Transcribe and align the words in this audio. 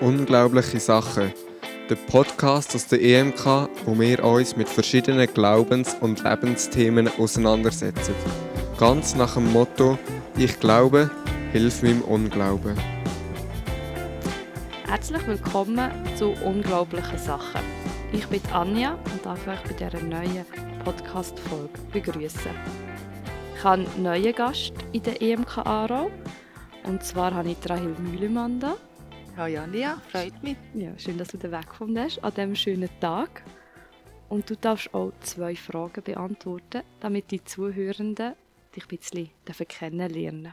Unglaubliche 0.00 0.80
Sachen. 0.80 1.30
Der 1.90 1.94
Podcast 1.94 2.74
aus 2.74 2.86
der 2.86 3.02
EMK, 3.02 3.68
wo 3.84 3.98
wir 3.98 4.24
uns 4.24 4.56
mit 4.56 4.66
verschiedenen 4.66 5.26
Glaubens- 5.34 5.94
und 6.00 6.24
Lebensthemen 6.24 7.10
auseinandersetzen. 7.18 8.14
Ganz 8.78 9.14
nach 9.14 9.34
dem 9.34 9.52
Motto: 9.52 9.98
Ich 10.38 10.58
glaube, 10.58 11.10
hilf 11.52 11.82
meinem 11.82 12.00
Unglauben. 12.00 12.78
Herzlich 14.86 15.26
willkommen 15.26 15.90
zu 16.16 16.30
Unglaublichen 16.46 17.18
Sachen. 17.18 17.60
Ich 18.10 18.26
bin 18.26 18.40
Anja 18.54 18.94
und 19.12 19.26
darf 19.26 19.46
euch 19.46 19.60
bei 19.64 19.74
dieser 19.74 20.02
neuen 20.02 20.46
Podcast-Folge 20.82 21.78
begrüßen. 21.92 22.52
Ich 23.54 23.64
habe 23.64 23.82
einen 23.82 24.02
neuen 24.02 24.34
Gast 24.34 24.72
in 24.92 25.02
der 25.02 25.20
EMK 25.20 25.58
Aarau. 25.58 26.10
Und 26.84 27.04
zwar 27.04 27.34
habe 27.34 27.50
ich 27.50 27.58
Rahel 27.68 27.94
Mühlemann 27.98 28.60
da. 28.60 28.76
Hallo 29.40 29.58
Anja, 29.58 29.98
freut 30.12 30.42
mich. 30.42 30.58
Ja, 30.74 30.90
schön, 30.98 31.16
dass 31.16 31.28
du 31.28 31.38
den 31.38 31.50
Weg 31.50 31.66
gefunden 31.66 31.98
hast 31.98 32.22
an 32.22 32.34
diesem 32.34 32.54
schönen 32.54 32.90
Tag. 33.00 33.42
Und 34.28 34.50
du 34.50 34.54
darfst 34.54 34.92
auch 34.92 35.12
zwei 35.20 35.56
Fragen 35.56 36.04
beantworten, 36.04 36.82
damit 37.00 37.30
die 37.30 37.42
Zuhörenden 37.42 38.34
dich 38.76 38.84
ein 38.84 38.98
bisschen 38.98 39.66
kennenlernen 39.66 40.52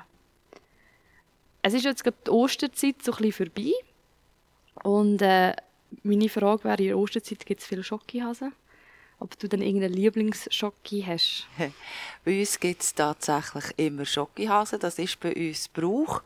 Es 1.61 1.73
ist 1.73 1.83
jetzt 1.83 2.05
gerade 2.05 2.15
die 2.27 2.31
Osterzeit 2.31 3.03
so 3.03 3.11
ein 3.11 3.17
bisschen 3.17 3.47
vorbei. 3.47 3.73
Und 4.83 5.21
äh, 5.21 5.53
meine 6.03 6.29
Frage 6.29 6.63
wäre, 6.63 6.77
in 6.77 6.87
der 6.87 6.97
Osterzeit 6.97 7.45
gibt 7.45 7.59
es 7.59 7.67
viele 7.67 7.83
Schokihasen? 7.83 8.53
Ob 9.19 9.37
du 9.39 9.49
dann 9.49 9.61
irgendeinen 9.61 9.93
Lieblingsschocki 9.93 11.03
hast. 11.07 11.47
bei 12.25 12.39
uns 12.39 12.59
gibt 12.59 12.83
es 12.83 12.93
tatsächlich 12.93 13.65
immer 13.77 14.05
Schokihasen, 14.05 14.79
das 14.79 14.99
ist 14.99 15.19
bei 15.19 15.33
uns 15.33 15.67
Brauch. 15.67 16.21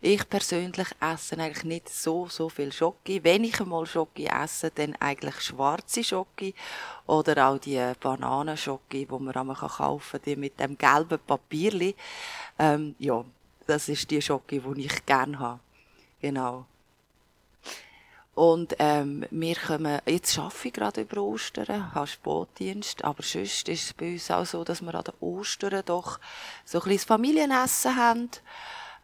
Ich 0.00 0.28
persönlich 0.28 0.88
esse 1.00 1.36
eigentlich 1.38 1.64
nicht 1.64 1.88
so, 1.88 2.28
so 2.28 2.48
viel 2.48 2.72
Schoki. 2.72 3.22
Wenn 3.24 3.42
ich 3.44 3.60
einmal 3.60 3.86
Schoki 3.86 4.26
esse, 4.26 4.70
dann 4.70 4.94
eigentlich 5.00 5.40
schwarze 5.40 6.04
Schoki 6.04 6.54
oder 7.06 7.48
auch 7.48 7.58
die 7.58 7.92
Bananenschoki, 8.00 9.06
die 9.06 9.18
man 9.18 9.34
einmal 9.34 9.56
kaufen 9.56 10.12
kann, 10.12 10.20
die 10.24 10.36
mit 10.36 10.60
dem 10.60 10.78
gelben 10.78 11.18
Papierli. 11.26 11.96
Ähm, 12.58 12.94
ja, 13.00 13.24
das 13.66 13.88
ist 13.88 14.10
die 14.10 14.22
Schoki, 14.22 14.60
die 14.60 14.86
ich 14.86 15.04
gerne 15.04 15.38
habe. 15.38 15.60
Genau. 16.20 16.66
Und 18.38 18.76
ähm, 18.78 19.26
wir 19.32 19.56
kommen, 19.56 20.00
jetzt 20.06 20.38
arbeite 20.38 20.68
ich 20.68 20.72
gerade 20.72 21.00
über 21.00 21.20
Ostern, 21.22 21.92
habe 21.92 22.06
Spotdienst, 22.06 23.02
aber 23.02 23.24
sonst 23.24 23.68
ist 23.68 23.86
es 23.86 23.92
bei 23.92 24.12
uns 24.12 24.30
auch 24.30 24.46
so, 24.46 24.62
dass 24.62 24.80
wir 24.80 24.94
an 24.94 25.02
den 25.02 25.14
Ostern 25.18 25.82
doch 25.84 26.20
so 26.64 26.78
ein 26.78 26.84
kleines 26.84 27.02
Familienessen 27.02 27.96
haben. 27.96 28.30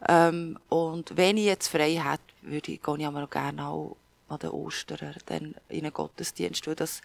Ähm, 0.08 0.56
und 0.68 1.16
wenn 1.16 1.36
ich 1.36 1.46
jetzt 1.46 1.66
frei 1.66 2.00
hätte, 2.00 2.22
würde 2.42 2.70
ich, 2.70 2.80
gehe 2.80 2.96
ich 2.96 3.06
aber 3.06 3.26
gerne 3.26 3.66
auch 3.66 3.96
an 4.28 4.38
den 4.38 4.50
Ostern 4.50 5.16
dann 5.26 5.56
in 5.68 5.80
einen 5.80 5.92
Gottesdienst, 5.92 6.68
weil 6.68 6.76
das, 6.76 7.02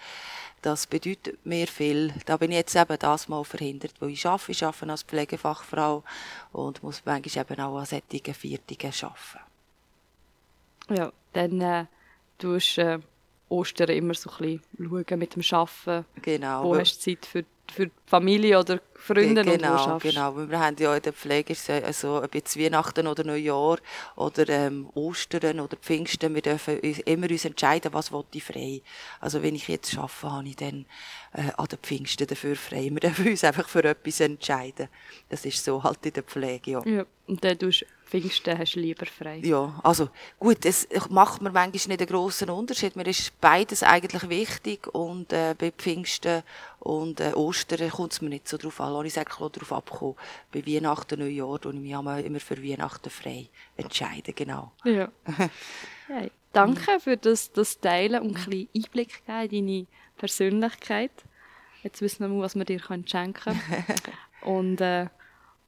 das 0.61 0.86
bedeutet 0.86 1.43
mir 1.47 1.66
viel. 1.66 2.14
Da 2.27 2.38
bin 2.38 2.52
ich 2.52 2.58
jetzt 2.58 2.75
eben 2.75 2.99
das 2.99 3.27
mal 3.27 3.43
verhindert, 3.43 3.95
wo 3.99 4.05
ich 4.05 4.23
arbeite. 4.27 4.52
Ich 4.52 4.64
arbeite 4.64 4.91
als 4.91 5.02
Pflegefachfrau 5.02 6.03
und 6.52 6.83
muss 6.83 7.02
manchmal 7.05 7.43
eben 7.43 7.59
auch 7.59 7.80
an 7.80 7.88
solchen 7.88 8.36
Viertigen 8.36 8.93
arbeiten. 9.02 9.39
Ja, 10.89 11.11
dann... 11.33 11.61
Äh 11.61 11.86
du 12.39 12.55
hast 12.55 12.77
äh, 12.77 12.99
Ostern 13.49 13.89
immer 13.89 14.13
so 14.13 14.29
ein 14.29 14.59
bisschen 14.77 14.89
schauen 14.89 15.19
mit 15.19 15.35
dem 15.35 15.43
Arbeiten. 15.51 16.05
Genau. 16.21 16.63
Wo 16.63 16.75
hast 16.75 16.97
du 16.97 17.11
Zeit 17.11 17.25
für, 17.25 17.43
für 17.71 17.87
die 17.87 17.91
Familie 18.05 18.59
oder 18.59 18.79
Freunde 18.95 19.43
genau, 19.43 19.93
und 19.93 20.03
Genau, 20.03 20.35
wir 20.35 20.59
haben 20.59 20.75
ja 20.77 20.95
in 20.95 21.01
der 21.01 21.13
Pflege 21.13 21.55
also 21.83 22.21
ob 22.21 22.35
jetzt 22.35 22.59
Weihnachten 22.59 23.07
oder 23.07 23.23
Neujahr 23.23 23.79
oder 24.15 24.49
ähm, 24.49 24.89
Ostern 24.93 25.59
oder 25.59 25.77
Pfingsten, 25.77 26.35
wir 26.35 26.41
dürfen 26.41 26.79
immer 26.79 27.29
uns 27.29 27.45
entscheiden, 27.45 27.93
was 27.93 28.11
ich 28.33 28.43
frei. 28.43 28.81
Also 29.19 29.41
wenn 29.41 29.55
ich 29.55 29.67
jetzt 29.67 29.97
arbeite, 29.97 30.31
habe 30.31 30.47
ich 30.47 30.55
dann 30.58 30.85
äh, 31.33 31.52
an 31.58 31.67
den 31.67 31.80
Pfingsten 31.80 32.27
dafür 32.27 32.55
frei. 32.55 32.89
Wir 32.91 32.99
dürfen 32.99 33.27
uns 33.27 33.43
einfach 33.43 33.67
für 33.67 33.83
etwas 33.83 34.19
entscheiden. 34.19 34.89
Das 35.30 35.45
ist 35.45 35.64
so 35.64 35.81
halt 35.81 36.05
in 36.05 36.14
der 36.14 36.23
Pflege, 36.23 36.71
ja. 36.71 36.85
ja 36.85 37.05
und 37.27 37.43
dann 37.43 37.58
tust 37.58 37.85
Pfingsten 38.09 38.58
hast 38.58 38.73
du 38.73 38.80
lieber 38.80 39.05
frei. 39.05 39.37
Ja, 39.43 39.80
also 39.83 40.09
gut, 40.39 40.65
es 40.65 40.87
macht 41.09 41.43
mir 41.43 41.52
manchmal 41.52 41.70
nicht 41.71 42.02
einen 42.02 42.08
grossen 42.08 42.49
Unterschied. 42.49 42.95
Mir 42.95 43.05
ist 43.05 43.39
beides 43.39 43.83
eigentlich 43.83 44.27
wichtig 44.30 44.87
und 44.87 45.31
äh, 45.31 45.53
bei 45.55 45.71
Pfingsten 45.71 46.42
und 46.80 47.20
äh, 47.20 47.33
Ostern 47.33 47.87
kommt 47.92 48.14
es 48.14 48.21
mir 48.21 48.30
nicht 48.30 48.47
so 48.47 48.58
drauf 48.58 48.81
an. 48.81 49.05
Ich 49.05 49.14
sage 49.14 49.30
darauf 49.30 49.71
abkommen. 49.71 50.15
Bei 50.52 50.65
Weihnachten, 50.65 51.20
Neujahr 51.20 51.61
tue 51.61 51.73
ich 51.73 51.80
mich 51.80 51.92
immer 51.92 52.39
für 52.39 52.64
Weihnachten 52.64 53.11
frei 53.11 53.47
entscheiden, 53.77 54.33
genau. 54.36 54.71
Ja. 54.83 55.09
ja 56.09 56.27
danke 56.52 56.99
für 56.99 57.15
das, 57.15 57.52
das 57.52 57.80
Teilen 57.80 58.23
und 58.23 58.37
ein 58.37 58.43
bisschen 58.43 58.70
Einblick 58.76 59.23
geben 59.27 59.53
in 59.53 59.67
deine 59.67 59.87
Persönlichkeit. 60.17 61.11
Jetzt 61.83 62.02
wissen 62.02 62.21
wir 62.21 62.30
mal, 62.30 62.41
was 62.41 62.55
wir 62.55 62.65
dir 62.65 62.80
schenken 62.80 63.33
können. 63.33 63.61
und 64.41 64.81
äh, 64.81 65.09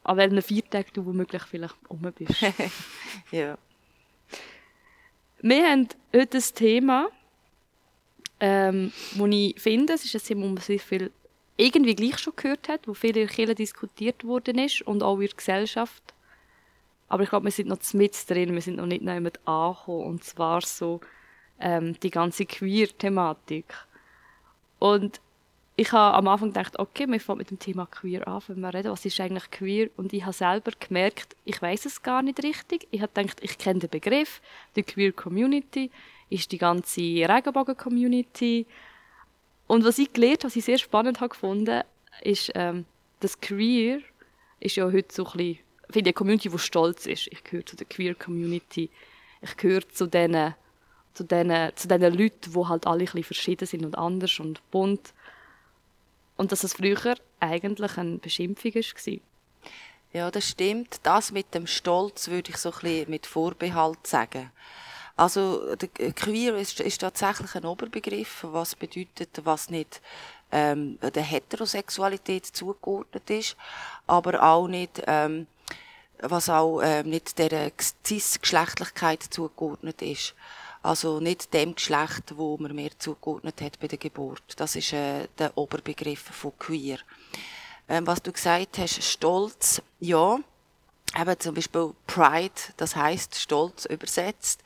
an 0.04 0.18
welchen 0.18 0.42
Viertagen 0.42 0.92
du 0.94 1.06
womöglich 1.06 1.44
vielleicht 1.44 1.76
um 1.88 2.02
bist. 2.02 2.42
ja. 3.32 3.58
Wir 5.42 5.70
haben 5.70 5.88
heute 6.16 6.38
ein 6.38 6.44
Thema, 6.56 7.10
ähm, 8.40 8.92
wo 9.16 9.26
ich 9.28 9.60
finde, 9.60 9.94
es 9.94 10.06
ist 10.06 10.16
ein 10.16 10.22
Thema, 10.22 10.44
wo 10.44 10.48
man 10.48 10.58
sehr 10.58 10.80
viel 10.80 11.12
irgendwie 11.58 11.96
gleich 11.96 12.18
schon 12.18 12.36
gehört 12.36 12.70
hat, 12.70 12.88
wo 12.88 12.94
viel 12.94 13.16
in 13.18 13.28
der 13.28 13.36
Kirche 13.36 13.56
diskutiert 13.56 14.24
worden 14.24 14.58
ist 14.58 14.82
und 14.82 15.04
auch 15.04 15.16
in 15.16 15.28
der 15.28 15.36
Gesellschaft. 15.36 16.14
Aber 17.08 17.24
ich 17.24 17.30
glaube, 17.30 17.46
wir 17.46 17.52
sind 17.52 17.70
noch 17.70 17.80
mit 17.94 18.30
drin, 18.30 18.54
wir 18.54 18.62
sind 18.62 18.78
noch 18.78 18.86
nicht 18.86 19.06
damit 19.06 19.40
angekommen. 19.46 20.06
Und 20.06 20.24
zwar 20.24 20.62
so 20.62 21.02
ähm, 21.60 22.00
die 22.00 22.10
ganze 22.10 22.46
Queer-Thematik. 22.46 23.66
Und 24.80 25.22
ich 25.76 25.92
habe 25.92 26.18
am 26.18 26.28
Anfang 26.28 26.50
gedacht, 26.50 26.78
okay, 26.80 27.08
wir 27.08 27.20
fangen 27.20 27.40
mit 27.40 27.50
dem 27.50 27.60
Thema 27.60 27.86
Queer 27.86 28.28
an, 28.28 28.42
wenn 28.48 28.60
wir 28.60 28.74
reden, 28.74 28.92
was 28.92 29.06
ist 29.06 29.20
eigentlich 29.20 29.50
queer? 29.52 29.90
Und 29.96 30.14
ich 30.14 30.24
habe 30.24 30.34
selber 30.34 30.72
gemerkt, 30.80 31.36
ich 31.46 31.62
weiß 31.62 31.86
es 31.86 32.04
gar 32.04 32.22
nicht 32.22 32.44
richtig. 32.44 32.88
Ich 32.92 33.02
habe 33.02 33.12
gedacht, 33.14 33.40
ich 33.42 33.58
kenne 33.58 33.80
den 33.80 33.90
Begriff, 33.90 34.42
die 34.76 34.84
Queer 34.84 35.14
Community 35.14 35.90
ist 36.30 36.52
die 36.52 36.58
ganze 36.58 37.02
Regenbogen-Community. 37.02 38.66
Und 39.68 39.86
was 39.86 39.98
ich 39.98 40.12
gelernt 40.12 40.44
was 40.44 40.56
ich 40.56 40.66
sehr 40.66 40.78
spannend 40.78 41.20
habe 41.20 41.30
gefunden, 41.30 41.84
ist, 42.22 42.52
ähm, 42.56 42.86
dass 43.22 43.40
Queer 43.40 44.02
ist 44.60 44.76
ja 44.76 44.86
heute 44.86 45.14
so 45.14 45.26
ein 45.26 45.32
bisschen, 45.38 45.60
finde 45.90 46.10
eine 46.10 46.14
Community, 46.14 46.50
die 46.50 46.60
stolz 46.60 47.06
ist. 47.06 47.28
Ich 47.28 47.44
gehöre 47.44 47.66
zu 47.66 47.76
der 47.76 47.88
Queer 47.88 48.16
Community. 48.16 48.90
Ich 49.42 49.58
gehöre 49.58 49.88
zu 49.88 50.08
diesen 50.08 50.54
zu 51.14 51.26
den, 51.26 51.76
zu 51.76 51.88
den 51.88 52.02
Leuten, 52.02 52.54
die 52.54 52.66
halt 52.66 52.88
alle 52.88 53.00
ein 53.00 53.06
bisschen 53.06 53.24
verschieden 53.24 53.66
sind 53.66 53.86
und 53.86 53.98
anders 53.98 54.40
und 54.40 54.62
bunt. 54.72 55.14
Und 56.42 56.52
dass 56.52 56.64
es 56.64 56.74
früher 56.74 57.14
eigentlich 57.40 57.98
eine 58.00 58.18
Beschimpfung 58.18 58.74
war. 58.74 59.14
Ja, 60.12 60.32
das 60.32 60.48
stimmt. 60.50 61.00
Das 61.04 61.32
mit 61.32 61.54
dem 61.54 61.68
Stolz 61.68 62.30
würde 62.30 62.50
ich 62.50 62.58
so 62.58 62.72
ein 62.72 62.80
bisschen 62.82 63.10
mit 63.12 63.28
Vorbehalt 63.28 64.08
sagen. 64.08 64.50
Also, 65.16 65.76
Queer 66.16 66.56
ist, 66.56 66.80
ist 66.80 67.02
tatsächlich 67.02 67.54
ein 67.54 67.66
Oberbegriff, 67.66 68.40
was 68.42 68.76
bedeutet, 68.76 69.40
was 69.44 69.70
nicht 69.70 70.02
ähm, 70.52 70.98
der 71.14 71.22
Heterosexualität 71.22 72.48
zugeordnet 72.48 73.30
ist, 73.30 73.56
aber 74.08 74.42
auch 74.42 74.68
nicht, 74.68 75.00
ähm, 75.06 75.46
was 76.22 76.50
auch 76.50 76.82
ähm, 76.82 77.12
nicht 77.12 77.38
der 77.38 77.72
Cis-Geschlechtlichkeit 78.04 79.22
zugeordnet 79.22 80.02
ist. 80.02 80.34
Also 80.84 81.20
nicht 81.20 81.54
dem 81.54 81.76
Geschlecht, 81.76 82.36
wo 82.36 82.58
man 82.58 82.76
mir 82.76 82.98
zugeordnet 82.98 83.62
hat 83.62 83.80
bei 83.80 83.88
der 83.88 84.00
Geburt. 84.00 84.44
Das 84.58 84.76
ist 84.76 84.94
äh, 84.94 85.28
der 85.38 85.56
Oberbegriff 85.56 86.22
von 86.22 86.58
queer. 86.58 86.98
Ähm, 87.88 88.08
was 88.08 88.22
du 88.22 88.32
gesagt 88.32 88.78
hast, 88.80 89.04
Stolz, 89.04 89.82
ja. 90.00 90.40
Eben 91.20 91.40
zum 91.40 91.56
Beispiel 91.56 91.94
Pride, 92.08 92.54
das 92.78 92.96
heißt 92.96 93.36
Stolz 93.36 93.86
übersetzt. 93.86 94.64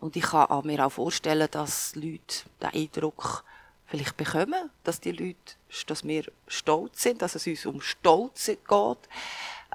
Und 0.00 0.16
ich 0.16 0.24
kann 0.24 0.66
mir 0.66 0.84
auch 0.84 0.90
vorstellen, 0.92 1.48
dass 1.50 1.94
Leute 1.94 2.44
den 2.60 2.70
Eindruck 2.70 3.44
vielleicht 3.86 4.16
bekommen, 4.16 4.70
dass 4.82 5.00
die 5.00 5.12
Leute, 5.12 5.54
dass 5.86 6.04
wir 6.04 6.24
stolz 6.48 7.02
sind, 7.02 7.22
dass 7.22 7.34
es 7.34 7.46
uns 7.46 7.66
um 7.66 7.80
Stolz 7.80 8.46
geht. 8.46 8.98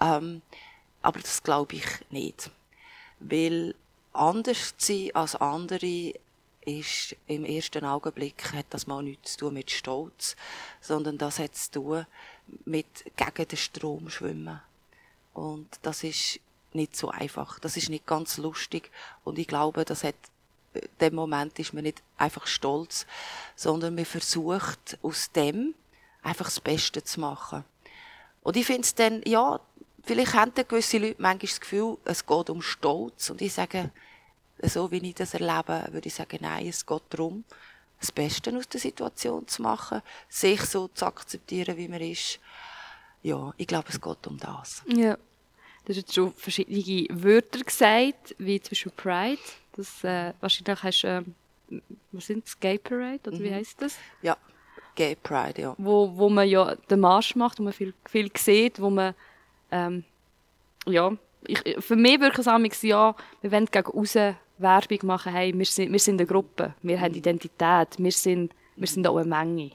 Ähm, 0.02 0.42
aber 1.02 1.20
das 1.20 1.42
glaube 1.42 1.76
ich 1.76 1.86
nicht. 2.10 2.50
Weil 3.20 3.76
anders 4.14 4.78
zu 4.78 4.94
sein 4.94 5.16
als 5.16 5.36
andere 5.36 6.14
ist 6.66 7.16
im 7.28 7.46
ersten 7.46 7.86
Augenblick 7.86 8.54
hat 8.54 8.66
das 8.70 8.86
mal 8.86 9.02
nichts 9.02 9.34
zu 9.34 9.40
tun 9.40 9.54
mit 9.56 9.72
Stolz, 9.72 10.36
sondern 10.82 11.18
das 11.18 11.40
hat 11.40 11.56
zu 11.56 11.72
tun 11.72 12.06
mit 12.66 12.86
gegen 13.16 13.48
den 13.48 13.58
Strom 13.58 14.10
schwimmen. 14.10 14.62
Und 15.34 15.68
das 15.82 16.04
ist 16.04 16.40
nicht 16.74 16.96
so 16.96 17.10
einfach. 17.10 17.60
Das 17.60 17.78
ist 17.78 17.90
nicht 17.90 18.06
ganz 18.06 18.38
lustig. 18.38 18.92
Und 19.24 19.40
ich 19.40 19.48
glaube, 19.48 19.86
das 19.86 20.04
hat, 20.04 20.16
dem 21.02 21.16
Moment 21.16 21.58
ist 21.60 21.74
man 21.74 21.84
nicht 21.84 22.02
einfach 22.18 22.46
stolz, 22.48 23.06
sondern 23.56 23.96
man 23.96 24.06
versucht 24.06 25.00
aus 25.02 25.32
dem 25.32 25.74
einfach 26.22 26.46
das 26.46 26.60
Beste 26.60 27.04
zu 27.04 27.20
machen. 27.20 27.64
Und 28.42 28.58
ich 28.58 28.66
finde 28.66 28.82
es 28.82 28.96
dann, 28.96 29.22
ja, 29.26 29.60
vielleicht 30.10 30.34
haben 30.34 30.52
gewisse 30.68 30.98
Leute 30.98 31.22
manchmal 31.22 31.50
das 31.50 31.62
Gefühl, 31.62 31.98
es 32.04 32.26
geht 32.26 32.50
um 32.50 32.62
Stolz. 32.64 33.30
Und 33.30 33.42
ich 33.42 33.54
sage, 33.54 33.92
so 34.64 34.90
wie 34.90 34.98
ich 34.98 35.14
das 35.14 35.36
erlebe, 35.36 35.88
würde 35.92 36.08
ich 36.08 36.16
sagen, 36.16 36.40
nein, 36.42 36.68
es 36.68 36.84
geht 36.84 37.04
darum, 37.12 37.44
das 38.00 38.12
Beste 38.12 38.56
aus 38.58 38.68
der 38.68 38.80
Situation 38.80 39.48
zu 39.48 39.62
machen, 39.62 40.02
sich 40.28 40.62
so 40.62 40.88
zu 40.88 41.06
akzeptieren, 41.06 41.78
wie 41.78 41.88
man 41.88 42.02
ist. 42.02 42.40
Ja, 43.22 43.54
ich 43.58 43.68
glaube, 43.68 43.90
es 43.90 44.02
geht 44.02 44.28
um 44.28 44.38
das. 44.38 44.84
Ja. 44.88 45.16
Du 45.86 45.90
hast 45.90 45.98
jetzt 45.98 46.16
schon 46.16 46.34
verschiedene 46.34 47.06
Wörter 47.12 47.60
gesagt, 47.60 48.36
wie 48.40 48.60
zum 48.60 48.72
Beispiel 48.72 48.92
Pride. 48.96 49.42
Das, 49.74 50.04
äh, 50.04 50.34
wahrscheinlich 50.40 50.84
hast 50.84 51.04
du, 51.04 51.26
äh, 51.70 51.82
was 52.12 52.26
sind 52.26 52.46
das, 52.46 52.60
Gay 52.60 52.80
Parade, 52.80 53.30
oder 53.30 53.40
wie 53.40 53.54
heißt 53.54 53.80
das? 53.82 53.96
Ja, 54.24 54.38
Gay 54.96 55.16
Pride, 55.16 55.62
ja. 55.62 55.76
Wo, 55.78 56.12
wo 56.16 56.30
man 56.30 56.48
ja 56.48 56.76
den 56.76 57.00
Marsch 57.00 57.36
macht, 57.36 57.60
wo 57.60 57.64
man 57.64 57.74
viel, 57.74 57.94
viel 58.08 58.32
sieht, 58.36 58.82
wo 58.82 58.90
man, 58.90 59.14
ähm, 59.72 60.04
ja, 60.88 61.12
ich, 61.46 61.62
für 61.80 61.96
mich 61.96 62.20
wirkt 62.20 62.40
es 62.40 62.48
amigs, 62.48 62.82
ja, 62.82 63.16
wir 63.42 63.52
wollen 63.52 63.66
gegen 63.66 63.92
raus 63.92 64.16
Werbung 64.60 65.00
machen, 65.04 65.32
hey, 65.32 65.58
wir 65.58 65.66
sind, 65.66 65.92
wir 65.92 66.00
sind 66.00 66.20
eine 66.20 66.28
Gruppe, 66.28 66.74
wir 66.82 67.00
haben 67.00 67.14
Identität, 67.14 67.88
wir 67.98 68.12
sind, 68.12 68.52
wir 68.76 68.88
sind 68.88 69.08
auch 69.08 69.18
eine 69.18 69.30
Menge. 69.30 69.72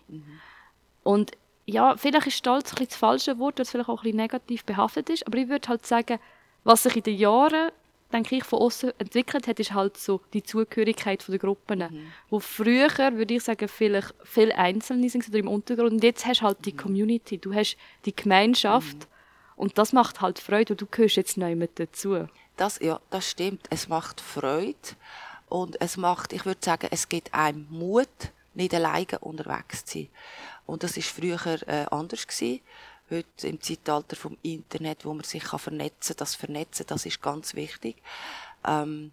Und 1.03 1.33
ja, 1.67 1.97
vielleicht 1.97 2.27
ist 2.27 2.37
Stolz 2.37 2.71
ein 2.71 2.71
bisschen 2.71 2.89
das 2.89 2.97
falsche 2.97 3.39
Wort, 3.39 3.59
weil 3.59 3.63
es 3.63 3.71
vielleicht 3.71 3.89
auch 3.89 4.01
ein 4.01 4.03
bisschen 4.03 4.17
negativ 4.19 4.65
behaftet 4.65 5.09
ist, 5.11 5.27
aber 5.27 5.39
ich 5.39 5.49
würde 5.49 5.69
halt 5.69 5.87
sagen, 5.87 6.19
was 6.65 6.83
sich 6.83 6.97
in 6.97 7.03
den 7.03 7.17
Jahren, 7.17 7.71
denke 8.13 8.37
ich, 8.37 8.45
von 8.45 8.59
außen 8.61 8.93
entwickelt 8.99 9.49
hat, 9.49 9.59
ist 9.59 9.73
halt 9.73 9.97
so 9.97 10.21
die 10.33 10.43
Zugehörigkeit 10.43 11.27
der 11.27 11.39
Gruppen. 11.39 11.81
Mhm. 11.81 12.13
Wo 12.31 12.41
früher, 12.41 12.91
würde 13.15 13.35
ich 13.35 13.43
sagen, 13.43 13.69
vielleicht 13.69 14.15
viel 14.23 14.53
Einzelne 14.53 15.09
sind 15.09 15.29
oder 15.29 15.39
im 15.39 15.49
Untergrund 15.49 15.93
und 15.93 16.05
jetzt 16.05 16.27
hast 16.27 16.41
du 16.41 16.47
halt 16.47 16.65
die 16.65 16.77
Community, 16.77 17.39
du 17.39 17.55
hast 17.55 17.77
die 18.05 18.15
Gemeinschaft 18.15 18.97
mhm. 18.97 19.14
Und 19.57 19.79
das 19.79 19.93
macht 19.93 20.21
halt 20.21 20.39
Freude 20.39 20.75
und 20.75 20.81
du 20.81 20.87
gehörst 20.87 21.17
jetzt 21.17 21.37
neu 21.37 21.55
mit 21.57 21.79
dazu. 21.79 22.29
Das, 22.57 22.79
ja, 22.81 23.01
das 23.11 23.31
stimmt. 23.31 23.67
Es 23.71 23.89
macht 23.89 24.21
Freude 24.21 24.77
und 25.49 25.81
es 25.81 25.97
macht, 25.97 26.33
ich 26.33 26.45
würde 26.45 26.61
sagen, 26.65 26.89
es 26.91 27.09
gibt 27.09 27.33
einem 27.35 27.67
Mut, 27.71 28.09
nicht 28.55 28.75
alleine 28.75 29.19
unterwegs 29.21 29.85
zu 29.85 29.99
sein. 29.99 30.09
Und 30.67 30.83
das 30.83 30.97
ist 30.97 31.09
früher 31.09 31.39
äh, 31.69 31.87
anders 31.91 32.27
gewesen. 32.27 32.61
Heute 33.11 33.49
im 33.49 33.61
Zeitalter 33.61 34.17
vom 34.17 34.39
Internet, 34.43 35.05
wo 35.05 35.13
man 35.13 35.25
sich 35.25 35.45
kann 35.45 35.59
vernetzen, 35.59 36.17
das 36.17 36.35
Vernetzen, 36.35 36.87
das 36.87 37.05
ist 37.05 37.21
ganz 37.21 37.55
wichtig. 37.55 37.97
Ähm, 38.65 39.13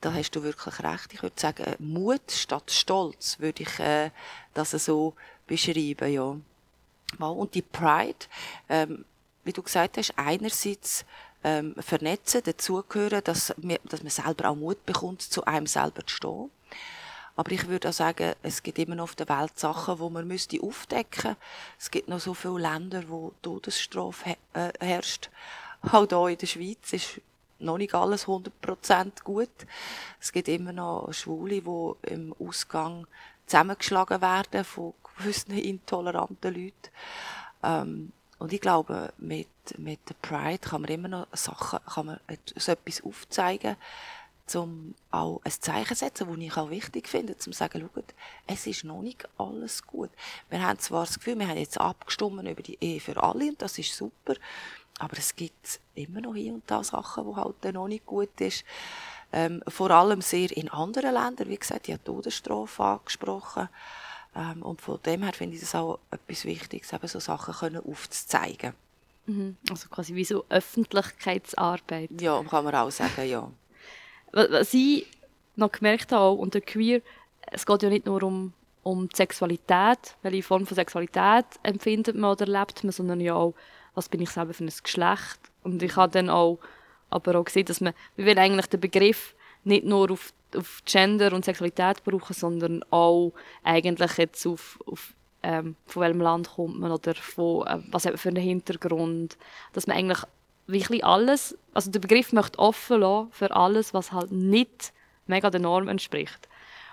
da 0.00 0.12
hast 0.12 0.32
du 0.32 0.42
wirklich 0.42 0.80
recht. 0.80 1.14
Ich 1.14 1.22
würde 1.22 1.40
sagen, 1.40 1.74
Mut 1.78 2.30
statt 2.30 2.70
Stolz 2.70 3.40
würde 3.40 3.62
ich 3.62 3.78
äh, 3.80 4.10
das 4.52 4.70
so 4.72 5.14
beschreiben, 5.46 6.12
ja. 6.12 6.36
Und 7.18 7.54
die 7.54 7.62
Pride, 7.62 8.26
ähm, 8.68 9.04
wie 9.44 9.52
du 9.52 9.62
gesagt 9.62 9.98
hast, 9.98 10.14
einerseits 10.16 11.04
ähm, 11.42 11.74
vernetzen, 11.78 12.42
dazugehören, 12.42 13.22
dass, 13.24 13.54
dass 13.84 14.02
man 14.02 14.10
selber 14.10 14.50
auch 14.50 14.56
Mut 14.56 14.84
bekommt, 14.86 15.22
zu 15.22 15.44
einem 15.44 15.66
selber 15.66 16.06
zu 16.06 16.16
stehen. 16.16 16.50
Aber 17.36 17.50
ich 17.50 17.66
würde 17.66 17.88
auch 17.88 17.92
sagen, 17.92 18.34
es 18.42 18.62
gibt 18.62 18.78
immer 18.78 18.94
noch 18.94 19.04
auf 19.04 19.16
der 19.16 19.28
Welt 19.28 19.58
Sachen, 19.58 19.98
wo 19.98 20.08
man 20.08 20.26
müsste 20.26 20.62
aufdecken. 20.62 21.36
Es 21.78 21.90
gibt 21.90 22.08
noch 22.08 22.20
so 22.20 22.32
viele 22.32 22.60
Länder, 22.60 23.02
wo 23.08 23.32
Todesstrafe 23.42 24.36
äh, 24.52 24.72
herrscht. 24.80 25.30
Auch 25.82 26.06
hier 26.08 26.28
in 26.28 26.38
der 26.38 26.46
Schweiz 26.46 26.92
ist 26.92 27.20
noch 27.58 27.78
nicht 27.78 27.94
alles 27.94 28.26
100% 28.26 29.22
gut. 29.24 29.50
Es 30.20 30.32
gibt 30.32 30.48
immer 30.48 30.72
noch 30.72 31.12
Schwule, 31.12 31.60
die 31.60 32.12
im 32.12 32.34
Ausgang 32.38 33.06
zusammengeschlagen 33.46 34.22
werden 34.22 34.64
von 34.64 34.94
gewissen 35.16 35.58
intoleranten 35.58 36.54
Leuten. 36.54 36.90
Ähm, 37.62 38.12
und 38.44 38.52
ich 38.52 38.60
glaube, 38.60 39.10
mit, 39.16 39.48
mit 39.78 40.00
der 40.06 40.16
Pride 40.20 40.58
kann 40.58 40.82
man 40.82 40.90
immer 40.90 41.08
noch 41.08 41.26
Sachen, 41.32 41.78
kann 41.86 42.04
man 42.04 42.20
so 42.54 42.72
etwas 42.72 43.02
aufzeigen, 43.02 43.76
um 44.52 44.94
auch 45.10 45.40
ein 45.44 45.50
Zeichen 45.50 45.96
zu 45.96 46.04
setzen, 46.04 46.28
das 46.28 46.38
ich 46.38 46.56
auch 46.58 46.68
wichtig 46.68 47.08
finde, 47.08 47.32
um 47.32 47.38
zu 47.38 47.52
sagen, 47.52 47.80
schaut, 47.80 48.04
es 48.46 48.66
ist 48.66 48.84
noch 48.84 49.00
nicht 49.00 49.26
alles 49.38 49.86
gut. 49.86 50.10
Wir 50.50 50.60
haben 50.60 50.78
zwar 50.78 51.06
das 51.06 51.14
Gefühl, 51.14 51.38
wir 51.38 51.48
haben 51.48 51.56
jetzt 51.56 51.80
abgestimmt 51.80 52.46
über 52.46 52.62
die 52.62 52.76
Ehe 52.82 53.00
für 53.00 53.22
alle 53.22 53.46
und 53.46 53.62
das 53.62 53.78
ist 53.78 53.96
super, 53.96 54.34
aber 54.98 55.16
es 55.16 55.34
gibt 55.34 55.80
immer 55.94 56.20
noch 56.20 56.34
hier 56.34 56.52
und 56.52 56.70
da 56.70 56.84
Sachen, 56.84 57.26
die 57.26 57.36
halt 57.36 57.72
noch 57.72 57.88
nicht 57.88 58.04
gut 58.04 58.38
ist. 58.42 58.62
Ähm, 59.32 59.62
vor 59.68 59.90
allem 59.90 60.20
sehr 60.20 60.54
in 60.54 60.68
anderen 60.68 61.14
Ländern, 61.14 61.48
wie 61.48 61.56
gesagt, 61.56 61.86
die 61.86 61.94
hat 61.94 62.04
Todesstrafe 62.04 62.84
angesprochen. 62.84 63.70
Ähm, 64.36 64.62
und 64.62 64.80
von 64.80 64.98
dem 65.04 65.22
her 65.22 65.32
finde 65.32 65.56
ich 65.56 65.62
es 65.62 65.74
auch 65.74 65.98
etwas 66.10 66.44
Wichtiges, 66.44 66.92
eben 66.92 67.06
so 67.06 67.20
Sachen 67.20 67.54
können 67.54 67.82
aufzuzeigen. 67.84 68.74
Mhm. 69.26 69.56
Also 69.70 69.88
quasi 69.88 70.14
wie 70.14 70.24
so 70.24 70.44
Öffentlichkeitsarbeit. 70.48 72.10
Ja, 72.20 72.42
kann 72.42 72.64
man 72.64 72.74
auch 72.74 72.90
sagen, 72.90 73.28
ja. 73.28 73.50
Was 74.32 74.74
ich 74.74 75.06
noch 75.56 75.72
gemerkt 75.72 76.12
habe, 76.12 76.36
unter 76.36 76.60
Queer, 76.60 77.00
es 77.46 77.64
geht 77.64 77.82
ja 77.82 77.88
nicht 77.88 78.06
nur 78.06 78.22
um, 78.22 78.52
um 78.82 79.08
die 79.08 79.16
Sexualität, 79.16 80.16
welche 80.22 80.42
Form 80.42 80.66
von 80.66 80.74
Sexualität 80.74 81.46
empfindet 81.62 82.16
man 82.16 82.32
oder 82.32 82.46
lebt 82.46 82.82
man, 82.82 82.92
sondern 82.92 83.20
ja 83.20 83.34
auch, 83.34 83.54
was 83.94 84.08
bin 84.08 84.20
ich 84.20 84.30
selber 84.30 84.52
für 84.52 84.64
ein 84.64 84.72
Geschlecht. 84.82 85.38
Und 85.62 85.82
ich 85.82 85.94
habe 85.96 86.12
dann 86.12 86.28
auch, 86.28 86.58
aber 87.10 87.38
auch 87.38 87.44
gesehen, 87.44 87.66
dass 87.66 87.80
man, 87.80 87.94
wir 88.16 88.26
will 88.26 88.38
eigentlich 88.38 88.66
den 88.66 88.80
Begriff 88.80 89.34
nicht 89.62 89.84
nur 89.84 90.10
auf 90.10 90.32
auf 90.56 90.82
Gender 90.84 91.32
und 91.32 91.44
Sexualität 91.44 92.02
brauchen, 92.04 92.34
sondern 92.34 92.84
auch 92.90 93.32
eigentlich 93.62 94.16
jetzt 94.18 94.46
auf, 94.46 94.78
auf 94.86 95.14
ähm, 95.42 95.76
von 95.86 96.02
welchem 96.02 96.20
Land 96.20 96.50
kommt 96.50 96.80
man 96.80 96.90
oder 96.90 97.14
von, 97.14 97.66
äh, 97.66 97.78
was 97.90 98.06
hat 98.06 98.12
man 98.12 98.18
für 98.18 98.30
einen 98.30 98.42
Hintergrund, 98.42 99.36
dass 99.72 99.86
man 99.86 99.96
eigentlich 99.96 100.22
wirklich 100.66 101.04
alles, 101.04 101.56
also 101.74 101.90
der 101.90 102.00
Begriff 102.00 102.32
möchte 102.32 102.58
offen 102.58 103.00
lassen 103.00 103.28
für 103.32 103.54
alles, 103.54 103.92
was 103.92 104.12
halt 104.12 104.32
nicht 104.32 104.92
mega 105.26 105.50
der 105.50 105.60
Norm 105.60 105.88
entspricht. 105.88 106.48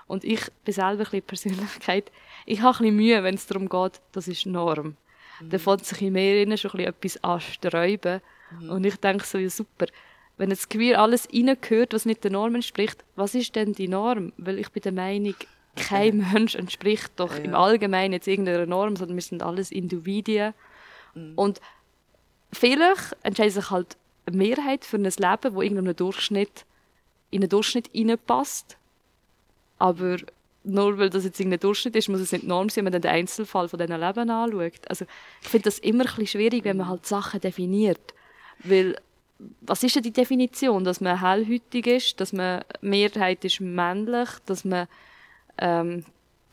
Und 0.08 0.26
ich 0.26 0.42
bin 0.66 0.74
selber 0.74 1.04
ein 1.04 1.22
bisschen 1.22 1.22
Persönlichkeit, 1.22 2.12
ich 2.46 2.62
habe 2.62 2.78
ein 2.78 2.80
bisschen 2.80 2.96
Mühe, 2.96 3.24
wenn 3.24 3.36
es 3.36 3.48
darum 3.48 3.70
geht, 3.70 4.02
das 4.12 4.28
ist 4.28 4.46
Norm. 4.46 4.98
Mhm. 5.40 5.50
Da 5.50 5.58
fängt 5.58 5.86
sich 5.86 6.02
in 6.02 6.14
mir 6.14 6.58
schon 6.58 6.72
ein 6.72 6.94
bisschen 7.00 7.20
etwas 7.20 7.24
ansträuben. 7.24 8.22
Mhm. 8.60 8.70
Und 8.70 8.86
ich 8.86 8.98
denke 8.98 9.26
so, 9.26 9.38
ja 9.38 9.50
super, 9.50 9.86
wenn 10.42 10.50
jetzt 10.50 10.72
queer 10.72 11.00
alles 11.00 11.28
reingehört, 11.32 11.94
was 11.94 12.06
nicht 12.06 12.24
der 12.24 12.32
Norm 12.32 12.56
entspricht, 12.56 13.06
was 13.16 13.36
ist 13.36 13.56
denn 13.56 13.74
die 13.74 13.88
Norm? 13.88 14.34
Weil 14.38 14.58
ich 14.58 14.72
bin 14.72 14.82
der 14.82 14.92
Meinung, 14.92 15.36
kein 15.76 16.18
Mensch 16.34 16.56
entspricht 16.56 17.12
doch 17.18 17.32
ja. 17.34 17.44
im 17.44 17.54
Allgemeinen 17.54 18.14
jetzt 18.14 18.28
irgendeiner 18.28 18.66
Norm, 18.66 18.96
sondern 18.96 19.18
wir 19.18 19.22
sind 19.22 19.44
alles 19.44 19.70
Individuen. 19.70 20.56
Mhm. 21.14 21.34
Und 21.36 21.62
vielleicht 22.52 23.16
entscheidet 23.22 23.54
sich 23.54 23.70
halt 23.70 23.98
eine 24.26 24.38
Mehrheit 24.38 24.84
für 24.84 24.98
ein 24.98 25.04
Leben, 25.04 25.54
wo 25.54 25.62
irgendein 25.62 25.96
Durchschnitt 25.96 26.66
in 27.30 27.44
einen 27.44 27.50
Durchschnitt 27.50 27.92
reinpasst. 27.94 28.78
Aber 29.78 30.18
nur 30.64 30.98
weil 30.98 31.12
das 31.12 31.24
jetzt 31.24 31.40
irgendein 31.40 31.60
Durchschnitt 31.60 31.96
ist, 31.96 32.10
muss 32.10 32.20
es 32.20 32.32
nicht 32.32 32.48
Norm 32.48 32.70
sein, 32.70 32.78
wenn 32.78 32.94
man 32.94 33.02
den 33.04 33.12
Einzelfall 33.12 33.70
von 33.70 33.78
diesen 33.78 34.00
Leben 34.00 34.28
anschaut. 34.32 34.90
Also 34.90 35.06
ich 35.44 35.50
finde 35.50 35.66
das 35.66 35.78
immer 35.78 36.04
ein 36.04 36.08
bisschen 36.08 36.26
schwierig, 36.26 36.64
wenn 36.64 36.78
man 36.78 36.90
halt 36.90 37.06
Sachen 37.06 37.40
definiert. 37.42 38.16
Weil 38.64 38.96
was 39.62 39.84
ist 39.84 39.96
denn 39.96 40.04
die 40.04 40.12
Definition? 40.12 40.84
Dass 40.84 41.02
man 41.02 41.20
hellhütig 41.22 41.88
ist, 41.88 42.20
dass 42.20 42.34
man 42.34 42.64
Mehrheit 42.82 43.44
ist 43.46 43.62
männlich, 43.62 44.30
dass 44.46 44.66
man 44.66 44.88
ähm, 45.58 46.06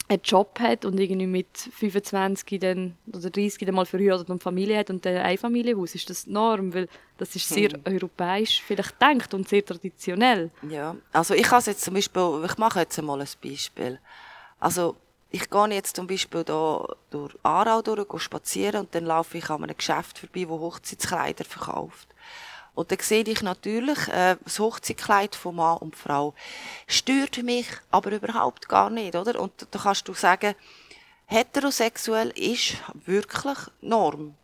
einen 0.09 0.23
Job 0.23 0.59
hat 0.59 0.85
und 0.85 0.99
irgendwie 0.99 1.27
mit 1.27 1.57
25 1.57 2.61
dann, 2.61 2.97
oder 3.13 3.31
30 3.31 3.67
dann 3.67 3.75
mal 3.75 3.85
verheiratet 3.85 4.31
und 4.31 4.43
Familie 4.43 4.79
hat 4.79 4.91
und 4.91 5.05
dann 5.05 5.17
ein 5.17 5.27
Einfamilienhaus. 5.27 5.95
Ist 5.95 6.09
das 6.09 6.27
Norm? 6.27 6.73
Weil 6.73 6.89
das 7.19 7.37
ist 7.37 7.49
sehr 7.49 7.71
hm. 7.71 7.83
europäisch 7.85 8.63
vielleicht 8.63 9.01
denkt 9.01 9.35
und 9.35 9.49
sehr 9.49 9.65
traditionell. 9.65 10.51
Ja, 10.69 10.97
also 11.13 11.35
ich 11.35 11.51
habe 11.51 11.63
jetzt 11.67 11.83
zum 11.83 11.95
Beispiel, 11.95 12.43
ich 12.45 12.57
mache 12.57 12.81
jetzt 12.81 13.01
mal 13.03 13.21
ein 13.21 13.29
Beispiel. 13.43 14.01
Also 14.59 14.97
ich 15.31 15.51
gehe 15.51 15.69
jetzt 15.69 15.97
zum 15.97 16.07
Beispiel 16.07 16.43
da 16.43 16.87
durch 17.11 17.35
Aarau 17.43 17.83
durch, 17.83 18.23
spazieren 18.23 18.81
und 18.81 18.95
dann 18.95 19.05
laufe 19.05 19.37
ich 19.37 19.51
an 19.51 19.63
einem 19.63 19.77
Geschäft 19.77 20.19
vorbei, 20.19 20.49
wo 20.49 20.59
Hochzeitskleider 20.59 21.45
verkauft. 21.45 22.09
Und 22.79 22.93
dann 22.93 23.01
sehe 23.01 23.25
ich 23.25 23.43
natürlich 23.43 24.07
äh, 24.07 24.37
das 24.45 24.61
Hochzeitkleid 24.61 25.35
von 25.35 25.57
Mann 25.57 25.79
und 25.79 25.97
Frau. 25.97 26.33
Stört 26.87 27.43
mich 27.43 27.67
aber 27.91 28.13
überhaupt 28.13 28.69
gar 28.69 28.89
nicht, 28.89 29.17
oder? 29.17 29.41
Und 29.41 29.67
da 29.73 29.81
kannst 29.81 30.07
du 30.07 30.15
sagen, 30.15 30.55
heterosexuell 31.27 32.29
ist 32.37 32.77
wirklich 33.05 33.59
Norm. 33.81 34.37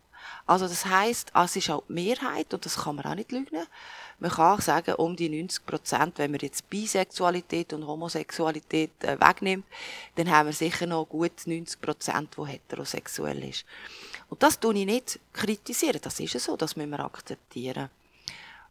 Also 0.45 0.67
das 0.67 0.85
heißt, 0.85 1.31
es 1.33 1.55
ist 1.55 1.69
auch 1.69 1.83
die 1.87 1.93
Mehrheit 1.93 2.53
und 2.53 2.65
das 2.65 2.75
kann 2.75 2.97
man 2.97 3.05
auch 3.05 3.15
nicht 3.15 3.31
lügen. 3.31 3.65
Man 4.19 4.31
kann 4.31 4.59
sagen, 4.59 4.95
um 4.95 5.15
die 5.15 5.29
90 5.29 5.65
Prozent, 5.65 6.17
wenn 6.17 6.31
man 6.31 6.41
jetzt 6.41 6.69
Bisexualität 6.69 7.71
und 7.71 7.87
Homosexualität 7.87 9.01
äh, 9.01 9.17
wegnimmt, 9.17 9.65
dann 10.15 10.29
haben 10.29 10.47
wir 10.47 10.53
sicher 10.53 10.87
noch 10.87 11.05
gut 11.05 11.31
90 11.45 11.79
Prozent, 11.79 12.37
wo 12.37 12.45
heterosexuell 12.45 13.45
ist. 13.45 13.63
Und 14.29 14.43
das 14.43 14.59
tue 14.59 14.77
ich 14.77 14.85
nicht 14.85 15.21
kritisieren. 15.31 16.01
Das 16.01 16.19
ist 16.19 16.37
so, 16.37 16.57
das 16.57 16.75
müssen 16.75 16.89
wir 16.89 16.99
akzeptieren. 16.99 17.89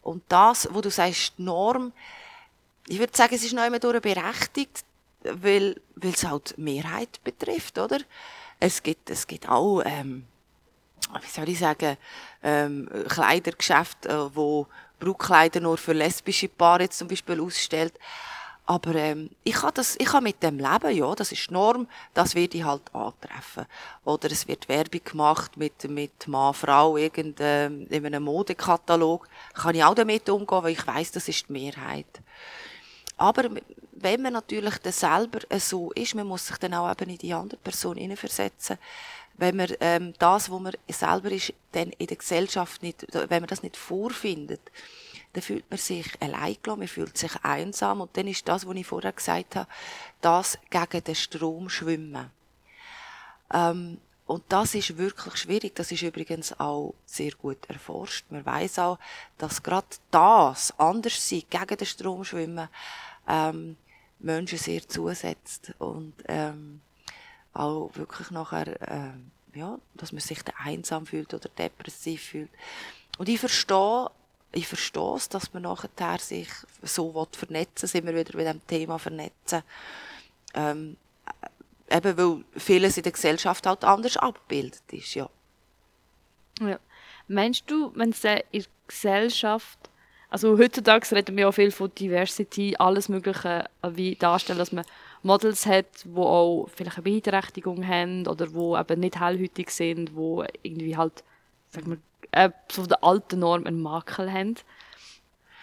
Und 0.05 0.23
das, 0.29 0.69
wo 0.71 0.83
du 0.83 0.91
sagst, 0.91 1.33
die 1.39 1.43
Norm, 1.43 1.93
ich 2.87 2.99
würde 2.99 3.17
sagen, 3.17 3.35
es 3.35 3.43
ist 3.43 3.55
noch 3.55 3.65
immer 3.65 3.79
berechtigt, 3.79 4.85
weil, 5.23 5.81
weil 5.97 6.13
es 6.13 6.25
halt 6.25 6.55
die 6.57 6.61
Mehrheit 6.61 7.25
betrifft, 7.25 7.79
oder? 7.79 7.99
Es 8.61 8.83
gibt, 8.83 9.09
es 9.09 9.27
gibt 9.27 9.49
auch, 9.49 9.83
ähm, 9.85 10.27
wie 11.23 11.31
soll 11.31 11.49
ich 11.49 11.59
sagen, 11.59 11.97
ähm, 12.43 12.89
Kleidergeschäfte, 13.09 14.11
äh, 14.11 14.37
wo 14.37 14.67
Brautkleider 15.01 15.61
nur 15.61 15.79
für 15.79 15.95
lesbische 15.95 16.49
Paare 16.49 16.83
jetzt 16.83 16.99
zum 16.99 17.09
Beispiel 17.09 17.41
ausstellt. 17.41 17.95
Aber 18.67 18.95
ähm, 18.95 19.29
ich 19.43 19.55
kann 19.55 19.73
das, 19.75 19.95
ich 19.99 20.07
kann 20.07 20.25
mit 20.25 20.43
dem 20.43 20.59
leben, 20.59 20.97
ja, 20.97 21.15
das 21.15 21.33
ist 21.33 21.51
die 21.51 21.53
Norm, 21.53 21.87
das 22.15 22.35
werde 22.35 22.57
ich 22.57 22.65
halt 22.65 22.83
antreffen. 22.95 23.67
Oder 24.05 24.31
es 24.31 24.49
wird 24.49 24.69
Werbung 24.71 25.03
gemacht 25.05 25.57
mit, 25.59 25.85
mit 25.91 26.27
Mann, 26.29 26.55
Frau, 26.55 26.97
irgend, 26.97 27.39
ähm, 27.41 27.87
in 27.91 28.07
einem 28.07 28.23
Modekatalog. 28.23 29.29
Kann 29.53 29.75
ich 29.75 29.85
auch 29.85 29.95
damit 29.95 30.29
umgehen, 30.31 30.63
weil 30.63 30.73
ich 30.73 30.87
weiß, 30.87 31.13
das 31.13 31.29
ist 31.29 31.49
die 31.49 31.53
Mehrheit. 31.53 32.07
Aber 33.19 33.51
wenn 33.93 34.23
man 34.23 34.33
natürlich 34.33 34.79
dann 34.79 34.93
selber 34.93 35.41
so 35.59 35.93
ist, 35.93 36.15
man 36.15 36.27
muss 36.27 36.47
sich 36.47 36.57
dann 36.57 36.75
auch 36.75 36.91
eben 36.91 37.11
in 37.11 37.19
die 37.19 37.35
andere 37.35 37.61
Person 37.61 37.97
hineinversetzen. 37.97 38.79
Wenn 39.37 39.57
man 39.57 39.69
ähm, 39.81 40.15
das, 40.19 40.51
wo 40.51 40.59
man 40.59 40.75
selber 40.89 41.31
ist, 41.31 41.53
dann 41.73 41.91
in 41.91 42.07
der 42.07 42.17
Gesellschaft 42.17 42.83
nicht, 42.83 43.07
wenn 43.13 43.43
man 43.43 43.49
das 43.49 43.63
nicht 43.63 43.77
vorfindet, 43.77 44.61
dann 45.35 45.43
fühlt 45.43 45.69
man 45.69 45.79
sich 45.79 46.11
allein 46.23 46.57
gelassen, 46.63 46.79
man 46.79 46.89
fühlt 46.89 47.19
sich 47.19 47.37
einsam 47.45 48.01
und 48.01 48.17
dann 48.17 48.29
ist 48.29 48.49
das, 48.49 48.67
was 48.67 48.77
ich 48.77 48.87
vorher 48.87 49.13
gesagt 49.13 49.57
habe, 49.57 49.69
das 50.21 50.59
gegen 50.71 51.05
den 51.05 51.15
Strom 51.15 51.69
schwimmen. 51.69 52.31
Ähm, 53.53 53.99
und 54.27 54.45
das 54.49 54.75
ist 54.75 54.97
wirklich 54.97 55.37
schwierig. 55.37 55.75
Das 55.75 55.93
ist 55.93 56.03
übrigens 56.03 56.59
auch 56.59 56.95
sehr 57.05 57.33
gut 57.33 57.67
erforscht. 57.69 58.25
Man 58.31 58.47
weiß 58.47 58.79
auch, 58.79 58.99
dass 59.37 59.63
gerade 59.63 59.87
das, 60.11 60.73
anders 60.79 61.29
sein, 61.29 61.43
gegen 61.51 61.77
den 61.77 61.87
Strom 61.87 62.25
schwimmen, 62.25 62.69
ähm, 63.29 63.77
Menschen 64.21 64.59
sehr 64.59 64.89
zusetzt 64.89 65.75
und 65.79 66.15
ähm, 66.27 66.81
auch 67.53 67.91
wirklich 67.95 68.31
nachher, 68.31 68.81
ähm, 68.89 69.31
ja, 69.55 69.79
dass 69.95 70.13
man 70.13 70.21
sich 70.21 70.39
einsam 70.59 71.07
fühlt 71.07 71.35
oder 71.35 71.49
depressiv 71.51 72.23
fühlt. 72.23 72.51
Und 73.19 73.29
ich 73.29 73.39
verstehe 73.39 74.11
ich 74.55 74.67
verstehe 74.67 75.19
dass 75.31 75.53
man 75.53 75.65
nachher 75.65 76.19
sich 76.19 76.49
so 76.83 77.27
vernetzen 77.33 77.89
sind 77.89 78.07
wir 78.07 78.15
wieder 78.15 78.33
bei 78.33 78.45
dem 78.45 78.67
Thema 78.67 78.99
vernetzen. 78.99 79.63
Ähm, 80.55 80.97
äh, 81.91 81.97
eben 81.97 82.17
weil 82.17 82.45
vieles 82.57 82.97
in 82.97 83.03
der 83.03 83.13
Gesellschaft 83.13 83.67
halt 83.67 83.85
anders 83.85 84.17
abgebildet 84.17 84.83
ist, 84.93 85.15
ja. 85.15 85.29
ja. 86.61 86.79
Meinst 87.27 87.71
du, 87.71 87.93
wenn 87.95 88.11
es 88.11 88.25
in 88.25 88.45
der 88.53 88.65
Gesellschaft, 88.87 89.79
also 90.31 90.59
heutzutage 90.59 91.11
reden 91.13 91.37
wir 91.37 91.49
auch 91.49 91.53
viel 91.53 91.71
von 91.71 91.93
Diversity, 91.95 92.77
alles 92.79 93.09
Mögliche, 93.09 93.69
wie 93.83 94.15
darstellen, 94.15 94.59
dass 94.59 94.73
man 94.73 94.85
Models 95.23 95.65
hat, 95.67 96.05
die 96.05 96.17
auch 96.17 96.69
vielleicht 96.75 96.99
eine 96.99 97.05
Beeinträchtigung 97.05 97.87
haben 97.87 98.27
oder 98.27 98.47
die 98.47 98.81
eben 98.93 99.01
nicht 99.01 99.19
hellhütig 99.19 99.71
sind, 99.71 100.11
die 100.11 100.45
irgendwie 100.63 100.97
halt, 100.97 101.25
sagen 101.71 101.91
wir, 101.93 101.99
äh, 102.35 102.51
so 102.71 102.87
der 102.87 103.03
alten 103.03 103.41
Norm 103.41 103.67
einen 103.67 103.81
Makel 103.81 104.33
haben. 104.33 104.57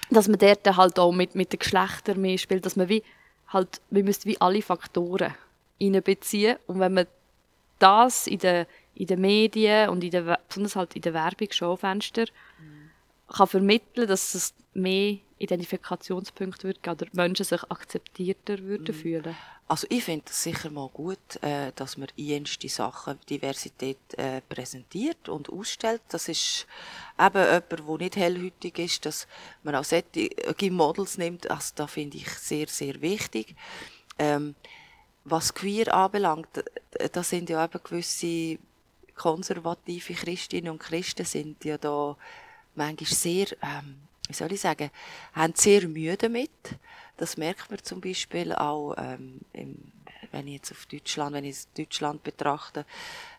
Dass 0.09 0.27
man 0.27 0.39
dort 0.39 0.65
halt 0.75 0.99
auch 0.99 1.11
mit, 1.11 1.35
mit 1.35 1.53
den 1.53 1.59
Geschlechtern 1.59 2.19
mehr 2.19 2.37
spielt, 2.37 2.65
dass 2.65 2.75
man 2.75 2.89
wie 2.89 3.03
halt, 3.47 3.81
wir 3.89 4.03
müssen 4.03 4.25
wie 4.25 4.39
alle 4.39 4.61
Faktoren 4.61 5.33
einbeziehen 5.81 6.57
und 6.67 6.79
wenn 6.79 6.93
man 6.93 7.07
das 7.79 8.27
in 8.27 8.39
den, 8.39 8.65
in 8.95 9.07
den 9.07 9.21
Medien 9.21 9.89
und 9.89 10.03
in 10.03 10.11
der, 10.11 10.39
besonders 10.47 10.75
halt 10.75 10.95
in 10.95 11.01
den 11.01 11.13
Werbungsschaufenstern 11.13 12.27
mhm. 12.59 12.80
Kann 13.31 13.47
vermitteln, 13.47 14.07
dass 14.07 14.35
es 14.35 14.53
mehr 14.73 15.17
Identifikationspunkte 15.37 16.67
wird 16.67 16.87
oder 16.87 17.07
Menschen 17.13 17.45
sich 17.45 17.63
akzeptierter 17.63 18.59
würden 18.59 18.95
mhm. 18.95 18.99
fühlen. 18.99 19.35
Also 19.67 19.87
ich 19.89 20.03
finde 20.03 20.25
es 20.27 20.43
sicher 20.43 20.69
mal 20.69 20.89
gut, 20.89 21.41
äh, 21.41 21.71
dass 21.75 21.97
man 21.97 22.09
jenste 22.17 22.67
Sachen 22.67 23.17
Diversität 23.29 23.97
äh, 24.17 24.41
präsentiert 24.41 25.29
und 25.29 25.49
ausstellt. 25.49 26.01
Das 26.09 26.27
ist 26.27 26.67
eben 27.17 27.41
jemand, 27.41 27.71
der 27.71 27.97
nicht 27.97 28.15
hellhütig 28.17 28.79
ist, 28.79 29.05
dass 29.05 29.27
man 29.63 29.75
auch 29.75 29.85
solche 29.85 30.71
Models 30.71 31.17
nimmt. 31.17 31.49
Also 31.49 31.71
da 31.75 31.87
finde 31.87 32.17
ich 32.17 32.29
sehr, 32.29 32.67
sehr 32.67 33.01
wichtig. 33.01 33.55
Ähm, 34.19 34.55
was 35.23 35.53
queer 35.53 35.93
anbelangt, 35.93 36.49
da 37.13 37.23
sind 37.23 37.49
ja 37.49 37.63
eben 37.63 37.79
gewisse 37.81 38.57
konservative 39.15 40.13
Christinnen 40.15 40.71
und 40.71 40.79
Christen 40.79 41.25
sind 41.25 41.63
ja 41.63 41.77
da 41.77 42.17
manchmal 42.75 43.09
sehr 43.09 43.47
ähm, 43.61 43.97
wie 44.31 44.37
soll 44.37 44.53
ich 44.53 44.61
sagen, 44.61 44.91
haben 45.33 45.53
sehr 45.55 45.87
Mühe 45.89 46.15
damit. 46.15 46.49
Das 47.17 47.35
merkt 47.35 47.69
man 47.69 47.83
zum 47.83 47.99
Beispiel 47.99 48.53
auch, 48.53 48.95
ähm, 48.97 49.41
im, 49.51 49.77
wenn 50.31 50.47
ich 50.47 50.53
jetzt 50.53 50.71
auf 50.71 50.85
Deutschland, 50.85 51.35
wenn 51.35 51.43
ich 51.43 51.67
Deutschland 51.77 52.23
betrachte, 52.23 52.85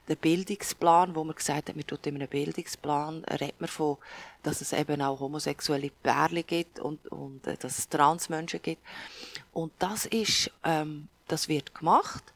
der 0.06 0.16
Bildungsplan, 0.16 1.14
wo 1.14 1.24
man 1.24 1.34
gesagt 1.34 1.70
hat, 1.70 1.76
man 1.76 1.86
tut 1.86 2.06
in 2.06 2.16
einem 2.16 2.28
Bildungsplan, 2.28 3.24
redet 3.24 3.58
man 3.58 3.68
von, 3.68 3.96
dass 4.42 4.60
es 4.60 4.74
eben 4.74 5.00
auch 5.00 5.20
homosexuelle 5.20 5.90
Pärchen 6.02 6.46
gibt 6.46 6.78
und, 6.78 7.06
und 7.08 7.46
äh, 7.46 7.56
dass 7.56 7.78
es 7.78 7.88
Transmenschen 7.88 8.60
gibt. 8.60 8.82
Und 9.54 9.72
das 9.78 10.04
ist, 10.04 10.50
ähm, 10.62 11.08
das 11.26 11.48
wird 11.48 11.74
gemacht, 11.74 12.34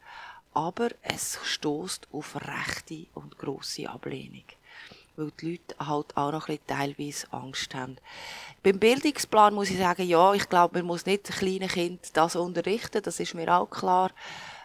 aber 0.54 0.88
es 1.02 1.38
stoßt 1.44 2.08
auf 2.10 2.36
rechte 2.36 3.04
und 3.12 3.36
große 3.36 3.86
Ablehnung 3.86 4.44
weil 5.16 5.30
die 5.40 5.52
Leute 5.52 5.74
halt 5.78 6.16
auch 6.16 6.32
noch 6.32 6.48
ein 6.48 6.58
bisschen 6.58 6.66
teilweise 6.66 7.32
Angst 7.32 7.74
haben. 7.74 7.96
Beim 8.62 8.78
Bildungsplan 8.78 9.54
muss 9.54 9.70
ich 9.70 9.78
sagen, 9.78 10.06
ja, 10.06 10.34
ich 10.34 10.48
glaube, 10.48 10.78
man 10.78 10.86
muss 10.86 11.06
nicht 11.06 11.24
kleinen 11.24 11.68
Kind 11.68 12.16
das 12.16 12.36
unterrichten, 12.36 13.02
das 13.02 13.20
ist 13.20 13.34
mir 13.34 13.54
auch 13.54 13.70
klar. 13.70 14.10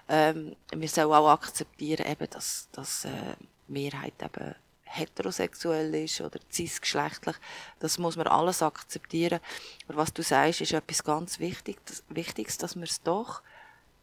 Ähm, 0.09 0.55
wir 0.73 0.89
sollen 0.89 1.11
auch 1.11 1.29
akzeptieren, 1.29 2.05
eben, 2.05 2.29
dass, 2.29 2.67
dass 2.71 3.05
äh, 3.05 3.35
Mehrheit 3.67 4.13
eben 4.21 4.55
heterosexuell 4.83 5.95
ist 5.95 6.19
oder 6.19 6.39
cisgeschlechtlich. 6.49 7.35
Das 7.79 7.97
muss 7.97 8.17
man 8.17 8.27
alles 8.27 8.61
akzeptieren. 8.61 9.39
Aber 9.87 9.99
was 9.99 10.13
du 10.13 10.21
sagst, 10.21 10.61
ist 10.61 10.73
etwas 10.73 11.03
ganz 11.03 11.39
Wichtiges, 11.39 12.57
dass 12.57 12.75
man 12.75 12.83
es 12.83 13.01
doch, 13.01 13.41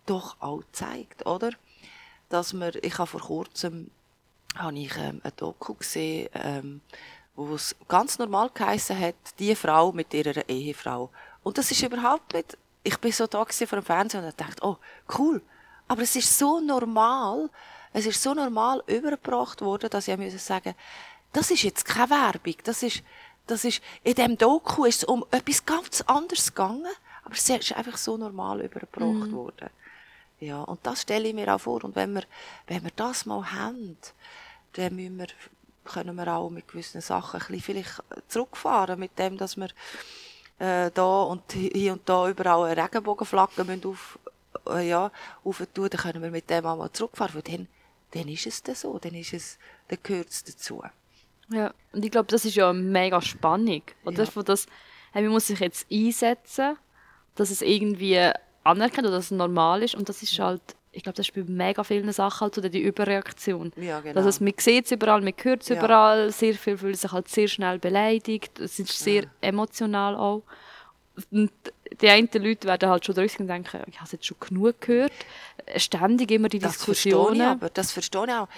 doch 0.06 0.36
auch 0.40 0.62
zeigt, 0.72 1.26
oder? 1.26 1.50
Dass 2.30 2.52
man, 2.52 2.72
ich 2.82 2.98
habe 2.98 3.06
vor 3.06 3.20
kurzem 3.20 3.90
habe 4.58 4.78
ich 4.78 4.96
ähm, 4.96 5.20
ein 5.22 5.32
Doku 5.36 5.74
gesehen, 5.74 6.28
ähm, 6.34 6.80
wo 7.36 7.54
es 7.54 7.76
ganz 7.86 8.18
normal 8.18 8.50
geheissen 8.52 8.98
hat, 8.98 9.14
die 9.38 9.54
Frau 9.54 9.92
mit 9.92 10.12
ihrer 10.12 10.48
Ehefrau. 10.48 11.10
Und 11.42 11.56
das 11.56 11.70
ist 11.70 11.82
überhaupt 11.82 12.34
nicht, 12.34 12.58
ich 12.82 12.98
bin 12.98 13.12
so 13.12 13.26
da 13.26 13.44
vor 13.44 13.78
dem 13.78 13.84
Fernsehen 13.84 14.24
und 14.24 14.40
dachte, 14.40 14.64
oh, 14.64 14.76
cool. 15.18 15.40
Aber 15.86 16.02
es 16.02 16.16
ist 16.16 16.36
so 16.36 16.60
normal, 16.60 17.48
es 17.92 18.06
ist 18.06 18.22
so 18.22 18.34
normal 18.34 18.82
übergebracht 18.86 19.60
worden, 19.60 19.88
dass 19.90 20.08
ich 20.08 20.16
müssen 20.16 20.38
sagen, 20.38 20.74
das 21.32 21.50
ist 21.50 21.62
jetzt 21.62 21.84
keine 21.84 22.10
Werbung, 22.10 22.54
das 22.64 22.82
ist, 22.82 23.02
das 23.46 23.64
ist, 23.64 23.80
in 24.02 24.14
dem 24.14 24.36
Doku 24.36 24.84
ist 24.84 25.02
es 25.02 25.04
um 25.04 25.24
etwas 25.30 25.64
ganz 25.64 26.02
anderes 26.02 26.48
gegangen, 26.48 26.86
aber 27.24 27.34
es 27.34 27.48
ist 27.48 27.72
einfach 27.72 27.96
so 27.96 28.16
normal 28.16 28.60
übergebracht 28.60 29.30
mm. 29.30 29.32
worden. 29.32 29.70
Ja, 30.40 30.62
und 30.62 30.86
das 30.86 31.02
stelle 31.02 31.28
ich 31.28 31.34
mir 31.34 31.52
auch 31.54 31.60
vor. 31.60 31.82
Und 31.84 31.96
wenn 31.96 32.14
wir, 32.14 32.22
wenn 32.66 32.84
wir 32.84 32.92
das 32.94 33.26
mal 33.26 33.52
haben, 33.52 33.96
dann 34.78 34.94
müssen 34.94 35.18
wir, 35.18 35.26
können 35.84 36.14
wir 36.14 36.28
auch 36.28 36.50
mit 36.50 36.68
gewissen 36.68 37.00
Sachen 37.00 37.40
ein 37.40 37.46
bisschen 37.48 37.62
vielleicht 37.62 38.02
zurückfahren, 38.28 38.98
mit 38.98 39.18
dem, 39.18 39.36
dass 39.36 39.56
wir 39.56 39.68
äh, 40.58 40.90
da 40.92 41.22
und 41.22 41.52
hier 41.52 41.92
und 41.92 42.08
da 42.08 42.28
überall 42.28 42.70
eine 42.70 42.82
Regenbogenflagge 42.82 43.64
müssen 43.64 43.86
auf, 43.86 44.18
äh, 44.68 44.88
ja, 44.88 45.10
aufentun, 45.44 45.88
dann 45.90 46.00
können 46.00 46.22
wir 46.22 46.30
mit 46.30 46.48
dem 46.48 46.64
auch 46.66 46.76
mal 46.76 46.92
zurückfahren, 46.92 47.34
weil 47.34 47.42
dann, 47.42 47.68
dann 48.12 48.28
ist 48.28 48.46
es 48.46 48.62
dann 48.62 48.74
so, 48.74 48.98
dann 48.98 49.14
ist 49.14 49.32
es, 49.32 49.58
dann 49.88 49.98
gehört 50.02 50.30
es 50.30 50.44
dazu. 50.44 50.82
Ja, 51.50 51.72
und 51.92 52.04
ich 52.04 52.10
glaube, 52.10 52.28
das 52.28 52.44
ist 52.44 52.54
ja 52.54 52.70
eine 52.70 52.78
mega 52.78 53.20
Spannung, 53.20 53.82
oder? 54.04 54.24
Ja. 54.24 54.30
Von 54.30 54.44
das, 54.44 54.66
hey, 55.12 55.22
man 55.22 55.32
muss 55.32 55.46
sich 55.46 55.58
jetzt 55.58 55.86
einsetzen, 55.90 56.76
dass 57.34 57.50
es 57.50 57.62
irgendwie 57.62 58.30
anerkennt 58.64 59.06
oder 59.06 59.16
dass 59.16 59.26
es 59.26 59.30
normal 59.30 59.82
ist 59.82 59.94
und 59.94 60.08
das 60.08 60.22
ist 60.22 60.38
halt 60.38 60.76
ich 60.92 61.02
glaube, 61.02 61.16
das 61.16 61.28
ist 61.28 61.34
bei 61.34 61.44
mega 61.46 61.84
vielen 61.84 62.10
Sachen 62.12 62.40
halt 62.40 62.54
so 62.54 62.60
die 62.60 62.80
Überreaktion. 62.80 63.72
Ja, 63.76 64.00
genau. 64.00 64.20
Also, 64.20 64.42
man 64.44 64.54
sieht 64.56 64.86
es 64.86 64.92
überall, 64.92 65.20
man 65.20 65.34
hört 65.42 65.62
es 65.62 65.68
ja. 65.68 65.76
überall, 65.76 66.30
sehr 66.32 66.54
viele 66.54 66.78
fühlen 66.78 66.94
sich 66.94 67.12
halt 67.12 67.28
sehr 67.28 67.48
schnell 67.48 67.78
beleidigt, 67.78 68.58
es 68.58 68.78
ist 68.78 68.98
sehr 68.98 69.24
ja. 69.24 69.30
emotional 69.40 70.16
auch. 70.16 70.42
Und 71.30 71.50
die 72.00 72.08
einen 72.08 72.28
Leute 72.32 72.68
werden 72.68 72.88
halt 72.88 73.04
schon 73.04 73.14
draussen 73.14 73.42
und 73.42 73.48
denken, 73.48 73.82
ich 73.86 73.96
habe 73.96 74.06
es 74.06 74.12
jetzt 74.12 74.26
schon 74.26 74.36
genug 74.40 74.80
gehört. 74.80 75.12
Ständig 75.76 76.30
immer 76.30 76.48
die 76.48 76.58
das 76.58 76.74
Diskussionen. 76.74 77.26
Verstehe 77.26 77.44
ich 77.44 77.50
aber, 77.50 77.70
das 77.70 77.92
verstehe 77.92 78.24
ich 78.24 78.32
auch. 78.32 78.48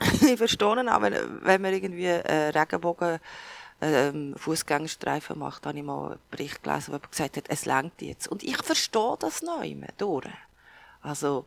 ich 0.26 0.38
verstehe 0.38 0.68
auch, 0.68 1.02
wenn, 1.02 1.14
wenn 1.42 1.62
man 1.62 1.74
irgendwie 1.74 2.06
äh, 2.06 2.48
Regenbogen 2.48 3.20
ähm, 3.82 4.34
Fußgängerstreifen 4.36 5.38
macht, 5.38 5.66
habe 5.66 5.78
ich 5.78 5.84
mal 5.84 6.12
einen 6.12 6.18
Bericht 6.30 6.62
gelesen, 6.62 6.88
wo 6.88 6.92
jemand 6.96 7.10
gesagt 7.10 7.36
hat, 7.36 7.44
es 7.48 7.66
längt 7.66 8.00
jetzt. 8.00 8.28
Und 8.28 8.42
ich 8.42 8.56
verstehe 8.56 9.16
das 9.18 9.42
noch 9.42 9.62
immer 9.62 9.88
durch. 9.98 10.26
Also, 11.02 11.46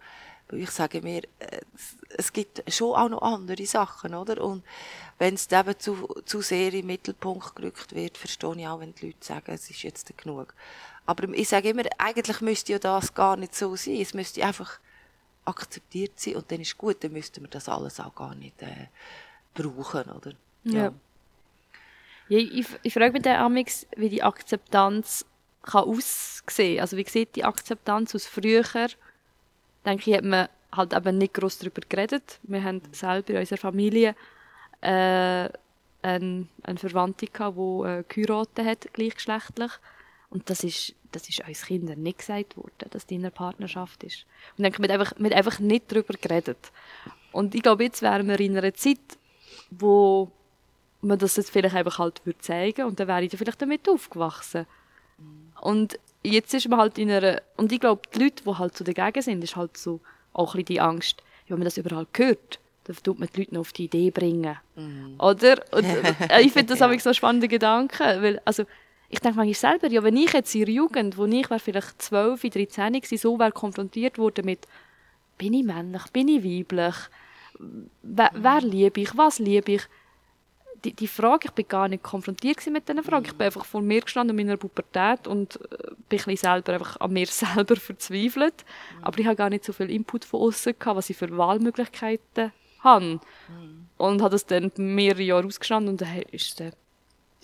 ich 0.52 0.70
sage 0.72 1.02
mir, 1.02 1.24
äh, 1.40 1.62
es 2.10 2.32
gibt 2.32 2.64
schon 2.72 2.96
auch 2.96 3.10
noch 3.10 3.22
andere 3.22 3.66
Sachen, 3.66 4.14
oder? 4.14 4.44
Und 4.44 4.64
wenn 5.20 5.36
es 5.36 5.52
eben 5.52 5.80
zu, 5.80 6.22
zu 6.26 6.42
sehr 6.42 6.74
im 6.74 6.88
Mittelpunkt 6.88 7.56
gerückt 7.56 7.96
wird, 7.96 8.18
verstehe 8.18 8.56
ich 8.58 8.68
auch, 8.68 8.80
wenn 8.80 8.94
die 8.94 9.08
Leute 9.08 9.26
sagen, 9.26 9.52
es 9.52 9.70
ist 9.70 9.84
jetzt 9.84 10.18
genug. 10.18 10.54
Aber 11.06 11.28
ich 11.30 11.50
sage 11.50 11.70
immer, 11.70 11.84
eigentlich 11.98 12.42
müsste 12.42 12.74
ja 12.74 12.80
das 12.80 13.14
gar 13.14 13.36
nicht 13.36 13.56
so 13.56 13.76
sein. 13.76 14.02
Es 14.02 14.14
müsste 14.14 14.46
einfach 14.46 14.80
akzeptiert 15.46 16.20
sein 16.20 16.36
und 16.36 16.50
dann 16.52 16.62
ist 16.62 16.78
gut, 16.78 17.04
dann 17.04 17.12
müssten 17.12 17.42
wir 17.42 17.50
das 17.50 17.68
alles 17.68 18.00
auch 18.00 18.16
gar 18.16 18.36
nicht 18.36 18.62
äh, 18.62 18.88
brauchen, 19.54 20.10
oder? 20.12 20.32
Ja. 20.64 20.84
ja. 20.84 20.94
ja 22.30 22.38
ich, 22.38 22.68
ich 22.82 22.94
frage 22.94 23.12
mich 23.12 23.24
dann 23.24 23.38
amix, 23.38 23.86
wie 23.98 24.10
die 24.10 24.24
Akzeptanz 24.24 25.26
kann 25.62 25.84
aussehen. 25.84 26.80
Also 26.80 26.96
wie 26.98 27.08
sieht 27.08 27.36
die 27.36 27.44
Akzeptanz 27.44 28.16
aus 28.16 28.26
früher? 28.26 28.64
Denke 29.86 30.12
ich, 30.12 30.18
hat 30.18 30.24
man 30.24 30.48
halt 30.76 30.94
eben 30.94 31.18
nicht 31.18 31.34
groß 31.34 31.60
darüber 31.60 31.82
geredet. 31.88 32.40
Wir 32.44 32.64
haben 32.64 32.82
selber 32.92 33.30
in 33.32 33.38
unserer 33.38 33.60
Familie 33.60 34.16
äh, 34.82 35.50
eine, 36.02 36.48
eine 36.64 36.78
Verwandte 36.78 37.28
gehabt, 37.28 37.58
die 37.58 37.88
äh, 37.88 38.04
geheiratet 38.08 38.66
hat, 38.66 38.94
gleichgeschlechtlich. 38.94 39.72
Und 40.30 40.50
das 40.50 40.64
ist, 40.64 40.96
das 41.12 41.30
ist 41.30 41.48
uns 41.48 41.66
Kindern 41.66 42.02
nicht 42.02 42.20
gesagt 42.20 42.58
worden, 42.58 42.90
dass 42.90 43.06
die 43.06 43.16
in 43.16 43.22
einer 43.22 43.32
Partnerschaft 43.32 44.04
ist. 44.04 44.26
Und 44.58 44.64
dann 44.64 44.74
haben 44.74 44.90
einfach, 44.90 45.14
wir 45.18 45.36
einfach 45.36 45.60
nicht 45.60 45.92
darüber 45.92 46.14
geredet. 46.16 46.72
Und 47.32 47.56
ich 47.56 47.62
glaube, 47.62 47.84
jetzt 47.84 48.02
wären 48.02 48.28
wir 48.28 48.40
in 48.40 48.58
einer 48.58 48.74
Zeit, 48.74 49.00
wo 49.70 50.32
man 51.02 51.20
das 51.20 51.36
jetzt 51.36 51.52
vielleicht 51.52 51.76
einfach 51.76 52.00
halt 52.00 52.26
würde 52.26 52.40
zeigen 52.40 52.86
und 52.86 53.00
dann 53.00 53.08
wäre 53.08 53.24
ich 53.24 53.30
dann 53.30 53.38
vielleicht 53.38 53.62
damit 53.62 53.88
aufgewachsen. 53.90 54.66
Und 55.62 56.00
jetzt 56.24 56.54
ist 56.54 56.68
man 56.70 56.80
halt 56.80 56.98
in 56.98 57.12
einer, 57.12 57.42
und 57.58 57.72
ich 57.72 57.80
glaube, 57.80 58.02
die 58.14 58.20
Leute, 58.20 58.44
die 58.44 58.58
halt 58.58 58.78
so 58.78 58.84
dagegen 58.84 59.22
sind, 59.22 59.44
ist 59.44 59.56
halt 59.56 59.78
so 59.78 60.00
auch 60.34 60.56
ein 60.56 60.66
die 60.66 60.82
Angst, 60.82 61.22
wenn 61.48 61.58
man 61.58 61.66
das 61.66 61.78
überall 61.78 62.08
hört, 62.16 62.60
dann 62.86 62.96
tut 62.98 63.20
man 63.20 63.30
die 63.34 63.42
Leute 63.42 63.54
noch 63.54 63.62
auf 63.62 63.74
die 63.74 63.86
Idee 63.86 64.12
bringen. 64.12 64.58
Mhm. 64.76 65.16
Oder? 65.20 65.64
Und, 65.72 65.86
äh, 65.86 66.42
ich 66.42 66.52
finde 66.52 66.76
das 66.76 66.80
ja. 66.80 67.00
so 67.00 67.10
ein 67.10 67.14
spannender 67.14 67.48
Gedanke, 67.48 68.04
weil, 68.22 68.42
also, 68.46 68.64
ich 69.10 69.20
denke 69.20 69.38
manchmal 69.38 69.54
selber, 69.54 69.88
ja, 69.94 70.04
wenn 70.04 70.18
ich 70.18 70.34
jetzt 70.34 70.56
in 70.56 70.66
der 70.66 70.74
Jugend, 70.74 71.18
wo 71.18 71.26
ich 71.26 71.50
war 71.50 71.60
vielleicht 71.60 72.02
12, 72.02 72.42
13 72.42 72.94
war, 72.94 73.18
so 73.18 73.40
wäre 73.40 73.52
konfrontiert 73.52 74.18
wurde 74.18 74.42
mit, 74.42 74.68
bin 75.38 75.54
ich 75.54 75.64
männlich, 75.64 76.04
bin 76.12 76.28
ich 76.28 76.44
weiblich, 76.44 76.96
wer, 78.02 78.32
wer 78.34 78.62
liebe 78.62 79.02
ich, 79.02 79.16
was 79.16 79.40
liebe 79.40 79.74
ich, 79.74 79.82
die, 80.84 80.94
die 80.94 81.08
Frage, 81.08 81.46
ich 81.46 81.52
bin 81.52 81.68
gar 81.68 81.88
nicht 81.88 82.04
konfrontiert 82.04 82.66
mit 82.68 82.88
diesen 82.88 83.04
Fragen. 83.04 83.26
Ich 83.26 83.34
bin 83.34 83.46
einfach 83.46 83.66
vor 83.66 83.82
mir 83.82 84.02
gestanden 84.02 84.38
in 84.38 84.46
meiner 84.46 84.58
Pubertät 84.58 85.28
und 85.28 85.60
äh, 85.72 85.92
bin 86.10 86.20
ein 86.26 86.38
selber 86.38 86.74
einfach 86.74 87.00
an 87.00 87.14
mir 87.14 87.28
selber 87.28 87.76
verzweifelt. 87.76 88.66
Mhm. 88.98 89.04
Aber 89.04 89.20
ich 89.20 89.26
habe 89.26 89.36
gar 89.36 89.50
nicht 89.50 89.64
so 89.64 89.74
viel 89.74 89.90
Input 89.90 90.26
von 90.26 90.42
außen 90.42 90.76
gehabt, 90.78 90.98
was 90.98 91.10
ich 91.10 91.18
für 91.18 91.36
Wahlmöglichkeiten 91.36 92.52
habe. 92.80 93.06
Mhm. 93.06 93.88
Und 93.98 94.22
habe 94.22 94.32
das 94.32 94.46
dann 94.46 94.72
mehrere 94.76 95.24
Jahre 95.24 95.48
ausgestanden 95.48 95.90
und 95.92 96.02
dann 96.02 96.22
ist 96.32 96.60
dann 96.60 96.74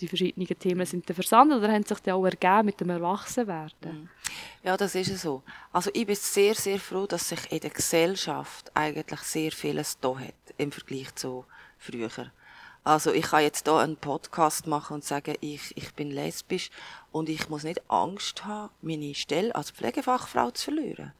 die 0.00 0.08
verschiedenen 0.08 0.46
Themen 0.58 0.86
sind 0.86 1.08
dann 1.08 1.14
versandt 1.14 1.52
oder 1.52 1.70
haben 1.70 1.84
sich 1.84 1.98
dann 2.00 2.14
auch 2.14 2.24
ergeben 2.24 2.66
mit 2.66 2.80
dem 2.80 2.88
Erwachsenwerden? 2.88 3.92
Mhm. 4.02 4.08
Ja, 4.62 4.76
das 4.76 4.94
ist 4.94 5.18
so. 5.18 5.42
Also 5.72 5.90
ich 5.92 6.06
bin 6.06 6.16
sehr, 6.16 6.54
sehr 6.54 6.78
froh, 6.78 7.06
dass 7.06 7.28
sich 7.28 7.52
in 7.52 7.60
der 7.60 7.70
Gesellschaft 7.70 8.70
eigentlich 8.74 9.20
sehr 9.20 9.52
vieles 9.52 9.98
da 10.00 10.18
hat 10.18 10.34
im 10.56 10.72
Vergleich 10.72 11.14
zu 11.16 11.44
früher. 11.78 12.32
Also 12.82 13.12
ich 13.12 13.26
kann 13.26 13.42
jetzt 13.42 13.66
hier 13.66 13.76
einen 13.76 13.96
Podcast 13.96 14.66
machen 14.66 14.94
und 14.94 15.04
sagen, 15.04 15.36
ich, 15.40 15.76
ich 15.76 15.92
bin 15.94 16.10
lesbisch 16.10 16.70
und 17.12 17.28
ich 17.28 17.48
muss 17.48 17.62
nicht 17.62 17.82
Angst 17.88 18.44
haben, 18.46 18.72
meine 18.80 19.14
Stelle 19.14 19.54
als 19.54 19.70
Pflegefachfrau 19.70 20.50
zu 20.50 20.64
verlieren. 20.64 21.12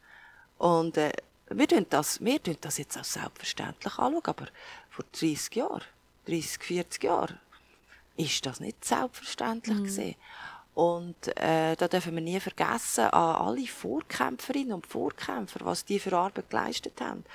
Und 0.57 0.97
äh, 0.97 1.11
wir 1.49 1.67
tun 1.67 1.85
das, 1.89 2.23
wir 2.23 2.41
tun 2.41 2.57
das 2.61 2.77
jetzt 2.77 2.97
als 2.97 3.13
selbstverständlich 3.13 3.97
anschauen, 3.97 4.21
aber 4.23 4.47
vor 4.89 5.05
30 5.11 5.55
Jahren, 5.55 5.83
30, 6.25 6.63
40 6.63 7.03
Jahren, 7.03 7.39
ist 8.17 8.45
das 8.45 8.59
nicht 8.59 8.83
selbstverständlich 8.83 9.77
mhm. 9.77 9.83
gewesen. 9.83 10.15
Und 10.73 11.37
äh, 11.37 11.75
da 11.75 11.87
dürfen 11.87 12.15
wir 12.15 12.21
nie 12.21 12.39
vergessen 12.39 13.05
an 13.05 13.47
alle 13.47 13.67
Vorkämpferinnen 13.67 14.73
und 14.73 14.87
Vorkämpfer, 14.87 15.59
was 15.65 15.83
die 15.83 15.99
für 15.99 16.15
Arbeit 16.15 16.49
geleistet 16.49 17.01
haben. 17.01 17.25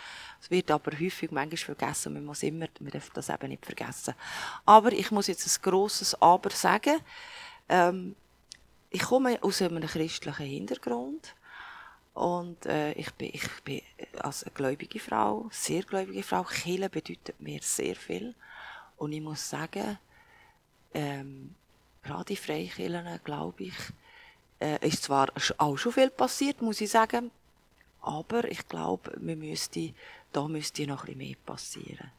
Es 0.40 0.50
wird 0.50 0.70
aber 0.70 0.92
häufig 0.92 1.30
manchmal 1.30 1.76
vergessen. 1.76 2.14
Man 2.14 2.24
muss 2.24 2.42
immer, 2.42 2.66
man 2.80 2.90
darf 2.90 3.10
das 3.10 3.28
eben 3.28 3.48
nicht 3.48 3.64
vergessen. 3.64 4.14
Aber 4.64 4.92
ich 4.92 5.10
muss 5.10 5.26
jetzt 5.26 5.46
ein 5.46 5.62
grosses 5.62 6.20
Aber 6.20 6.50
sagen. 6.50 6.98
Ähm, 7.68 8.14
ich 8.90 9.02
komme 9.02 9.42
aus 9.42 9.62
einem 9.62 9.86
christlichen 9.86 10.46
Hintergrund. 10.46 11.34
Und 12.14 12.64
äh, 12.64 12.92
ich, 12.92 13.12
bin, 13.12 13.30
ich 13.32 13.48
bin 13.62 13.82
als 14.18 14.44
eine 14.44 14.52
gläubige 14.54 14.98
Frau, 14.98 15.48
sehr 15.50 15.82
gläubige 15.82 16.22
Frau. 16.22 16.44
Kirche 16.44 16.88
bedeutet 16.88 17.38
mir 17.40 17.60
sehr 17.62 17.94
viel. 17.94 18.34
Und 18.96 19.12
ich 19.12 19.20
muss 19.20 19.50
sagen, 19.50 19.98
ähm, 20.94 21.54
gerade 22.02 22.32
in 22.32 22.38
Freikirchen, 22.38 23.20
glaube 23.22 23.64
ich, 23.64 23.74
äh, 24.60 24.86
ist 24.86 25.02
zwar 25.02 25.28
auch 25.58 25.76
schon 25.76 25.92
viel 25.92 26.08
passiert, 26.08 26.62
muss 26.62 26.80
ich 26.80 26.90
sagen, 26.90 27.30
aber 28.06 28.50
ich 28.50 28.68
glaube, 28.68 29.12
wir 29.16 29.36
müsste, 29.36 29.92
da 30.32 30.48
müsste 30.48 30.86
noch 30.86 31.02
ein 31.02 31.06
bisschen 31.06 31.18
mehr 31.18 31.36
passieren. 31.44 32.10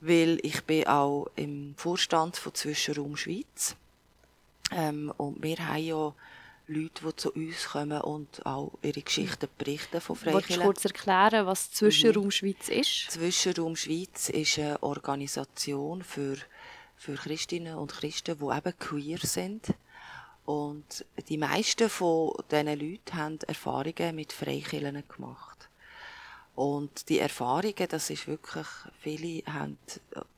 Weil 0.00 0.38
ich 0.42 0.62
bin 0.64 0.86
auch 0.86 1.28
im 1.36 1.74
Vorstand 1.76 2.36
von 2.36 2.54
Zwischenraum 2.54 3.16
Schweiz 3.16 3.76
ähm, 4.72 5.12
und 5.16 5.42
wir 5.42 5.56
haben 5.58 5.84
ja 5.84 6.14
Leute, 6.66 7.04
die 7.04 7.16
zu 7.16 7.32
uns 7.32 7.68
kommen 7.68 8.00
und 8.00 8.44
auch 8.46 8.72
ihre 8.82 9.02
Geschichten 9.02 9.48
berichten 9.58 10.00
von 10.00 10.16
Freikirchen. 10.16 10.48
Willst 10.48 10.56
du 10.56 10.64
kurz 10.64 10.84
erklären, 10.84 11.46
was 11.46 11.70
Zwischenraum 11.70 12.26
mhm. 12.26 12.30
Schweiz 12.30 12.68
ist? 12.68 13.10
Zwischenraum 13.10 13.76
Schweiz 13.76 14.28
ist 14.28 14.58
eine 14.58 14.82
Organisation 14.82 16.02
für 16.02 16.36
für 17.02 17.14
Christinnen 17.14 17.74
und 17.74 17.92
Christen, 17.92 18.38
die 18.38 18.56
eben 18.56 18.78
queer 18.78 19.18
sind. 19.18 19.74
Und 20.44 21.04
die 21.28 21.38
meisten 21.38 21.88
von 21.88 22.32
diesen 22.50 22.66
Leuten 22.66 23.14
haben 23.14 23.38
Erfahrungen 23.46 24.16
mit 24.16 24.32
Freikirchen 24.32 25.02
gemacht. 25.08 25.68
Und 26.54 27.08
die 27.08 27.18
Erfahrungen, 27.18 27.88
das 27.88 28.10
ist 28.10 28.26
wirklich, 28.26 28.66
viele 29.00 29.42
haben, 29.46 29.78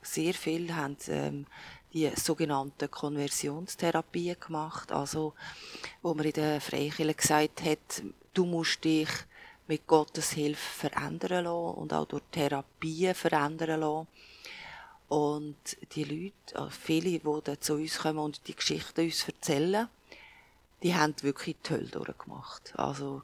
sehr 0.01 0.33
viele 0.33 0.75
haben 0.75 0.97
ähm, 1.07 1.45
die 1.93 2.09
sogenannten 2.15 2.89
Konversionstherapien 2.89 4.37
gemacht, 4.39 4.91
also 4.91 5.33
wo 6.01 6.13
man 6.13 6.25
in 6.25 6.33
der 6.33 6.61
Freikirche 6.61 7.13
gesagt 7.13 7.63
hat, 7.63 8.03
du 8.33 8.45
musst 8.45 8.83
dich 8.83 9.09
mit 9.67 9.87
Gottes 9.87 10.31
Hilfe 10.31 10.89
verändern 10.89 11.45
lassen 11.45 11.77
und 11.77 11.93
auch 11.93 12.05
durch 12.05 12.23
Therapien 12.31 13.15
verändern 13.15 13.79
lassen. 13.79 14.07
Und 15.07 15.77
die 15.93 16.03
Leute, 16.03 16.59
also 16.59 16.69
viele, 16.69 17.19
die 17.19 17.59
zu 17.59 17.73
uns 17.75 17.97
kommen 17.99 18.19
und 18.19 18.47
die 18.47 18.55
Geschichten 18.55 19.01
uns 19.01 19.27
erzählen, 19.27 19.87
die 20.83 20.95
haben 20.95 21.15
wirklich 21.21 21.55
die 21.63 21.73
Hölle 21.73 21.87
durchgemacht. 21.87 22.73
Also, 22.77 23.23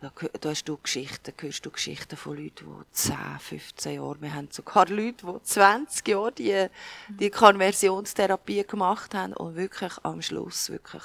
da, 0.00 0.10
da 0.40 0.50
hast 0.50 0.64
du 0.64 0.76
Geschichten, 0.76 1.32
hörst 1.38 1.64
du 1.64 1.70
Geschichten 1.70 2.16
von 2.16 2.36
Leuten, 2.36 2.66
die 2.66 2.92
10, 2.92 3.16
15 3.38 3.94
Jahre, 3.94 4.20
wir 4.20 4.34
haben 4.34 4.48
sogar 4.50 4.88
Leute, 4.88 5.26
die 5.26 5.42
20 5.42 6.08
Jahre 6.08 6.32
die, 6.32 6.66
die 7.08 7.30
Konversionstherapie 7.30 8.64
gemacht 8.64 9.14
haben 9.14 9.32
und 9.34 9.54
wirklich 9.54 9.92
am 10.02 10.20
Schluss 10.20 10.70
wirklich 10.70 11.04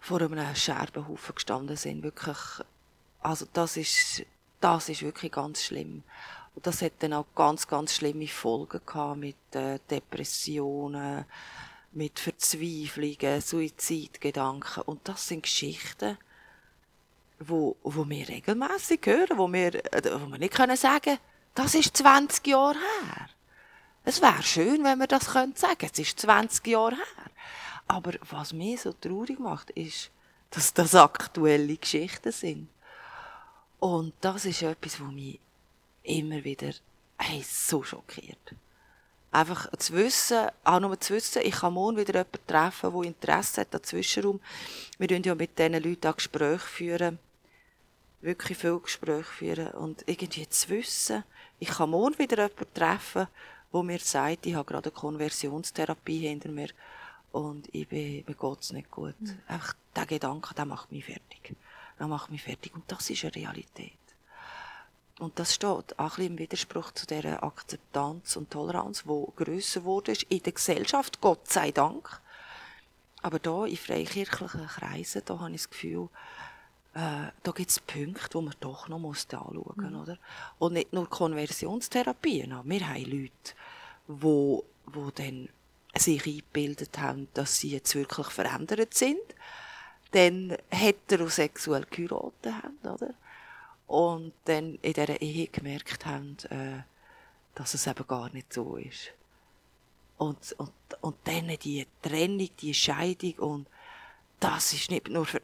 vor 0.00 0.20
einem 0.20 0.54
Scherbenhaufen 0.56 1.34
gestanden 1.36 1.76
sind. 1.76 2.02
Wirklich, 2.02 2.36
also 3.20 3.46
das 3.52 3.76
ist, 3.76 4.24
das 4.60 4.88
ist 4.88 5.02
wirklich 5.02 5.30
ganz 5.30 5.62
schlimm. 5.62 6.02
Und 6.54 6.66
das 6.66 6.82
hat 6.82 6.94
dann 6.98 7.12
auch 7.12 7.26
ganz, 7.36 7.68
ganz 7.68 7.94
schlimme 7.94 8.26
Folgen 8.26 8.80
gehabt 8.84 9.18
mit 9.18 9.36
äh, 9.54 9.78
Depressionen, 9.88 11.24
mit 11.92 12.18
Verzweiflungen, 12.18 13.40
Suizidgedanken. 13.40 14.82
Und 14.84 15.06
das 15.08 15.28
sind 15.28 15.42
Geschichten, 15.42 16.18
wo, 17.38 17.76
wo 17.82 18.08
wir 18.08 18.28
regelmäßig 18.28 19.00
hören, 19.04 19.38
wo 19.38 19.52
wir, 19.52 19.74
äh, 19.92 20.20
wo 20.20 20.26
wir 20.26 20.38
nicht 20.38 20.54
können 20.54 20.76
sagen, 20.76 21.18
das 21.54 21.74
ist 21.74 21.96
20 21.96 22.46
Jahre 22.46 22.78
her. 22.78 23.28
Es 24.04 24.20
wäre 24.20 24.42
schön, 24.42 24.82
wenn 24.84 24.98
wir 24.98 25.06
das 25.06 25.30
können 25.32 25.54
sagen. 25.54 25.88
Es 25.92 25.98
ist 25.98 26.18
20 26.20 26.66
Jahre 26.66 26.96
her. 26.96 27.30
Aber 27.86 28.12
was 28.30 28.52
mich 28.52 28.80
so 28.80 28.92
traurig 28.92 29.38
macht, 29.38 29.70
ist, 29.70 30.10
dass 30.50 30.72
das 30.72 30.94
aktuelle 30.94 31.76
Geschichten 31.76 32.32
sind. 32.32 32.68
Und 33.78 34.14
das 34.20 34.44
ist 34.44 34.62
etwas, 34.62 35.00
was 35.00 35.12
mich 35.12 35.38
immer 36.02 36.42
wieder 36.44 36.72
hey, 37.18 37.42
so 37.42 37.82
schockiert. 37.82 38.54
Einfach 39.32 39.70
zu 39.78 39.94
wissen, 39.94 40.48
auch 40.62 40.78
nur 40.78 41.00
zu 41.00 41.14
wissen, 41.14 41.40
ich 41.42 41.54
kann 41.54 41.72
morgen 41.72 41.96
wieder 41.96 42.12
jemanden 42.12 42.46
treffen, 42.46 42.92
der 42.92 43.02
Interesse 43.02 43.62
hat 43.62 43.74
an 43.74 43.82
Zwischenraum. 43.82 44.40
Wir 44.98 45.08
führen 45.08 45.22
ja 45.22 45.34
mit 45.34 45.58
diesen 45.58 45.82
Leuten 45.82 46.06
auch 46.06 46.16
Gespräche 46.16 46.58
führen. 46.58 47.18
Wirklich 48.20 48.58
viel 48.58 48.78
Gespräche 48.78 49.24
führen. 49.24 49.68
Und 49.68 50.04
irgendwie 50.06 50.46
zu 50.46 50.68
wissen, 50.68 51.24
ich 51.58 51.68
kann 51.68 51.88
morgen 51.90 52.18
wieder 52.18 52.42
jemanden 52.42 52.74
treffen, 52.74 53.26
wo 53.70 53.82
mir 53.82 54.00
sagt, 54.00 54.44
ich 54.44 54.54
habe 54.54 54.70
gerade 54.70 54.90
eine 54.90 54.98
Konversionstherapie 55.00 56.28
hinter 56.28 56.50
mir 56.50 56.68
und 57.32 57.74
ich 57.74 57.88
bin, 57.88 58.24
mir 58.26 58.34
geht's 58.34 58.72
nicht 58.72 58.90
gut. 58.90 59.18
Mhm. 59.18 59.38
Einfach 59.48 59.74
der 59.96 60.04
Gedanke, 60.04 60.54
der 60.54 60.66
macht 60.66 60.92
mich 60.92 61.06
fertig. 61.06 61.56
Der 61.98 62.06
macht 62.06 62.30
mich 62.30 62.42
fertig. 62.42 62.74
Und 62.74 62.84
das 62.92 63.08
ist 63.08 63.24
eine 63.24 63.34
Realität. 63.34 64.01
Und 65.22 65.38
das 65.38 65.54
steht 65.54 65.68
auch 65.68 65.84
ein 65.98 66.08
bisschen 66.08 66.26
im 66.26 66.38
Widerspruch 66.38 66.90
zu 66.90 67.06
der 67.06 67.44
Akzeptanz 67.44 68.34
und 68.34 68.50
Toleranz, 68.50 69.06
wo 69.06 69.32
grösser 69.36 69.84
wurde 69.84 70.14
in 70.28 70.42
der 70.42 70.52
Gesellschaft, 70.52 71.20
Gott 71.20 71.48
sei 71.48 71.70
Dank. 71.70 72.20
Aber 73.22 73.38
da 73.38 73.64
in 73.64 73.76
freikirchlichen 73.76 74.66
Kreisen, 74.66 75.22
da 75.24 75.38
habe 75.38 75.52
ich 75.52 75.62
das 75.62 75.70
Gefühl, 75.70 76.08
äh, 76.94 77.30
da 77.40 77.52
gibt 77.54 77.70
es 77.70 77.78
Punkte, 77.78 78.28
die 78.30 78.44
man 78.44 78.54
doch 78.58 78.88
noch 78.88 78.98
muss 78.98 79.28
anschauen 79.30 79.62
muss. 79.64 79.76
Mhm. 79.76 80.00
Oder? 80.00 80.18
Und 80.58 80.72
nicht 80.72 80.92
nur 80.92 81.08
Konversionstherapien. 81.08 82.60
Wir 82.64 82.88
haben 82.88 83.04
Leute, 83.04 83.32
die, 84.08 84.58
die 84.92 85.22
dann 85.22 85.48
sich 85.94 86.26
eingebildet 86.26 86.98
haben, 86.98 87.28
dass 87.34 87.58
sie 87.58 87.70
jetzt 87.70 87.94
wirklich 87.94 88.26
verändert 88.26 88.94
sind. 88.94 89.20
dann 90.10 90.56
heterosexuell 90.70 91.86
geheiratet 91.88 92.52
haben, 92.52 92.78
oder? 92.82 93.14
Und 93.92 94.32
dann 94.46 94.76
in 94.76 94.94
dieser 94.94 95.20
Ehe 95.20 95.48
gemerkt 95.48 96.06
haben, 96.06 96.38
äh, 96.48 96.80
dass 97.54 97.74
es 97.74 97.86
eben 97.86 98.06
gar 98.06 98.30
nicht 98.30 98.50
so 98.50 98.76
ist. 98.76 99.12
Und, 100.16 100.54
und, 100.56 100.72
und 101.02 101.16
dann 101.24 101.48
die 101.62 101.86
Trennung, 102.00 102.48
die 102.58 102.72
Scheidung 102.72 103.34
und 103.34 103.66
das 104.40 104.72
ist 104.72 104.90
nicht 104.90 105.10
nur 105.10 105.26
für 105.26 105.42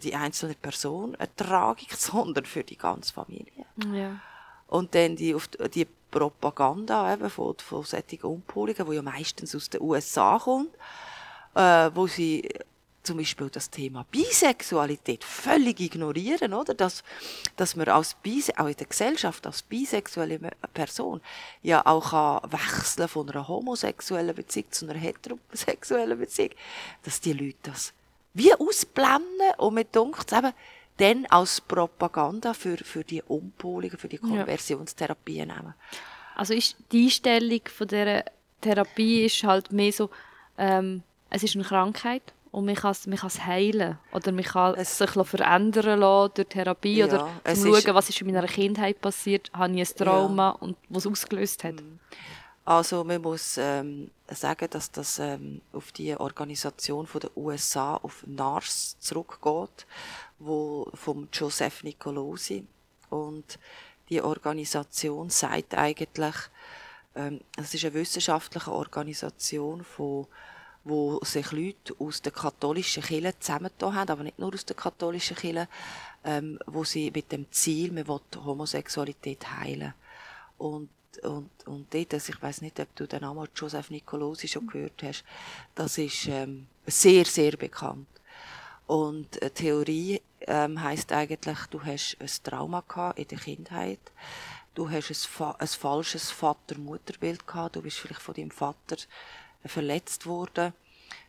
die 0.00 0.14
einzelne 0.14 0.54
Person 0.54 1.16
eine 1.16 1.34
Tragik, 1.34 1.92
sondern 1.96 2.44
für 2.44 2.62
die 2.62 2.78
ganze 2.78 3.12
Familie. 3.12 3.66
Ja. 3.92 4.20
Und 4.68 4.94
dann 4.94 5.16
die, 5.16 5.36
die 5.74 5.88
Propaganda 6.08 7.12
eben 7.12 7.28
von, 7.28 7.56
von 7.58 7.82
solchen 7.82 8.22
Umpoligen, 8.22 8.88
die 8.88 8.94
ja 8.94 9.02
meistens 9.02 9.56
aus 9.56 9.68
den 9.70 9.80
USA 9.80 10.38
kommt, 10.38 10.72
äh, 11.56 11.90
wo 11.94 12.06
sie 12.06 12.48
zum 13.08 13.16
Beispiel 13.16 13.48
das 13.48 13.70
Thema 13.70 14.04
Bisexualität 14.10 15.24
völlig 15.24 15.80
ignorieren, 15.80 16.52
oder? 16.52 16.74
Dass, 16.74 17.02
dass 17.56 17.74
man 17.74 17.88
als 17.88 18.14
Bise 18.14 18.52
auch 18.58 18.66
in 18.66 18.76
der 18.76 18.86
Gesellschaft 18.86 19.46
als 19.46 19.62
bisexuelle 19.62 20.38
Person 20.74 21.22
ja 21.62 21.84
auch 21.86 22.10
kann 22.10 22.52
wechseln 22.52 23.08
von 23.08 23.30
einer 23.30 23.48
homosexuellen 23.48 24.34
Beziehung 24.34 24.70
zu 24.70 24.84
einer 24.84 24.98
heterosexuellen 24.98 26.18
Beziehung, 26.18 26.50
dass 27.02 27.20
die 27.22 27.32
Leute 27.32 27.56
das 27.62 27.94
wie 28.34 28.52
ausblenden 28.52 29.54
und 29.56 29.74
mir 29.74 29.84
denkt 29.84 30.30
eben, 30.32 30.52
dann 30.98 31.24
als 31.26 31.62
Propaganda 31.62 32.52
für, 32.52 32.76
für 32.76 33.04
die 33.04 33.22
Umpolungen, 33.22 33.96
für 33.96 34.08
die 34.08 34.18
Konversionstherapie 34.18 35.38
nehmen. 35.38 35.74
Also 36.36 36.52
ist 36.52 36.76
die 36.92 37.04
Einstellung 37.04 37.62
von 37.74 37.88
dieser 37.88 38.24
Therapie 38.60 39.24
ist 39.24 39.42
halt 39.44 39.72
mehr 39.72 39.92
so, 39.92 40.10
ähm, 40.58 41.02
es 41.30 41.42
ist 41.42 41.54
eine 41.54 41.64
Krankheit 41.64 42.22
und 42.58 42.64
man 42.64 42.74
kann 42.74 42.90
es, 42.90 43.06
man 43.06 43.16
kann 43.16 43.28
es 43.28 43.46
heilen 43.46 43.98
oder 44.12 44.32
man 44.32 44.44
kann 44.44 44.74
es 44.74 44.98
sich 44.98 45.10
verändern 45.10 46.00
lassen 46.00 46.32
durch 46.34 46.48
Therapie 46.48 46.96
ja, 46.96 47.06
oder 47.06 47.30
zum 47.54 47.74
schauen, 47.74 47.94
was 47.94 48.08
ist 48.08 48.20
in 48.20 48.26
meiner 48.26 48.48
Kindheit 48.48 49.00
passiert, 49.00 49.48
habe 49.52 49.72
ich 49.74 49.88
ein 49.88 49.96
Trauma 49.96 50.48
ja. 50.48 50.50
und 50.60 50.76
was 50.88 51.06
ausgelöst 51.06 51.62
hat. 51.62 51.76
Mhm. 51.76 52.00
Also 52.64 53.04
man 53.04 53.22
muss 53.22 53.56
ähm, 53.58 54.10
sagen, 54.28 54.68
dass 54.70 54.90
das 54.90 55.20
ähm, 55.20 55.62
auf 55.72 55.92
die 55.92 56.16
Organisation 56.16 57.06
von 57.06 57.20
der 57.20 57.36
USA 57.36 57.94
auf 57.94 58.24
NARS 58.26 58.98
zurückgeht, 58.98 59.86
wo 60.40 60.90
vom 60.94 61.28
Joseph 61.32 61.84
Nicolosi 61.84 62.66
und 63.08 63.58
die 64.10 64.20
Organisation 64.20 65.30
sagt 65.30 65.76
eigentlich, 65.76 66.34
ähm, 67.14 67.40
es 67.56 67.72
ist 67.72 67.84
eine 67.84 67.94
wissenschaftliche 67.94 68.72
Organisation 68.72 69.84
von 69.84 70.26
wo 70.88 71.20
sich 71.22 71.52
Leute 71.52 71.94
aus 71.98 72.22
der 72.22 72.32
katholischen 72.32 73.02
Kirche 73.02 73.34
zusammengetan 73.38 73.94
haben, 73.94 74.10
aber 74.10 74.22
nicht 74.22 74.38
nur 74.38 74.54
aus 74.54 74.64
der 74.64 74.76
katholischen 74.76 75.36
Kirche, 75.36 75.68
ähm, 76.24 76.58
wo 76.66 76.84
sie 76.84 77.10
mit 77.10 77.30
dem 77.30 77.50
Ziel, 77.50 77.92
man 77.92 78.08
will 78.08 78.20
Homosexualität 78.44 79.50
heilen. 79.58 79.94
Und 80.56 80.88
und, 81.22 81.50
und 81.66 81.92
dort, 81.92 82.14
also 82.14 82.32
ich 82.32 82.40
weiß 82.40 82.60
nicht, 82.60 82.78
ob 82.78 82.94
du 82.94 83.06
den 83.06 83.22
Namen 83.22 83.48
Joseph 83.54 83.90
Nicolosi 83.90 84.46
schon 84.46 84.66
gehört 84.66 85.02
hast, 85.02 85.24
das 85.74 85.98
ist 85.98 86.26
ähm, 86.28 86.66
sehr, 86.86 87.24
sehr 87.24 87.56
bekannt. 87.56 88.06
Und 88.86 89.40
eine 89.42 89.52
Theorie 89.52 90.20
ähm, 90.42 90.80
heißt 90.82 91.12
eigentlich, 91.12 91.58
du 91.70 91.82
hast 91.84 92.16
ein 92.20 92.30
Trauma 92.42 92.82
gehabt 92.86 93.18
in 93.18 93.28
der 93.28 93.38
Kindheit, 93.38 94.00
du 94.74 94.88
hast 94.88 95.10
ein, 95.10 95.54
ein 95.58 95.66
falsches 95.66 96.30
Vater-Mutter-Bild 96.30 97.46
gehabt, 97.46 97.76
du 97.76 97.82
bist 97.82 97.98
vielleicht 97.98 98.22
von 98.22 98.34
deinem 98.34 98.50
Vater 98.50 98.96
verletzt 99.64 100.26
worden, 100.26 100.72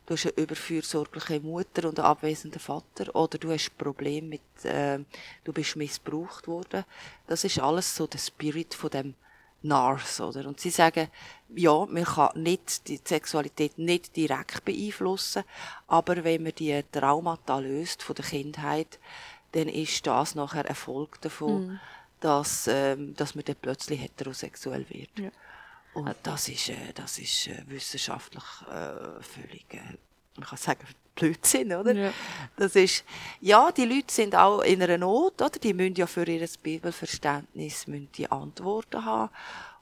du 0.05 0.13
hast 0.15 0.25
eine 0.25 0.43
überfürsorgliche 0.43 1.39
Mutter 1.39 1.87
und 1.87 1.99
einen 1.99 2.07
abwesenden 2.07 2.59
Vater 2.59 3.15
oder 3.15 3.37
du 3.37 3.51
hast 3.51 3.77
Probleme 3.77 4.27
mit, 4.27 4.65
äh, 4.65 4.99
du 5.43 5.53
bist 5.53 5.75
missbraucht 5.75 6.47
worden. 6.47 6.83
Das 7.27 7.43
ist 7.43 7.59
alles 7.59 7.95
so 7.95 8.07
der 8.07 8.17
Spirit 8.17 8.73
von 8.73 8.89
dem 8.89 9.15
NARS, 9.61 10.21
oder? 10.21 10.47
Und 10.47 10.59
sie 10.59 10.69
sagen, 10.69 11.09
ja, 11.55 11.85
man 11.85 12.05
kann 12.05 12.41
nicht 12.41 12.87
die 12.87 12.99
Sexualität 13.03 13.77
nicht 13.77 14.15
direkt 14.15 14.63
beeinflussen, 14.63 15.43
aber 15.87 16.23
wenn 16.23 16.43
man 16.43 16.55
die 16.55 16.81
Traumata 16.91 17.59
löst 17.59 18.01
von 18.01 18.15
der 18.15 18.25
Kindheit, 18.25 18.99
dann 19.51 19.67
ist 19.67 20.05
das 20.07 20.35
nachher 20.35 20.65
Erfolg 20.65 21.19
davon, 21.21 21.67
mhm. 21.67 21.79
dass, 22.19 22.67
ähm, 22.67 23.15
dass 23.15 23.35
man 23.35 23.45
dann 23.45 23.55
plötzlich 23.61 24.01
heterosexuell 24.01 24.85
wird. 24.89 25.09
Ja. 25.17 25.29
Und 25.99 26.15
das 26.23 26.49
ist, 26.49 26.69
äh, 26.69 26.93
das 26.95 27.19
ist 27.19 27.47
äh, 27.47 27.63
wissenschaftlich 27.67 28.43
äh, 28.69 29.21
völlig, 29.21 29.65
äh, 29.71 29.97
man 30.35 30.47
kann 30.47 30.57
sagen, 30.57 30.85
Blödsinn, 31.15 31.73
oder? 31.73 31.93
Ja. 31.93 32.13
Das 32.55 32.75
ist, 32.75 33.03
ja, 33.41 33.71
die 33.71 33.85
Leute 33.85 34.13
sind 34.13 34.35
auch 34.35 34.61
in 34.61 34.81
einer 34.81 34.97
Not, 34.97 35.41
oder? 35.41 35.59
Die 35.59 35.73
müssen 35.73 35.95
ja 35.95 36.07
für 36.07 36.25
ihr 36.25 36.47
Bibelverständnis 36.63 37.87
müssen 37.87 38.09
die 38.15 38.31
Antworten 38.31 39.03
haben. 39.03 39.29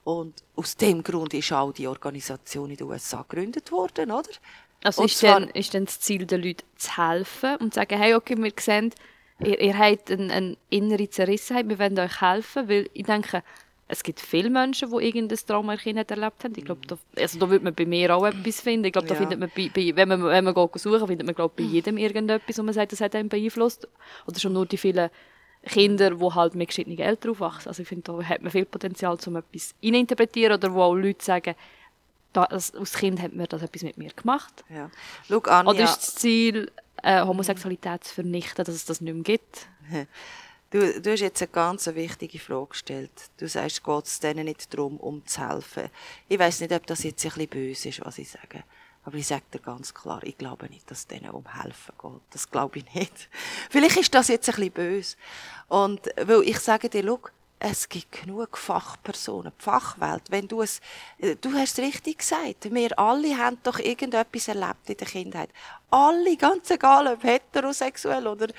Und 0.04 0.44
aus 0.56 0.76
dem 0.78 1.04
Grund 1.04 1.34
ist 1.34 1.52
auch 1.52 1.74
die 1.74 1.88
Organisation 1.88 2.72
in 2.72 2.78
den 2.78 2.88
USA 2.88 3.26
gegründet 3.28 3.72
worden, 3.72 4.12
oder? 4.12 4.30
Also 4.84 5.04
ist, 5.04 5.22
dann, 5.22 5.50
ist 5.50 5.74
dann 5.74 5.86
das 5.86 6.00
Ziel 6.00 6.26
der 6.26 6.38
Leute 6.38 6.64
zu 6.76 6.98
helfen 6.98 7.58
und 7.58 7.74
zu 7.74 7.80
sagen, 7.80 7.98
hey, 7.98 8.14
okay, 8.14 8.38
wir 8.38 8.54
sehen, 8.60 8.94
ihr, 9.40 9.60
ihr 9.60 9.78
habt 9.78 10.12
eine, 10.12 10.32
eine 10.32 10.58
innere 10.70 11.10
Zerrissenheit, 11.10 11.68
wir 11.68 11.80
wollen 11.80 12.00
euch 12.00 12.22
helfen, 12.22 12.70
weil 12.70 12.90
ich 12.94 13.06
denke, 13.06 13.44
es 13.89 14.04
gibt 14.04 14.19
viele 14.19 14.50
Menschen, 14.50 14.89
die 14.91 15.06
irgendein 15.06 15.38
Trauma 15.38 15.73
in 15.73 15.80
Kindheit 15.80 16.12
erlebt 16.12 16.43
haben. 16.43 16.54
Ich 16.58 16.65
glaube, 16.65 16.82
da, 16.88 16.97
also 17.17 17.39
da 17.39 17.50
würde 17.50 17.63
man 17.63 17.73
bei 17.73 17.86
mir 17.86 18.15
auch 18.15 18.26
etwas 18.26 18.60
finden. 18.60 18.86
Ich 18.86 18.91
glaube, 18.91 19.08
da 19.08 19.13
ja. 19.13 19.19
findet 19.19 19.39
man, 19.39 19.50
bei, 19.56 19.71
bei, 19.73 19.95
wenn 19.95 20.10
man, 20.10 20.23
wenn 20.23 20.43
man 20.43 20.54
geht 20.54 20.80
suchen, 20.80 21.08
findet 21.08 21.26
man, 21.26 21.34
glaube 21.34 21.54
bei 21.56 21.63
jedem 21.63 21.97
irgendetwas, 21.97 22.58
wo 22.58 22.63
man 22.63 22.73
sagt, 22.73 22.91
das 22.91 23.00
hat 23.00 23.15
einen 23.15 23.30
beeinflusst. 23.30 23.88
Oder 24.26 24.39
schon 24.39 24.54
nur 24.54 24.65
die 24.65 24.78
vielen 24.78 25.10
Kinder, 25.65 26.12
die 26.12 26.23
halt 26.23 26.56
mit 26.56 26.67
geschiedenen 26.67 27.00
Eltern 27.00 27.32
aufwachsen. 27.32 27.69
Also 27.69 27.82
ich 27.82 27.88
finde, 27.88 28.04
da 28.04 28.23
hat 28.23 28.41
man 28.41 28.52
viel 28.52 28.65
Potenzial, 28.65 29.17
um 29.26 29.36
etwas 29.38 29.73
interpretieren 29.80 30.54
oder 30.54 30.73
wo 30.73 30.82
auch 30.82 30.95
Leute 30.95 31.23
sagen, 31.23 31.56
das, 32.34 32.76
als 32.76 32.93
Kind 32.93 33.21
hat 33.21 33.34
mir 33.34 33.47
das 33.47 33.62
etwas 33.62 33.84
mit 33.84 33.97
mir 33.97 34.12
gemacht. 34.12 34.65
Ja. 34.69 34.91
Schau, 35.28 35.39
Anja, 35.39 35.71
oder 35.71 35.84
ist 35.84 35.97
das 35.97 36.15
Ziel, 36.15 36.71
äh, 37.04 37.23
Homosexualität 37.26 38.04
zu 38.04 38.15
vernichten, 38.15 38.65
dass 38.65 38.76
es 38.76 38.86
das 38.86 39.00
nicht 39.00 39.13
mehr 39.13 39.23
gibt? 39.23 39.67
Du, 40.78 41.02
du 41.02 41.12
hast 41.12 41.22
jetzt 41.22 41.42
eine 41.42 41.48
ganz 41.48 41.88
wichtige 41.88 42.38
Frage 42.38 42.68
gestellt. 42.68 43.32
Du 43.38 43.48
sagst, 43.48 43.84
geht 43.84 44.06
es 44.06 44.20
denen 44.20 44.46
nicht 44.46 44.72
darum, 44.72 44.98
um 44.98 45.26
zu 45.26 45.42
helfen. 45.42 45.90
Ich 46.28 46.38
weiß 46.38 46.60
nicht, 46.60 46.72
ob 46.72 46.86
das 46.86 47.02
jetzt 47.02 47.26
ein 47.26 47.32
bisschen 47.32 47.50
böse 47.50 47.90
ist, 47.90 48.06
was 48.06 48.20
ich 48.20 48.30
sage. 48.30 48.63
Aber 49.04 49.18
ich 49.18 49.26
sage 49.26 49.42
dir 49.52 49.60
ganz 49.60 49.92
klar, 49.92 50.20
ich 50.22 50.38
glaube 50.38 50.68
nicht, 50.68 50.92
dass 50.92 51.00
es 51.00 51.08
denen 51.08 51.32
um 51.32 51.52
helfen 51.52 51.96
geht. 52.00 52.22
Das 52.30 52.52
glaube 52.52 52.78
ich 52.78 52.94
nicht. 52.94 53.28
Vielleicht 53.72 53.98
ist 53.98 54.13
das 54.13 54.28
jetzt 54.28 54.50
ein 54.50 54.56
bisschen 54.56 54.72
böse. 54.72 55.16
Und, 55.68 56.02
weil 56.16 56.44
ich 56.44 56.60
sage 56.60 56.90
dir, 56.90 57.04
schau, 57.04 57.22
es 57.58 57.90
gibt 57.90 58.12
genug 58.12 58.56
Fachpersonen, 58.56 59.54
die 59.60 59.63
Fachwelt. 59.63 60.30
Wenn 60.30 60.48
du 60.48 60.62
es, 60.62 60.80
äh, 61.18 61.36
du 61.38 61.54
hast 61.54 61.80
es 61.80 61.84
richtig 61.84 62.20
gesagt. 62.20 62.72
Wir 62.72 63.00
alle 63.00 63.36
haben 63.36 63.58
doch 63.63 63.80
irgendetwas 63.80 64.48
erlebt 64.48 64.88
in 64.88 64.98
der 64.98 65.08
Kindheit. 65.08 65.50
Alle, 65.90 66.38
ganz 66.38 66.70
egal, 66.70 67.08
ob 67.08 67.24
heterosexuell 67.24 68.28
oder, 68.28 68.50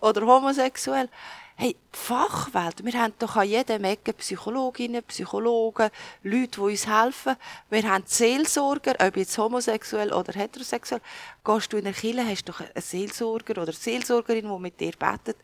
oder 0.00 0.22
homosexuell. 0.22 1.10
Hey, 1.58 1.74
die 1.74 1.98
Fachwelt, 1.98 2.84
wir 2.84 3.00
haben 3.00 3.14
doch 3.18 3.34
an 3.36 3.48
jedem 3.48 3.84
Ecke 3.84 4.12
Psychologinnen, 4.12 5.02
Psychologen, 5.04 5.88
Leute, 6.22 6.48
die 6.50 6.60
uns 6.60 6.86
helfen. 6.86 7.34
Wir 7.70 7.90
haben 7.90 8.04
Seelsorger, 8.06 8.94
ob 9.00 9.16
jetzt 9.16 9.38
homosexuell 9.38 10.12
oder 10.12 10.34
heterosexuell. 10.34 11.00
Gehst 11.42 11.72
du 11.72 11.78
in 11.78 11.84
der 11.84 11.94
Kirche, 11.94 12.28
hast 12.28 12.44
du 12.44 12.52
doch 12.52 12.60
einen 12.60 12.70
Seelsorger 12.76 13.52
oder 13.52 13.68
eine 13.68 13.72
Seelsorgerin, 13.72 14.52
die 14.52 14.58
mit 14.60 14.78
dir 14.78 14.92
betet. 14.98 15.38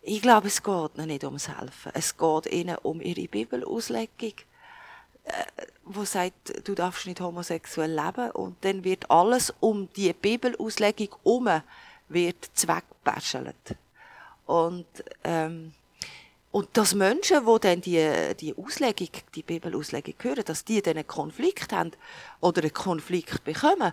Ich 0.00 0.22
glaube, 0.22 0.46
es 0.46 0.62
geht 0.62 0.96
ihnen 0.96 1.08
nicht 1.08 1.24
ums 1.24 1.48
Helfen. 1.48 1.92
Es 1.92 2.16
geht 2.16 2.46
ihnen 2.46 2.78
um 2.78 3.02
ihre 3.02 3.28
Bibelauslegung, 3.28 4.32
äh, 5.24 5.32
wo 5.84 6.06
sagt, 6.06 6.66
du 6.66 6.74
darfst 6.74 7.04
nicht 7.04 7.20
homosexuell 7.20 7.94
leben. 7.94 8.30
Und 8.30 8.56
dann 8.64 8.84
wird 8.84 9.10
alles 9.10 9.52
um 9.60 9.92
die 9.96 10.14
Bibelauslegung 10.14 11.14
herum 11.22 11.60
wird 12.08 12.42
zweckbärschelt. 12.54 13.76
Und, 14.46 14.86
ähm, 15.24 15.72
und 16.52 16.68
dass 16.76 16.94
Menschen, 16.94 17.44
die 17.44 17.60
dann 17.60 17.80
die, 17.80 18.34
die 18.40 18.56
Auslegung, 18.56 19.10
die 19.34 19.42
Bibelauslegung 19.42 20.14
hören, 20.20 20.44
dass 20.44 20.64
die 20.64 20.80
dann 20.80 20.96
einen 20.96 21.06
Konflikt 21.06 21.72
haben 21.72 21.92
oder 22.40 22.62
einen 22.62 22.72
Konflikt 22.72 23.44
bekommen 23.44 23.92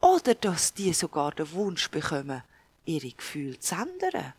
oder 0.00 0.34
dass 0.34 0.74
die 0.74 0.92
sogar 0.92 1.32
den 1.32 1.50
Wunsch 1.52 1.90
bekommen, 1.90 2.42
ihre 2.84 3.10
Gefühle 3.10 3.58
zu 3.58 3.76
ändern. 3.76 4.34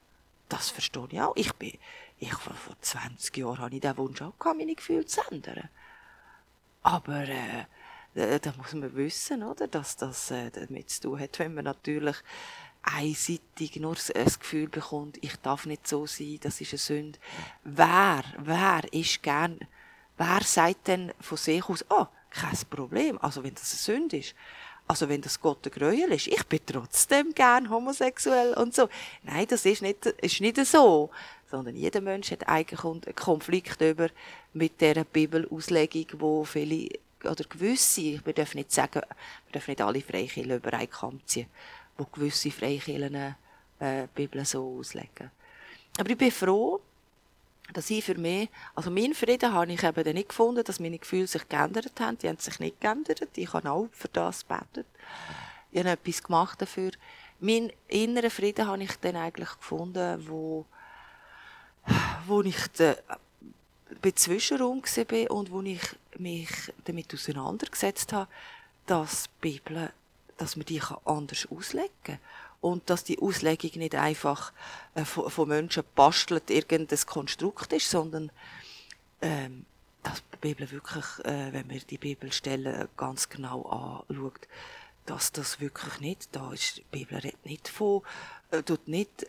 Das 0.50 0.70
verstehe 0.70 1.08
ich 1.10 1.22
auch. 1.22 1.36
Ich 1.36 1.54
bin, 1.54 1.78
ich, 2.20 2.34
vor 2.34 2.76
20 2.80 3.38
Jahren 3.38 3.60
hatte 3.60 3.76
ich 3.76 3.82
den 3.82 3.98
Wunsch 3.98 4.22
auch 4.22 4.38
gehabt, 4.38 4.58
meine 4.58 4.76
Gefühle 4.76 5.06
zu 5.06 5.22
ändern. 5.32 5.70
Aber, 6.84 7.24
äh, 7.28 7.66
da 8.14 8.54
muss 8.58 8.74
man 8.74 8.94
wissen, 8.96 9.42
oder, 9.42 9.68
dass 9.68 9.96
das 9.96 10.30
äh, 10.32 10.52
damit 10.52 10.90
zu 10.90 11.02
tun 11.02 11.20
hat, 11.20 11.40
wenn 11.40 11.56
man 11.56 11.64
natürlich 11.64 12.18
einseitig 12.84 13.78
nur 13.78 13.96
das 13.96 14.40
Gefühl 14.40 14.68
bekommt, 14.68 15.18
ich 15.22 15.36
darf 15.38 15.66
nicht 15.66 15.88
so 15.88 16.06
sein, 16.06 16.40
das 16.42 16.62
ist 16.62 16.74
eine 16.74 16.80
Sünde. 16.80 17.20
Wer, 17.64 18.24
wer 18.38 18.82
ist 18.92 19.24
gern, 19.24 19.60
wer 20.18 20.42
sagt 20.44 20.88
denn 20.88 21.14
von 21.20 21.38
sich 21.38 21.68
aus, 21.68 21.86
oh, 21.90 22.06
kein 22.30 22.58
Problem, 22.70 23.18
also 23.20 23.44
wenn 23.44 23.54
das 23.54 23.72
eine 23.72 24.00
Sünde 24.00 24.18
ist. 24.18 24.36
Also 24.86 25.08
wenn 25.08 25.22
das 25.22 25.40
Gott 25.40 25.64
der 25.64 25.72
Gräuel 25.72 26.12
ist, 26.12 26.28
ich 26.28 26.44
bin 26.46 26.60
trotzdem 26.66 27.34
gern 27.34 27.70
homosexuell 27.70 28.54
und 28.56 28.76
so. 28.76 28.90
Nein, 29.24 29.46
das 29.48 29.66
ist 29.66 29.82
nicht, 29.82 30.06
ist 30.06 30.42
nicht 30.42 30.58
so. 30.66 31.10
Sondern 31.50 31.76
jeder 31.76 32.02
Mensch 32.02 32.32
hat 32.32 32.50
eigentlich 32.50 32.84
einen 32.84 33.02
Konflikt 33.16 33.80
über 33.80 34.10
mit 34.52 34.82
dieser 34.82 35.06
Bibelauslegung, 35.06 36.08
wo 36.20 36.44
viele 36.44 36.90
oder 37.24 37.46
gewisse, 37.46 38.20
wir 38.26 38.34
dürfen 38.34 38.58
nicht 38.58 38.74
sagen, 38.74 39.02
wir 39.46 39.52
dürfen 39.54 39.72
nicht 39.72 39.82
alle 39.82 40.02
Freikirchen 40.02 40.52
über 40.52 40.74
einen 40.74 40.90
Kamm 40.90 41.22
ziehen, 41.26 41.48
wo 41.98 42.06
gewisse 42.06 42.52
Freikirchen 42.52 43.36
äh, 43.80 44.08
Bibel 44.14 44.44
so 44.46 44.78
auslegen. 44.80 45.32
Aber 45.98 46.10
ich 46.10 46.18
bin 46.18 46.32
froh, 46.32 46.82
dass 47.72 47.90
ich 47.90 48.04
für 48.04 48.16
mich, 48.16 48.50
also 48.76 48.92
meinen 48.92 49.14
Frieden 49.14 49.54
habe 49.54 49.72
ich 49.72 49.84
eben 49.84 50.14
nicht 50.14 50.30
gefunden, 50.30 50.64
dass 50.64 50.80
meine 50.80 50.98
Gefühle 50.98 51.28
sich 51.28 51.48
geändert 51.48 52.00
haben. 52.00 52.18
Die 52.18 52.28
haben 52.28 52.38
sich 52.38 52.60
nicht 52.60 52.82
geändert. 52.82 53.22
Ich 53.36 53.54
habe 53.54 53.72
auch 53.72 53.88
für 53.92 54.10
das 54.10 54.46
gebetet. 54.48 54.88
Ich 55.72 55.80
habe 55.80 55.92
etwas 55.92 56.24
gemacht 56.24 56.62
dafür. 56.62 56.92
Meinen 57.40 57.72
inneren 57.88 58.30
Frieden 58.30 58.68
habe 58.68 58.84
ich 58.84 58.96
dann 58.98 59.16
eigentlich 59.16 59.50
gefunden, 59.50 60.28
wo, 60.28 60.66
wo 62.28 62.42
ich 62.42 62.68
den, 62.68 62.96
bei 64.02 64.12
Zwischenraum 64.12 64.84
war 64.84 65.32
und 65.32 65.52
wo 65.52 65.62
ich 65.62 65.82
mich 66.18 66.50
damit 66.86 67.14
auseinandergesetzt 67.14 68.14
habe, 68.14 68.30
dass 68.86 69.24
die 69.24 69.30
Bibel, 69.42 69.92
dass 70.38 70.56
man 70.56 70.66
die 70.66 70.82
anders 71.06 71.48
auslegen 71.50 71.90
kann 72.04 72.20
und 72.62 72.90
dass 72.90 73.04
die 73.04 73.20
Auslegung 73.20 73.72
nicht 73.76 73.96
einfach 73.96 74.54
äh, 74.96 75.04
von, 75.04 75.30
von, 75.30 75.50
Menschen 75.50 75.84
bastelt 75.96 76.50
irgendein 76.50 77.00
Konstrukt 77.06 77.74
ist, 77.74 77.90
sondern 77.90 78.32
ähm, 79.22 79.66
dass 80.02 80.24
die 80.34 80.38
Bibel 80.38 80.72
wirklich, 80.72 81.06
äh, 81.26 81.52
wenn 81.52 81.68
man 81.68 81.82
die 81.90 81.98
Bibelstellen 81.98 82.88
ganz 82.96 83.28
genau 83.30 83.64
anschaut, 84.08 84.48
dass 85.06 85.34
das 85.34 85.60
wirklich 85.60 86.00
nicht, 86.00 86.30
da 86.32 86.54
ist, 86.54 86.78
die 86.78 86.86
Bibel 86.90 87.18
redet 87.18 87.46
nicht 87.46 87.68
von, 87.68 88.02
äh, 88.52 88.64
tut 88.64 88.88
nicht 88.88 89.28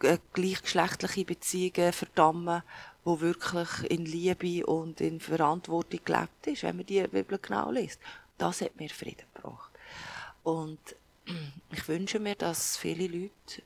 äh, 0.00 0.18
gleichgeschlechtliche 0.34 1.24
Beziehungen 1.24 1.92
verdammen, 1.92 2.62
wo 3.04 3.20
wirklich 3.20 3.90
in 3.90 4.04
Liebe 4.04 4.66
und 4.66 5.00
in 5.00 5.20
Verantwortung 5.20 6.00
gelebt 6.04 6.46
ist, 6.46 6.62
wenn 6.62 6.76
man 6.76 6.86
die 6.86 7.02
Bibel 7.06 7.38
genau 7.38 7.70
liest. 7.70 8.00
Das 8.36 8.60
hat 8.60 8.76
mir 8.76 8.90
Frieden. 8.90 9.24
Und 10.46 10.78
ich 11.72 11.88
wünsche 11.88 12.20
mir, 12.20 12.36
dass 12.36 12.76
viele 12.76 13.08
Leute 13.08 13.62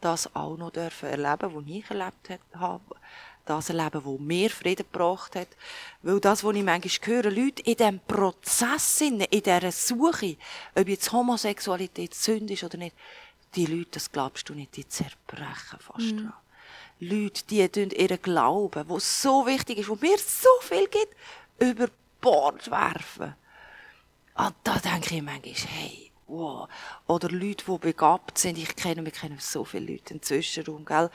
das 0.00 0.34
auch 0.34 0.56
noch 0.56 0.70
dürfen 0.70 1.10
erleben, 1.10 1.54
was 1.54 1.64
ich 1.66 1.90
erlebt 1.90 2.40
habe. 2.54 2.96
Das 3.44 3.68
erleben, 3.68 4.02
was 4.06 4.20
mir 4.20 4.48
Frieden 4.48 4.86
gebracht 4.90 5.36
hat. 5.36 5.48
Weil 6.00 6.20
das, 6.20 6.42
was 6.42 6.56
ich 6.56 6.62
manchmal 6.62 7.14
höre, 7.14 7.30
Leute 7.30 7.62
in 7.64 7.76
diesem 7.76 8.00
Prozess 8.00 9.00
sind, 9.00 9.20
in 9.20 9.42
dieser 9.42 9.70
Suche, 9.70 10.38
ob 10.74 10.88
jetzt 10.88 11.12
Homosexualität 11.12 12.14
Sünde 12.14 12.54
ist 12.54 12.64
oder 12.64 12.78
nicht, 12.78 12.96
die 13.54 13.66
Leute, 13.66 13.90
das 13.92 14.10
glaubst 14.10 14.48
du 14.48 14.54
nicht, 14.54 14.74
die 14.78 14.88
zerbrechen 14.88 15.78
fast 15.78 16.06
mhm. 16.06 16.16
dran. 16.16 16.32
Leute, 17.00 17.44
die 17.50 17.68
tun 17.68 17.90
ihren 17.90 18.22
Glauben, 18.22 18.88
der 18.88 19.00
so 19.00 19.44
wichtig 19.44 19.76
ist, 19.76 19.90
wo 19.90 19.96
mir 19.96 20.16
so 20.16 20.48
viel 20.62 20.88
gibt, 20.88 21.14
über 21.58 21.88
Bord 22.22 22.70
werfen. 22.70 23.34
Und 24.36 24.54
da 24.64 24.78
denke 24.78 25.16
ich 25.16 25.22
manchmal, 25.22 25.54
hey, 25.54 26.10
wow. 26.26 26.68
Oder 27.06 27.28
Leute, 27.30 27.64
die 27.66 27.78
begabt 27.78 28.38
sind. 28.38 28.58
Ich 28.58 28.74
kenne, 28.76 29.04
wir 29.04 29.12
kennen 29.12 29.38
so 29.40 29.64
viele 29.64 29.92
Leute 29.92 30.14
im 30.14 30.22
Zwischenraum, 30.22 30.84
gell? 30.84 31.10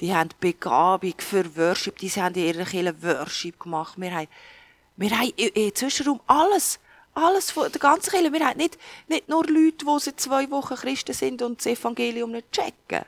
Die 0.00 0.14
haben 0.14 0.30
Begabung 0.40 1.14
für 1.18 1.56
Worship. 1.56 1.98
Die 1.98 2.08
haben 2.10 2.34
in 2.34 2.46
ihrer 2.46 2.64
Kirche 2.64 3.02
Worship 3.02 3.60
gemacht. 3.60 3.94
Wir 3.96 4.14
haben, 4.14 4.28
wir 4.96 5.10
haben 5.18 5.32
im 5.36 5.74
Zwischenraum 5.74 6.20
alles. 6.26 6.78
Alles 7.14 7.50
von 7.50 7.70
der 7.70 7.80
ganzen 7.80 8.10
Kirche. 8.10 8.32
Wir 8.32 8.46
haben 8.46 8.56
nicht, 8.56 8.78
nicht 9.08 9.28
nur 9.28 9.44
Leute, 9.46 9.84
die 9.84 9.98
seit 9.98 10.18
zwei 10.18 10.50
Wochen 10.50 10.76
Christen 10.76 11.12
sind 11.12 11.42
und 11.42 11.58
das 11.58 11.66
Evangelium 11.66 12.30
nicht 12.30 12.50
checken. 12.52 13.04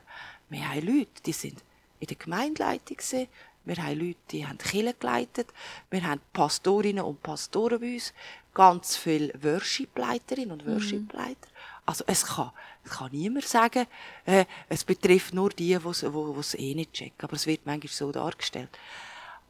Wir 0.49 0.69
haben 0.69 0.85
Leute, 0.85 1.21
die 1.25 1.33
sind 1.33 1.63
in 1.99 2.07
der 2.07 2.17
Gemeindeleitung 2.17 2.97
gewesen. 2.97 3.27
Wir 3.65 3.77
haben 3.77 3.99
Leute, 3.99 4.19
die 4.31 4.45
haben 4.45 4.57
Kirche 4.57 4.95
geleitet. 4.99 5.47
Wir 5.89 6.03
haben 6.05 6.21
Pastorinnen 6.31 7.03
und 7.03 7.21
Pastoren 7.21 7.79
bei 7.79 7.95
uns 7.95 8.13
ganz 8.53 8.95
viele 8.95 9.33
Worship-Leiterinnen 9.41 10.51
und 10.51 10.65
mhm. 10.65 10.73
Worship-Leiter. 10.73 11.47
Also 11.85 12.03
es 12.07 12.25
kann, 12.25 12.51
es 12.83 12.91
kann 12.91 13.11
niemand 13.11 13.45
sagen, 13.45 13.85
äh, 14.25 14.45
es 14.69 14.83
betrifft 14.83 15.33
nur 15.33 15.49
die, 15.49 15.77
die 15.77 16.39
es 16.39 16.53
eh 16.55 16.73
nicht 16.73 16.93
checken. 16.93 17.21
Aber 17.21 17.33
es 17.33 17.45
wird 17.45 17.65
manchmal 17.65 17.91
so 17.91 18.11
dargestellt. 18.11 18.69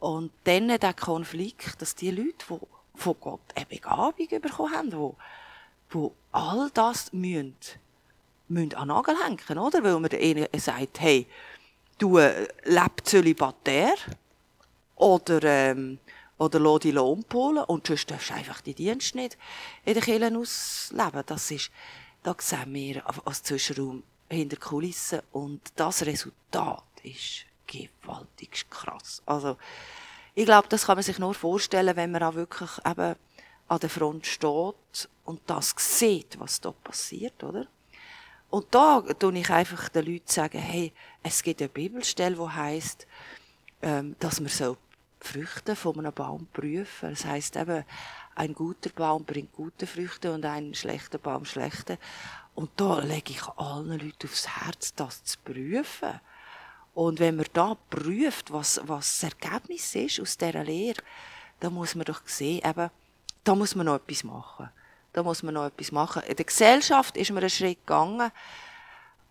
Und 0.00 0.30
dann 0.44 0.68
der 0.68 0.94
Konflikt, 0.94 1.80
dass 1.80 1.94
die 1.94 2.10
Leute, 2.10 2.44
die 2.50 2.58
von 2.94 3.16
Gott 3.20 3.40
eine 3.54 3.66
Begabung 3.66 4.28
bekommen 4.28 4.74
haben, 4.74 4.90
die, 4.90 5.94
die 5.94 6.10
all 6.32 6.70
das 6.74 7.12
müssen, 7.12 7.54
müssen 8.48 8.74
an 8.74 8.88
den 8.88 8.94
Nagel 8.94 9.16
hängen, 9.24 9.58
oder? 9.58 9.82
Weil 9.82 9.98
man 9.98 10.10
ihnen 10.10 10.46
sagt, 10.58 11.00
hey, 11.00 11.26
du 11.98 12.18
äh, 12.18 12.48
lebst 12.64 13.08
zölibatär 13.08 13.94
oder 14.96 15.42
ähm, 15.42 15.98
oder 16.38 16.60
lass 16.60 16.80
die 16.80 16.90
Lohn 16.90 17.24
polen 17.24 17.64
und 17.64 17.86
sonst 17.86 18.10
darfst 18.10 18.30
du 18.30 18.34
einfach 18.34 18.60
die 18.60 18.74
Dienst 18.74 19.14
nicht 19.14 19.38
in 19.84 19.94
den 19.94 20.02
Kirchen 20.02 20.36
ausleben. 20.36 21.22
Das 21.24 21.50
ist, 21.50 21.70
da 22.22 22.34
sehen 22.38 22.74
wir 22.74 23.02
als 23.26 23.42
Zwischenraum 23.42 24.02
hinter 24.28 24.56
Kulissen 24.56 25.20
und 25.32 25.60
das 25.76 26.04
Resultat 26.04 26.84
ist 27.02 27.46
gewaltig 27.66 28.66
krass. 28.68 29.22
Also, 29.24 29.56
ich 30.34 30.44
glaube, 30.44 30.68
das 30.68 30.86
kann 30.86 30.96
man 30.96 31.04
sich 31.04 31.18
nur 31.18 31.32
vorstellen, 31.32 31.96
wenn 31.96 32.10
man 32.10 32.22
auch 32.22 32.34
wirklich 32.34 32.70
eben 32.84 33.16
an 33.68 33.80
der 33.80 33.90
Front 33.90 34.26
steht 34.26 35.08
und 35.24 35.40
das 35.46 35.74
sieht, 35.78 36.38
was 36.38 36.60
da 36.60 36.72
passiert, 36.72 37.42
oder? 37.42 37.66
Und 38.50 38.66
da 38.74 39.00
tue 39.00 39.38
ich 39.38 39.50
einfach 39.50 39.88
den 39.88 40.06
Leuten 40.06 40.28
sagen, 40.28 40.58
hey, 40.58 40.92
es 41.22 41.42
gibt 41.42 41.60
eine 41.60 41.68
Bibelstelle, 41.68 42.36
die 42.36 42.48
heißt, 42.48 43.06
ähm, 43.82 44.16
dass 44.18 44.40
man 44.40 44.48
so 44.48 44.76
Früchte 45.20 45.74
von 45.74 45.98
einem 45.98 46.12
Baum 46.12 46.46
prüfen. 46.52 47.10
Das 47.10 47.24
heißt 47.24 47.56
eben, 47.56 47.84
ein 48.34 48.54
guter 48.54 48.90
Baum 48.90 49.24
bringt 49.24 49.52
gute 49.52 49.86
Früchte 49.86 50.32
und 50.32 50.44
ein 50.44 50.74
schlechter 50.74 51.18
Baum 51.18 51.44
schlechte. 51.44 51.98
Und 52.54 52.70
da 52.76 53.00
lege 53.00 53.32
ich 53.32 53.46
allen 53.56 53.98
Leuten 53.98 54.26
aufs 54.26 54.48
Herz, 54.48 54.94
das 54.94 55.24
zu 55.24 55.38
prüfen. 55.44 56.20
Und 56.94 57.18
wenn 57.18 57.36
man 57.36 57.46
da 57.52 57.76
prüft, 57.90 58.52
was, 58.52 58.80
was 58.84 59.20
das 59.20 59.32
Ergebnis 59.32 59.94
ist 59.94 60.20
aus 60.20 60.38
dieser 60.38 60.64
Lehre, 60.64 61.02
dann 61.60 61.74
muss 61.74 61.94
man 61.94 62.04
doch 62.04 62.22
sehen, 62.24 62.62
eben, 62.64 62.90
da 63.44 63.54
muss 63.54 63.74
man 63.74 63.86
noch 63.86 63.96
etwas 63.96 64.24
machen. 64.24 64.70
Da 65.16 65.22
muss 65.22 65.42
man 65.42 65.54
noch 65.54 65.64
etwas 65.64 65.92
machen. 65.92 66.24
In 66.28 66.36
der 66.36 66.44
Gesellschaft 66.44 67.16
ist 67.16 67.30
man 67.30 67.42
einen 67.42 67.48
Schritt 67.48 67.78
gegangen, 67.86 68.30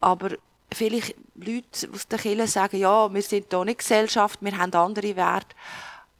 aber 0.01 0.31
vielleicht 0.73 1.15
Leute 1.35 1.89
aus 1.93 2.07
der 2.07 2.17
Kirche 2.17 2.47
sagen, 2.47 2.77
ja, 2.77 3.13
wir 3.13 3.21
sind 3.21 3.45
hier 3.51 3.65
nicht 3.65 3.77
Gesellschaft, 3.77 4.39
wir 4.41 4.57
haben 4.57 4.73
andere 4.73 5.15
Werte. 5.15 5.55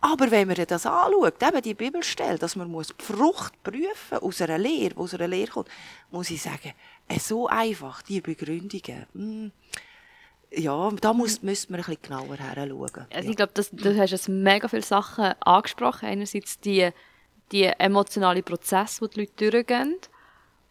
Aber 0.02 0.30
wenn 0.30 0.50
man 0.50 0.64
das 0.68 0.86
anschaut, 0.86 1.42
eben 1.42 1.62
die 1.64 1.74
Bibelstelle, 1.74 2.38
dass 2.38 2.56
man 2.56 2.70
muss 2.70 2.94
die 2.96 3.04
Frucht 3.04 3.64
prüfen 3.64 4.20
aus 4.22 4.40
einer 4.40 4.60
Lehre, 4.60 4.98
aus 4.98 5.16
einer 5.16 5.28
Lehre 5.28 5.50
kommt, 5.50 5.70
muss 6.12 6.30
ich 6.30 6.44
sagen, 6.44 6.74
äh, 7.08 7.18
so 7.18 7.48
einfach, 7.48 8.04
die 8.04 8.22
Begründungen, 8.22 9.08
hm, 9.14 9.52
ja, 10.52 10.92
da 11.02 11.12
muss, 11.12 11.42
müsste 11.42 11.72
man 11.72 11.82
ein 11.82 11.86
bisschen 11.86 12.04
genauer 12.04 12.38
hinschauen. 12.38 13.08
Also 13.12 13.30
ich 13.30 13.36
glaube, 13.36 13.54
du 13.56 13.98
hast 13.98 14.12
jetzt 14.12 14.30
mega 14.30 14.68
viele 14.68 14.84
Sachen 14.84 15.34
angesprochen. 15.42 16.08
Einerseits 16.08 16.60
die, 16.60 16.92
die 17.52 17.64
emotionalen 17.64 18.44
Prozesse, 18.44 19.08
die 19.08 19.14
die 19.14 19.20
Leute 19.22 19.52
durchgehen, 19.52 19.96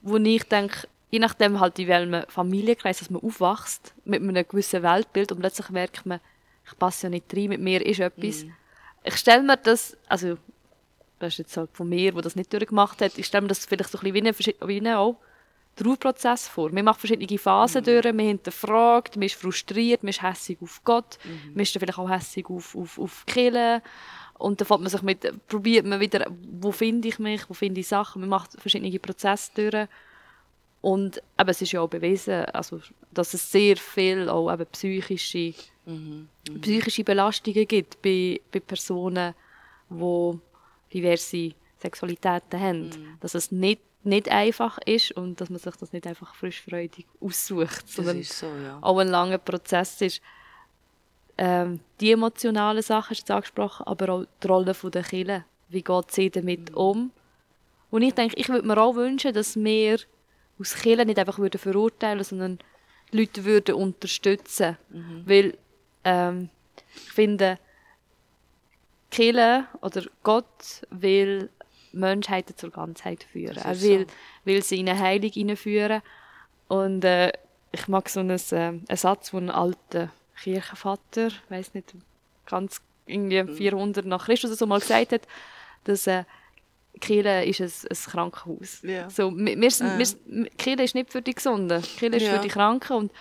wo 0.02 0.16
ich 0.16 0.44
denke, 0.44 0.88
je 1.10 1.18
nachdem 1.18 1.60
halt 1.60 1.78
in 1.78 1.88
welchem 1.88 2.28
Familienkreis 2.28 2.98
dass 2.98 3.10
man 3.10 3.22
aufwächst, 3.22 3.94
mit 4.04 4.20
einem 4.20 4.46
gewissen 4.46 4.82
Weltbild 4.82 5.32
und 5.32 5.40
plötzlich 5.40 5.70
merkt 5.70 6.04
man, 6.06 6.20
ich 6.66 6.78
passe 6.78 7.06
ja 7.06 7.10
nicht 7.10 7.32
rein, 7.34 7.50
mit 7.50 7.60
mir 7.60 7.84
ist 7.84 8.00
etwas. 8.00 8.44
Mm. 8.44 8.50
Ich 9.04 9.16
stelle 9.16 9.42
mir 9.42 9.56
das, 9.56 9.96
also 10.08 10.38
das 11.18 11.34
ist 11.34 11.38
jetzt 11.38 11.56
halt 11.56 11.70
von 11.72 11.88
mir, 11.88 12.14
wo 12.14 12.20
das 12.20 12.36
nicht 12.36 12.52
durchgemacht 12.52 13.00
hat, 13.00 13.16
ich 13.16 13.26
stelle 13.26 13.42
mir 13.42 13.48
das 13.48 13.64
vielleicht 13.64 13.90
so 13.90 13.98
ein 13.98 14.12
bisschen 14.12 14.54
wie 14.66 14.78
einen, 14.78 14.94
auch 14.94 15.16
Trauerprozess 15.76 16.48
vor. 16.48 16.70
Man 16.72 16.84
macht 16.84 17.00
verschiedene 17.00 17.38
Phasen 17.38 17.82
mm. 17.82 17.84
durch, 17.84 18.04
man 18.04 18.26
hinterfragt, 18.26 19.16
man 19.16 19.24
ist 19.24 19.34
frustriert, 19.34 20.02
man 20.02 20.10
ist 20.10 20.22
hässig 20.22 20.58
auf 20.60 20.80
Gott, 20.84 21.18
mm. 21.24 21.52
man 21.52 21.60
ist 21.60 21.74
dann 21.74 21.80
vielleicht 21.80 21.98
auch 21.98 22.10
hässig 22.10 22.48
auf, 22.48 22.74
auf, 22.76 22.98
auf 22.98 23.26
Kille. 23.26 23.82
Und 24.44 24.60
dann 24.60 24.80
man 24.82 24.90
sich 24.90 25.00
mit, 25.00 25.48
probiert 25.48 25.86
man 25.86 26.00
wieder, 26.00 26.26
wo 26.60 26.70
finde 26.70 27.08
ich 27.08 27.18
mich, 27.18 27.48
wo 27.48 27.54
finde 27.54 27.80
ich 27.80 27.88
Sachen, 27.88 28.20
man 28.20 28.28
macht 28.28 28.52
verschiedene 28.60 28.98
Prozesse 28.98 29.50
durch. 29.54 29.88
Und 30.82 31.22
eben, 31.40 31.48
es 31.48 31.62
ist 31.62 31.72
ja 31.72 31.80
auch 31.80 31.88
bewiesen, 31.88 32.44
also, 32.52 32.82
dass 33.10 33.32
es 33.32 33.50
sehr 33.50 33.78
viel 33.78 34.28
auch 34.28 34.52
eben 34.52 34.66
psychische, 34.66 35.54
mhm. 35.86 36.28
Psychische 36.60 37.04
Belastungen 37.04 37.66
gibt 37.66 38.02
bei, 38.02 38.38
bei 38.52 38.60
Personen, 38.60 39.32
die 39.88 40.38
diverse 40.92 41.52
Sexualitäten 41.78 42.60
haben. 42.60 42.88
Mhm. 42.88 43.16
Dass 43.20 43.34
es 43.34 43.50
nicht, 43.50 43.80
nicht 44.02 44.28
einfach 44.28 44.76
ist 44.84 45.12
und 45.12 45.40
dass 45.40 45.48
man 45.48 45.58
sich 45.58 45.74
das 45.76 45.94
nicht 45.94 46.06
einfach 46.06 46.34
frischfreudig 46.34 47.06
aussucht, 47.18 47.88
sondern 47.88 48.22
so, 48.22 48.48
ja. 48.62 48.76
auch 48.82 48.98
ein 48.98 49.08
langer 49.08 49.38
Prozess 49.38 50.02
ist. 50.02 50.20
Ähm, 51.36 51.80
die 52.00 52.12
emotionalen 52.12 52.82
Sachen 52.82 53.16
du 53.26 53.34
angesprochen, 53.34 53.86
aber 53.86 54.08
auch 54.10 54.24
die 54.42 54.46
Rolle 54.46 54.74
der 54.74 55.02
Kirche. 55.02 55.44
Wie 55.68 55.82
geht 55.82 56.10
sie 56.10 56.30
damit 56.30 56.70
mhm. 56.70 56.76
um? 56.76 57.10
Und 57.90 58.02
ich 58.02 58.14
denke, 58.14 58.36
ich 58.36 58.48
würde 58.48 58.66
mir 58.66 58.78
auch 58.78 58.94
wünschen, 58.94 59.32
dass 59.32 59.56
wir 59.56 59.98
aus 60.58 60.74
Kirche 60.74 61.04
nicht 61.04 61.18
einfach 61.18 61.38
würden 61.38 61.58
verurteilen, 61.58 62.22
sondern 62.22 62.58
die 63.12 63.18
Leute 63.18 63.44
würden 63.44 63.74
unterstützen. 63.74 64.76
Weil 65.26 65.56
ähm, 66.04 66.50
ich 66.94 67.12
finde, 67.12 67.58
Kirche 69.10 69.66
oder 69.80 70.02
Gott 70.22 70.82
will 70.90 71.50
Menschheiten 71.92 72.56
zur 72.56 72.70
Ganzheit 72.70 73.24
führen. 73.24 73.56
Er 73.56 73.80
will, 73.80 74.06
so. 74.06 74.14
will 74.44 74.62
sie 74.62 74.80
in 74.80 74.88
eine 74.88 74.98
Heilung 74.98 75.30
hineinführen. 75.30 76.02
Und 76.68 77.04
äh, 77.04 77.32
ich 77.72 77.88
mag 77.88 78.08
so 78.08 78.20
einen, 78.20 78.40
äh, 78.50 78.56
einen 78.56 78.86
Satz, 78.92 79.32
wo 79.32 79.38
ein 79.38 79.50
alter 79.50 80.10
Kirchenvater, 80.42 81.28
ich 81.28 81.40
weiß 81.50 81.74
nicht, 81.74 81.94
ganz 82.46 82.80
irgendwie 83.06 83.42
Mhm. 83.42 83.56
400 83.56 84.06
nach 84.06 84.26
Christus 84.26 84.50
oder 84.50 84.56
so 84.56 84.66
mal 84.66 84.80
gesagt 84.80 85.12
hat, 85.12 85.22
dass 85.84 86.06
äh, 86.06 86.24
Kirche 87.00 87.44
ist 87.44 87.60
ein, 87.60 87.88
ein 87.90 88.10
Krankenhaus. 88.12 88.82
Ja. 88.82 89.10
So, 89.10 89.36
wir, 89.36 89.60
wir 89.60 89.70
sind, 89.70 89.86
Ja. 89.88 89.98
wir, 89.98 90.50
Kirche 90.50 90.82
ist 90.82 90.94
nicht 90.94 91.10
für 91.12 91.20
die 91.22 91.34
Gesunden, 91.34 91.82
Kirche 91.82 92.16
ist 92.16 92.22
Ja. 92.26 92.34
für 92.36 92.40
die 92.42 92.48
Kranken 92.48 92.92
und 92.96 93.12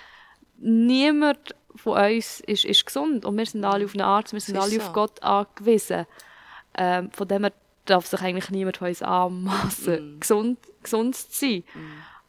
niemand 0.58 1.56
von 1.76 1.98
uns 1.98 2.40
ist, 2.42 2.66
ist 2.66 2.86
gesund 2.86 3.26
und 3.26 3.38
wir 3.38 3.46
sind 3.46 3.66
alle 3.66 3.86
auf 3.86 3.94
einen 3.94 4.02
Arzt, 4.02 4.34
wir 4.34 4.40
sind 4.40 4.58
alle 4.58 4.72
ist 4.76 4.80
auf 4.82 4.88
so. 4.88 4.94
Gott 4.94 5.24
angewiesen. 5.24 6.06
Ähm, 6.78 7.12
von 7.12 7.28
dem 7.28 7.44
her 7.44 7.54
darf 7.86 8.06
sich 8.06 8.22
eigentlich 8.22 8.50
niemand 8.52 8.78
von 8.78 8.88
uns 8.88 9.02
anmassen, 9.02 10.16
Mhm. 10.16 10.20
gesund, 10.20 10.60
gesund 10.82 11.16
zu 11.16 11.28
sein. 11.32 11.64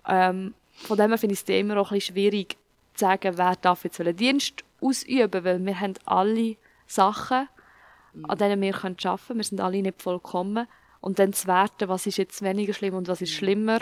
Ähm, 0.07 0.55
von 0.73 0.97
dem 0.97 1.11
her 1.11 1.19
finde 1.19 1.35
ich 1.35 1.43
es 1.43 1.49
immer 1.49 1.77
auch 1.79 1.91
ein 1.93 1.99
bisschen 1.99 2.15
schwierig 2.15 2.57
zu 2.95 3.05
sagen, 3.05 3.37
wer 3.37 3.57
darf 3.57 3.85
jetzt 3.85 3.99
welchen 3.99 4.17
Dienst 4.17 4.65
ausüben, 4.81 5.45
weil 5.45 5.65
wir 5.65 5.81
haben 5.81 5.95
alle 6.05 6.57
Sachen, 6.87 7.49
Mhm. 8.13 8.31
an 8.31 8.39
denen 8.39 8.63
wir 8.63 8.75
arbeiten 8.77 8.97
können. 8.97 9.39
Wir 9.41 9.45
sind 9.45 9.61
alle 9.61 9.83
nicht 9.83 10.01
vollkommen. 10.01 10.69
Und 11.01 11.19
dann 11.19 11.33
zu 11.33 11.49
werten, 11.49 11.89
was 11.89 12.07
ist 12.07 12.17
jetzt 12.19 12.43
weniger 12.43 12.73
schlimm 12.73 12.95
und 12.95 13.09
was 13.09 13.21
Mhm. 13.21 13.25
ist 13.25 13.33
schlimmer. 13.33 13.79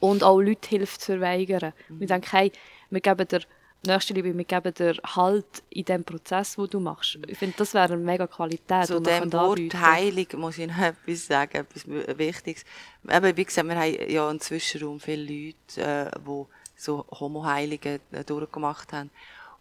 Und 0.00 0.22
auch 0.22 0.40
Leute 0.40 0.68
hilft 0.68 1.00
zu 1.00 1.12
verweigern. 1.12 1.72
Mhm. 1.88 2.00
Wir 2.00 2.06
denken, 2.08 2.28
hey, 2.30 2.52
wir 2.90 3.00
geben 3.00 3.26
dir 3.26 3.40
Nächstenliebe, 3.84 4.36
wir 4.36 4.44
geben 4.44 4.74
dir 4.74 4.94
Halt 5.02 5.44
in 5.70 5.84
dem 5.84 6.04
Prozess, 6.04 6.54
den 6.54 6.66
du 6.68 6.78
machst. 6.78 7.18
Ich 7.26 7.36
finde, 7.38 7.54
das 7.56 7.74
wäre 7.74 7.94
eine 7.94 7.96
mega 7.96 8.26
Qualität, 8.28 8.86
Zu 8.86 9.00
dem 9.00 9.32
Wort 9.32 9.58
anbieten 9.58 9.80
heilig 9.80 10.32
muss 10.34 10.58
ich 10.58 10.68
noch 10.68 10.78
etwas 10.92 11.26
sagen, 11.26 11.56
etwas 11.58 11.88
Wichtiges. 11.88 12.64
Eben, 13.10 13.36
wie 13.36 13.44
gesagt, 13.44 13.66
wir 13.68 13.76
haben 13.76 14.10
ja 14.10 14.30
im 14.30 14.38
Zwischenraum 14.38 15.00
viele 15.00 15.22
Leute, 15.24 15.80
äh, 15.80 16.10
die 16.20 16.44
so 16.82 17.06
Homo-Heilige 17.10 18.00
äh, 18.10 18.24
durchgemacht 18.24 18.92
haben. 18.92 19.10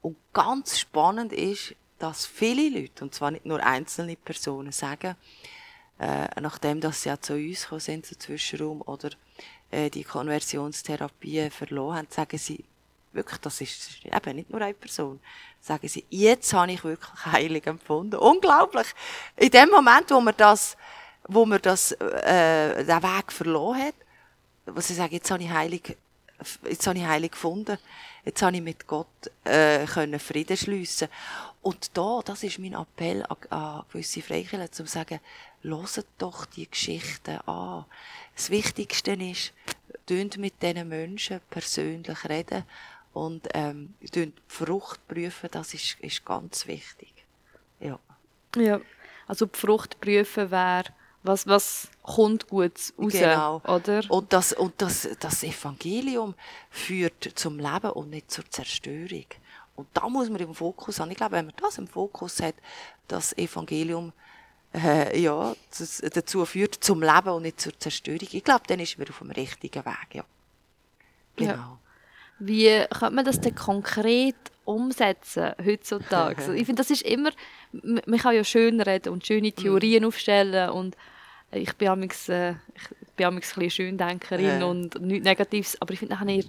Und 0.01 0.17
ganz 0.33 0.79
spannend 0.79 1.31
ist, 1.31 1.75
dass 1.99 2.25
viele 2.25 2.79
Leute, 2.79 3.03
und 3.03 3.13
zwar 3.13 3.31
nicht 3.31 3.45
nur 3.45 3.63
einzelne 3.63 4.15
Personen, 4.15 4.71
sagen, 4.71 5.15
äh, 5.99 6.27
nachdem 6.41 6.81
dass 6.81 7.03
sie 7.03 7.09
ja 7.09 7.21
zu 7.21 7.33
uns 7.33 7.63
gekommen 7.63 7.79
sind, 7.81 8.05
zum 8.07 8.19
Zwischenraum, 8.19 8.81
oder 8.81 9.11
äh, 9.69 9.89
die 9.91 10.03
Konversionstherapie 10.03 11.51
verloren 11.51 11.97
haben, 11.97 12.07
sagen 12.09 12.39
sie, 12.39 12.63
wirklich, 13.13 13.39
das 13.41 13.61
ist 13.61 14.03
eben 14.03 14.35
nicht 14.35 14.49
nur 14.49 14.61
eine 14.61 14.73
Person, 14.73 15.19
sagen 15.59 15.87
sie, 15.87 16.03
jetzt 16.09 16.53
habe 16.53 16.71
ich 16.71 16.83
wirklich 16.83 17.25
heilig 17.25 17.67
empfunden. 17.67 18.15
Unglaublich! 18.15 18.87
In 19.35 19.51
dem 19.51 19.69
Moment, 19.69 20.09
wo 20.09 20.19
man 20.21 20.33
das, 20.35 20.75
wo 21.27 21.45
man 21.45 21.61
das, 21.61 21.91
äh, 21.91 22.83
den 22.83 23.03
Weg 23.03 23.31
verloren 23.31 23.83
hat, 23.83 23.95
wo 24.65 24.81
sie 24.81 24.95
sagen, 24.95 25.13
jetzt 25.13 25.29
habe 25.29 25.43
ich 25.43 25.49
heilig, 25.49 25.97
jetzt 26.67 26.87
habe 26.87 26.97
ich 26.97 27.05
heilig 27.05 27.31
gefunden, 27.31 27.77
jetzt 28.25 28.41
habe 28.41 28.55
ich 28.55 28.61
mit 28.61 28.87
Gott 28.87 29.07
äh, 29.43 29.85
können 29.85 30.19
Frieden 30.19 30.57
schliessen. 30.57 31.07
Und 31.61 31.95
da, 31.95 32.21
das 32.25 32.43
ist 32.43 32.59
mein 32.59 32.73
Appell 32.73 33.23
an, 33.23 33.37
an 33.49 33.83
gewisse 33.91 34.21
Freikirchen, 34.21 34.71
zu 34.71 34.85
sagen, 34.85 35.19
hört 35.61 36.05
doch 36.17 36.45
die 36.45 36.69
Geschichten 36.69 37.37
an. 37.47 37.85
Das 38.35 38.49
Wichtigste 38.49 39.11
ist, 39.11 39.53
tönt 40.05 40.37
mit 40.37 40.61
diesen 40.61 40.87
Menschen 40.89 41.41
persönlich 41.49 42.27
reden 42.27 42.63
und 43.13 43.47
ähm, 43.53 43.93
Frucht 44.47 45.07
prüfen, 45.07 45.49
das 45.51 45.73
ist, 45.73 45.97
ist 45.99 46.25
ganz 46.25 46.65
wichtig. 46.67 47.13
Ja. 47.79 47.99
Ja, 48.55 48.81
also 49.27 49.45
die 49.45 49.57
Frucht 49.57 49.99
prüfen 49.99 50.51
wäre, 50.51 50.85
was, 51.23 51.47
was 51.47 51.87
kommt 52.01 52.47
gut 52.47 52.71
raus, 52.97 53.11
Genau. 53.11 53.61
oder? 53.67 54.01
Und, 54.09 54.33
das, 54.33 54.53
und 54.53 54.73
das, 54.81 55.07
das 55.19 55.43
Evangelium 55.43 56.33
führt 56.69 57.31
zum 57.35 57.59
Leben 57.59 57.91
und 57.91 58.09
nicht 58.09 58.31
zur 58.31 58.49
Zerstörung. 58.49 59.25
Und 59.75 59.87
da 59.93 60.09
muss 60.09 60.29
man 60.29 60.41
im 60.41 60.53
Fokus 60.53 60.99
haben. 60.99 61.11
Ich 61.11 61.17
glaube, 61.17 61.33
wenn 61.33 61.45
man 61.45 61.55
das 61.57 61.77
im 61.77 61.87
Fokus 61.87 62.41
hat, 62.41 62.55
das 63.07 63.37
Evangelium 63.37 64.13
äh, 64.73 65.19
ja, 65.19 65.53
das, 65.77 66.01
dazu 66.13 66.45
führt 66.45 66.75
zum 66.75 67.01
Leben 67.01 67.29
und 67.29 67.43
nicht 67.43 67.59
zur 67.59 67.77
Zerstörung, 67.77 68.27
ich 68.31 68.43
glaube, 68.43 68.63
dann 68.67 68.79
ist 68.79 68.97
man 68.97 69.07
auf 69.09 69.19
dem 69.19 69.31
richtigen 69.31 69.85
Weg. 69.85 70.13
Ja. 70.13 70.23
Ja. 71.39 71.53
Genau. 71.53 71.77
Wie 72.39 72.85
könnte 72.89 73.15
man 73.15 73.25
das 73.25 73.39
denn 73.39 73.53
konkret 73.53 74.35
umsetzen 74.65 75.53
heutzutage? 75.63 76.35
Also 76.41 76.53
ich 76.53 76.65
finde, 76.65 76.81
das 76.81 76.89
ist 76.89 77.03
immer, 77.03 77.31
man 77.71 78.19
kann 78.19 78.35
ja 78.35 78.43
schön 78.43 78.81
reden 78.81 79.09
und 79.13 79.25
schöne 79.25 79.51
Theorien 79.51 80.05
aufstellen 80.05 80.69
und 80.71 80.95
ich 81.51 81.73
bin 81.75 81.89
amigs, 81.89 82.29
äh, 82.29 82.51
ich 82.75 83.09
bin 83.15 83.25
amigs 83.27 83.55
ein 83.55 83.59
bisschen 83.59 83.71
Schöndenkerin 83.71 84.59
Ja. 84.61 84.65
und 84.65 84.99
nichts 85.01 85.25
Negatives, 85.25 85.81
aber 85.81 85.93
ich 85.93 85.99
finde 85.99 86.15
nachher 86.15 86.29
ihr, 86.29 86.45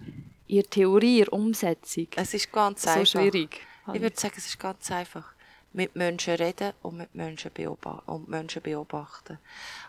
ihr 0.46 0.64
Theorie, 0.68 1.18
ihr 1.20 1.32
Umsetzung 1.32 2.06
Es 2.16 2.34
ist 2.34 2.52
ganz 2.52 2.82
so 2.82 2.90
einfach. 2.90 3.06
schwierig. 3.06 3.60
Ich 3.92 4.00
würde 4.00 4.18
sagen, 4.18 4.34
es 4.36 4.46
ist 4.46 4.58
ganz 4.60 4.90
einfach. 4.90 5.32
Mit 5.74 5.96
Menschen 5.96 6.34
reden 6.34 6.74
und 6.82 6.98
mit 6.98 7.14
Menschen, 7.14 7.50
beobachten, 7.52 8.10
und 8.10 8.28
Menschen 8.28 8.60
beobachten. 8.60 9.38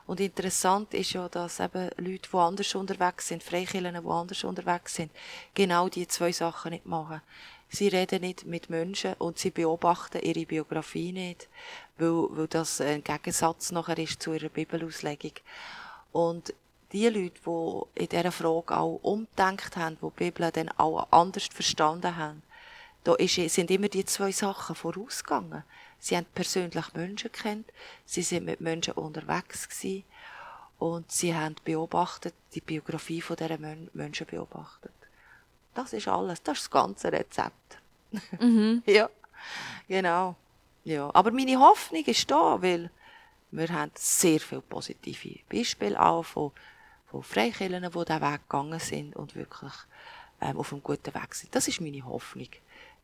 Und 0.07 0.21
interessant 0.21 0.93
ist 0.93 1.11
ja, 1.11 1.27
dass 1.27 1.59
eben 1.59 1.89
Leute, 1.97 2.29
die 2.31 2.37
anders 2.37 2.73
unterwegs 2.73 3.27
sind, 3.27 3.43
Freikirchen, 3.43 3.93
die 4.01 4.09
anders 4.09 4.43
unterwegs 4.45 4.95
sind, 4.95 5.11
genau 5.53 5.89
die 5.89 6.07
zwei 6.07 6.31
Sachen 6.31 6.71
nicht 6.71 6.85
machen. 6.85 7.21
Sie 7.75 7.87
reden 7.87 8.21
nicht 8.21 8.45
mit 8.45 8.69
Menschen 8.69 9.15
und 9.15 9.39
sie 9.39 9.49
beobachten 9.49 10.21
ihre 10.21 10.45
Biografie 10.45 11.11
nicht, 11.11 11.49
weil, 11.97 12.27
weil 12.29 12.47
das 12.47 12.79
ein 12.79 13.03
Gegensatz 13.03 13.71
nachher 13.71 13.97
ist 13.97 14.21
zu 14.21 14.33
ihrer 14.33 14.49
Bibelauslegung. 14.49 15.31
Und 16.11 16.53
die 16.91 17.09
Leute, 17.09 17.39
die 17.43 18.01
in 18.03 18.09
dieser 18.09 18.31
Frage 18.31 18.77
auch 18.77 18.99
umgedacht 19.01 19.75
haben, 19.75 19.97
die 19.99 20.05
die 20.05 20.23
Bibel 20.23 20.51
dann 20.51 20.69
auch 20.77 21.07
anders 21.09 21.47
verstanden 21.47 22.15
haben, 22.15 22.43
da 23.03 23.15
ist, 23.15 23.33
sind 23.33 23.71
immer 23.71 23.89
die 23.89 24.05
zwei 24.05 24.31
Sachen 24.31 24.75
vorausgegangen. 24.75 25.63
Sie 25.97 26.15
haben 26.15 26.27
persönlich 26.35 26.93
Menschen 26.93 27.31
kennt, 27.31 27.71
sie 28.05 28.21
sind 28.21 28.45
mit 28.45 28.61
Menschen 28.61 28.93
unterwegs 28.93 29.67
gewesen 29.67 30.03
und 30.77 31.11
sie 31.11 31.33
haben 31.33 31.55
beobachtet, 31.65 32.35
die 32.53 32.61
Biografie 32.61 33.21
von 33.21 33.35
dieser 33.35 33.57
Men 33.57 33.89
Menschen 33.93 34.27
beobachtet. 34.27 34.91
Das 35.73 35.93
ist 35.93 36.07
alles, 36.07 36.41
das 36.43 36.57
ist 36.57 36.65
das 36.65 36.71
ganze 36.71 37.11
Rezept. 37.11 37.77
ja, 38.85 39.09
genau. 39.87 40.35
Ja, 40.83 41.09
aber 41.13 41.31
meine 41.31 41.59
Hoffnung 41.59 42.03
ist 42.05 42.29
da, 42.29 42.61
weil 42.61 42.89
wir 43.51 43.69
haben 43.69 43.91
sehr 43.95 44.39
viele 44.39 44.61
positive 44.61 45.39
Beispiele 45.49 45.99
auch 45.99 46.23
von, 46.23 46.51
von 47.07 47.23
Freikirchen, 47.23 47.83
die 47.83 47.89
diesen 47.89 48.21
Weg 48.21 48.41
gegangen 48.49 48.79
sind 48.79 49.15
und 49.15 49.35
wirklich 49.35 49.73
ähm, 50.41 50.57
auf 50.57 50.73
einem 50.73 50.83
guten 50.83 51.13
Weg 51.13 51.35
sind. 51.35 51.55
Das 51.55 51.67
ist 51.67 51.79
meine 51.79 52.03
Hoffnung. 52.05 52.49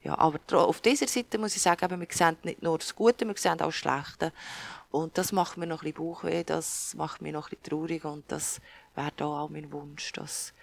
Ja, 0.01 0.17
aber 0.17 0.39
auf 0.53 0.81
dieser 0.81 1.07
Seite 1.07 1.37
muss 1.37 1.55
ich 1.55 1.61
sagen, 1.61 1.85
eben, 1.85 1.99
wir 1.99 2.07
sehen 2.09 2.37
nicht 2.43 2.61
nur 2.61 2.77
das 2.77 2.95
Gute, 2.95 3.27
wir 3.27 3.35
sehen 3.35 3.53
auch 3.53 3.65
das 3.67 3.75
Schlechte. 3.75 4.31
Und 4.91 5.17
das 5.17 5.31
macht 5.31 5.57
mir 5.57 5.67
noch 5.67 5.83
ein 5.83 5.91
bisschen 5.91 6.05
Bauchweh, 6.05 6.43
das 6.43 6.95
macht 6.95 7.21
mich 7.21 7.33
noch 7.33 7.47
ein 7.47 7.57
bisschen 7.57 7.63
traurig 7.63 8.05
und 8.05 8.23
das 8.31 8.61
wäre 8.95 9.11
da 9.17 9.25
auch 9.25 9.49
mein 9.49 9.71
Wunsch, 9.71 10.13
dass 10.13 10.53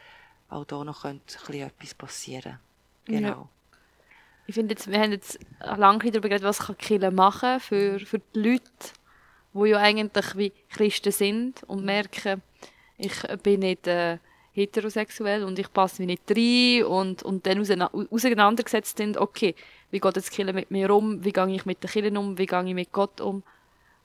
auch 0.48 0.64
da 0.64 0.84
noch 0.84 1.02
könnte 1.02 1.38
ein 1.38 1.46
bisschen 1.46 1.66
etwas 1.66 1.94
passieren 1.94 2.58
Genau. 3.06 3.48
Ich 4.48 4.54
finde 4.54 4.74
jetzt, 4.74 4.90
wir 4.90 5.00
haben 5.00 5.12
jetzt 5.12 5.38
lange 5.60 5.98
darüber 5.98 6.28
geredet, 6.28 6.44
was 6.44 6.58
kann 6.58 6.78
Kirche 6.78 7.10
machen 7.10 7.60
für, 7.60 7.98
für 8.00 8.20
die 8.34 8.40
Leute, 8.40 8.62
die 9.54 9.68
ja 9.68 9.78
eigentlich 9.78 10.36
wie 10.36 10.52
Christen 10.70 11.12
sind 11.12 11.62
und 11.64 11.84
merken, 11.84 12.42
ich 12.98 13.12
bin 13.42 13.60
nicht 13.60 13.86
äh, 13.86 14.18
heterosexuell 14.52 15.44
und 15.44 15.58
ich 15.58 15.72
passe 15.72 16.02
mich 16.02 16.06
nicht 16.06 16.30
rein 16.30 16.84
und, 16.84 17.22
und 17.22 17.46
dann 17.46 17.58
auseina- 17.60 17.90
auseinandergesetzt 18.10 18.98
sind, 18.98 19.16
okay, 19.18 19.54
wie 19.90 20.00
geht 20.00 20.16
jetzt 20.16 20.30
Kirche 20.30 20.52
mit 20.52 20.70
mir 20.70 20.90
um, 20.94 21.24
wie 21.24 21.32
gehe 21.32 21.50
ich 21.50 21.66
mit 21.66 21.82
der 21.82 21.90
Kirche 21.90 22.18
um, 22.18 22.38
wie 22.38 22.46
gehe 22.46 22.64
ich 22.64 22.74
mit 22.74 22.92
Gott 22.92 23.20
um. 23.20 23.42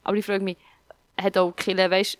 Aber 0.04 0.16
ich 0.16 0.26
frage 0.26 0.44
mich, 0.44 0.56
hat 1.20 1.38
auch 1.38 1.54
Kirche, 1.54 1.90
weißt, 1.90 2.18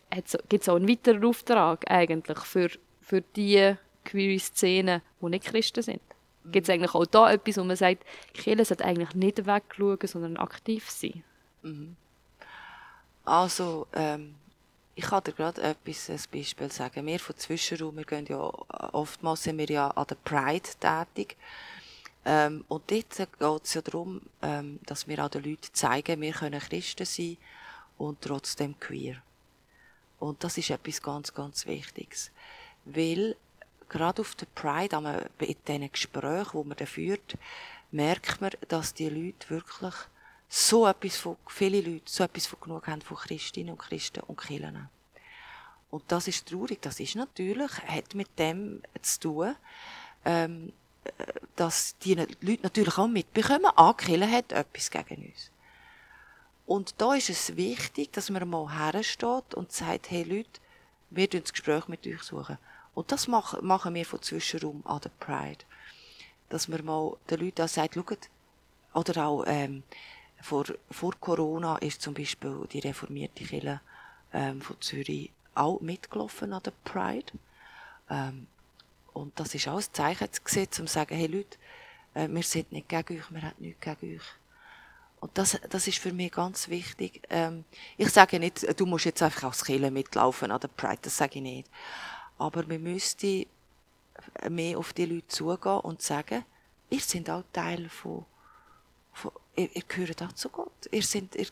gibt 0.49 0.63
es 0.63 0.69
auch 0.69 0.77
einen 0.77 0.89
weiteren 0.89 1.25
Auftrag 1.25 1.91
eigentlich 1.91 2.39
für, 2.39 2.71
für 3.01 3.21
die 3.21 3.75
queere 4.05 4.39
Szenen, 4.39 5.03
die 5.21 5.27
nicht 5.27 5.45
Christen 5.45 5.83
sind? 5.83 6.03
Gibt 6.47 6.69
es 6.69 6.75
eigentlich 6.75 6.95
auch 6.95 7.07
da 7.07 7.33
etwas, 7.33 7.57
wo 7.57 7.65
man 7.65 7.77
sagt, 7.77 8.05
Kirche 8.35 8.65
sollte 8.65 8.85
eigentlich 8.85 9.15
nicht 9.15 9.47
wegschauen, 9.47 9.99
sondern 10.05 10.37
aktiv 10.37 10.91
sein? 10.91 11.23
Also, 13.25 13.87
ähm, 13.93 14.35
ich 14.95 15.05
kann 15.05 15.23
dir 15.23 15.33
gerade 15.33 15.63
etwas, 15.63 16.11
ein 16.11 16.21
Beispiel 16.33 16.71
sagen. 16.71 17.07
Wir 17.07 17.21
von 17.21 17.37
Zwischenraum, 17.37 17.97
wir 17.97 18.05
gehen 18.05 18.27
ja, 18.27 18.39
oftmals 18.93 19.45
sind 19.45 19.59
wir 19.59 19.67
ja 19.67 19.89
an 19.89 20.07
der 20.07 20.17
Pride 20.17 20.69
tätig. 20.81 21.37
Ähm, 22.25 22.65
und 22.69 22.91
dort 22.91 23.17
geht 23.17 23.65
es 23.65 23.75
ja 23.75 23.83
darum, 23.83 24.21
ähm, 24.43 24.79
dass 24.87 25.09
wir 25.09 25.25
auch 25.25 25.29
den 25.29 25.45
Leuten 25.45 25.73
zeigen, 25.73 26.21
wir 26.21 26.33
können 26.33 26.61
Christen 26.61 27.07
sein 27.07 27.37
und 27.99 28.21
trotzdem 28.21 28.79
queer. 28.79 29.17
Und 30.19 30.45
das 30.45 30.59
ist 30.59 30.71
etwas 30.71 31.03
ganz, 31.03 31.35
ganz 31.35 31.67
Wichtiges. 31.67 32.31
Weil 32.85 33.37
gerade 33.93 34.23
auf 34.23 34.35
der 34.35 34.47
Pride, 34.47 35.31
in 35.39 35.57
diesen 35.69 35.93
Gesprächen, 35.93 36.63
die 36.63 36.69
man 36.69 36.77
da 36.77 36.87
führt, 36.87 37.37
merkt 37.91 38.41
man, 38.41 38.51
dass 38.69 38.95
die 38.95 39.09
Leute 39.09 39.51
wirklich 39.51 39.95
so 40.49 40.87
etwas 40.87 41.17
von, 41.17 41.37
viele 41.47 41.81
Leute 41.81 42.03
so 42.07 42.25
etwas 42.25 42.47
von 42.47 42.61
genug 42.61 42.87
haben 42.87 43.03
von 43.03 43.17
Christinnen 43.17 43.73
und 43.73 43.79
Christen 43.79 44.21
und 44.21 44.41
Kirchen. 44.41 44.89
Und 45.91 46.05
das 46.09 46.27
ist 46.27 46.49
traurig. 46.49 46.81
Das 46.81 47.01
ist 47.01 47.15
natürlich, 47.17 47.71
hat 47.87 48.15
mit 48.15 48.39
dem 48.39 48.83
zu 49.03 49.21
tun, 49.21 49.57
ähm, 50.25 50.73
dass 51.57 51.97
die 51.99 52.15
Leute 52.15 52.63
natürlich 52.63 52.97
auch 52.97 53.09
mitbekommen, 53.09 53.71
ah, 53.77 53.93
Kirche 53.93 54.31
hat 54.31 54.53
etwas 54.53 54.91
gegen 54.91 55.27
uns. 55.27 55.51
Und 56.67 56.95
da 56.99 57.15
ist 57.15 57.29
es 57.29 57.57
wichtig, 57.57 58.13
dass 58.13 58.31
man 58.31 58.49
mal 58.49 58.71
hersteht 58.71 59.55
und 59.55 59.73
sagt, 59.73 60.11
hey 60.11 60.23
Leute, 60.23 60.61
wir 61.11 61.27
suchen 61.27 61.43
das 61.43 61.53
Gespräch 61.53 61.89
mit 61.89 62.07
euch 62.07 62.23
suchen. 62.23 62.57
Und 62.95 63.11
das 63.11 63.27
machen 63.29 63.95
wir 63.95 64.07
von 64.07 64.23
Zwischenraum 64.23 64.83
an 64.85 65.01
der 65.01 65.11
Pride. 65.11 65.65
Dass 66.49 66.69
man 66.69 66.85
mal 66.85 67.17
den 67.31 67.41
Leuten 67.41 67.63
auch 67.63 67.69
sagt, 67.69 67.95
schaut, 67.95 68.29
oder 68.95 69.27
auch, 69.27 69.45
ähm, 69.47 69.83
vor, 70.43 70.65
vor 70.91 71.15
Corona 71.21 71.79
ist 71.79 72.03
zum 72.03 72.15
Beispiel 72.15 72.67
die 72.73 72.81
reformierte 72.81 73.45
Kirche 73.45 73.81
ähm, 74.33 74.61
von 74.61 74.81
Zürich 74.81 75.31
auch 75.55 75.81
mitgelaufen 75.81 76.53
an 76.53 76.63
der 76.63 76.73
Pride. 76.85 77.33
Ähm, 78.11 78.47
und 79.13 79.39
das 79.39 79.55
ist 79.55 79.69
auch 79.69 79.79
ein 79.79 79.93
Zeichen 79.93 80.29
sehen, 80.45 80.69
um 80.81 80.87
zu 80.87 80.93
sagen, 80.93 81.15
hey 81.15 81.27
Leute, 81.27 81.59
äh, 82.15 82.29
wir 82.29 82.43
sind 82.43 82.73
nicht 82.73 82.89
gegen 82.89 83.19
euch, 83.19 83.31
wir 83.31 83.43
haben 83.43 83.55
nichts 83.59 83.81
gegen 83.81 84.17
euch. 84.17 84.27
Und 85.21 85.39
das, 85.39 85.59
das 85.71 85.87
ist 85.87 85.99
für 85.99 86.13
mich 86.13 86.33
ganz 86.33 86.69
wichtig. 86.69 87.23
Ähm, 87.31 87.65
ich 87.97 88.11
sage 88.11 88.41
nicht, 88.41 88.79
du 88.79 88.87
musst 88.87 89.05
jetzt 89.05 89.23
einfach 89.23 89.45
als 89.45 89.65
Kirche 89.65 89.91
mitlaufen 89.91 90.51
an 90.51 90.61
der 90.61 90.69
Pride, 90.69 90.99
das 91.03 91.17
sage 91.17 91.37
ich 91.37 91.43
nicht. 91.43 91.71
Aber 92.43 92.69
wir 92.69 92.81
müssten 92.81 93.47
mehr 94.51 94.77
auf 94.77 94.93
die 94.93 95.07
Leute 95.07 95.29
zugehen 95.29 95.79
und 95.79 96.03
sagen, 96.03 96.45
ihr 96.91 96.99
seid 96.99 97.31
auch 97.31 97.45
Teil 97.53 97.89
von, 97.89 98.25
von 99.13 99.31
ihr, 99.55 99.71
ihr 99.77 99.85
gehört 99.87 100.25
auch 100.25 100.33
zu 100.33 100.49
Gott. 100.49 100.89
Ihr 100.91 101.05
seid, 101.05 101.37
ihr, 101.37 101.47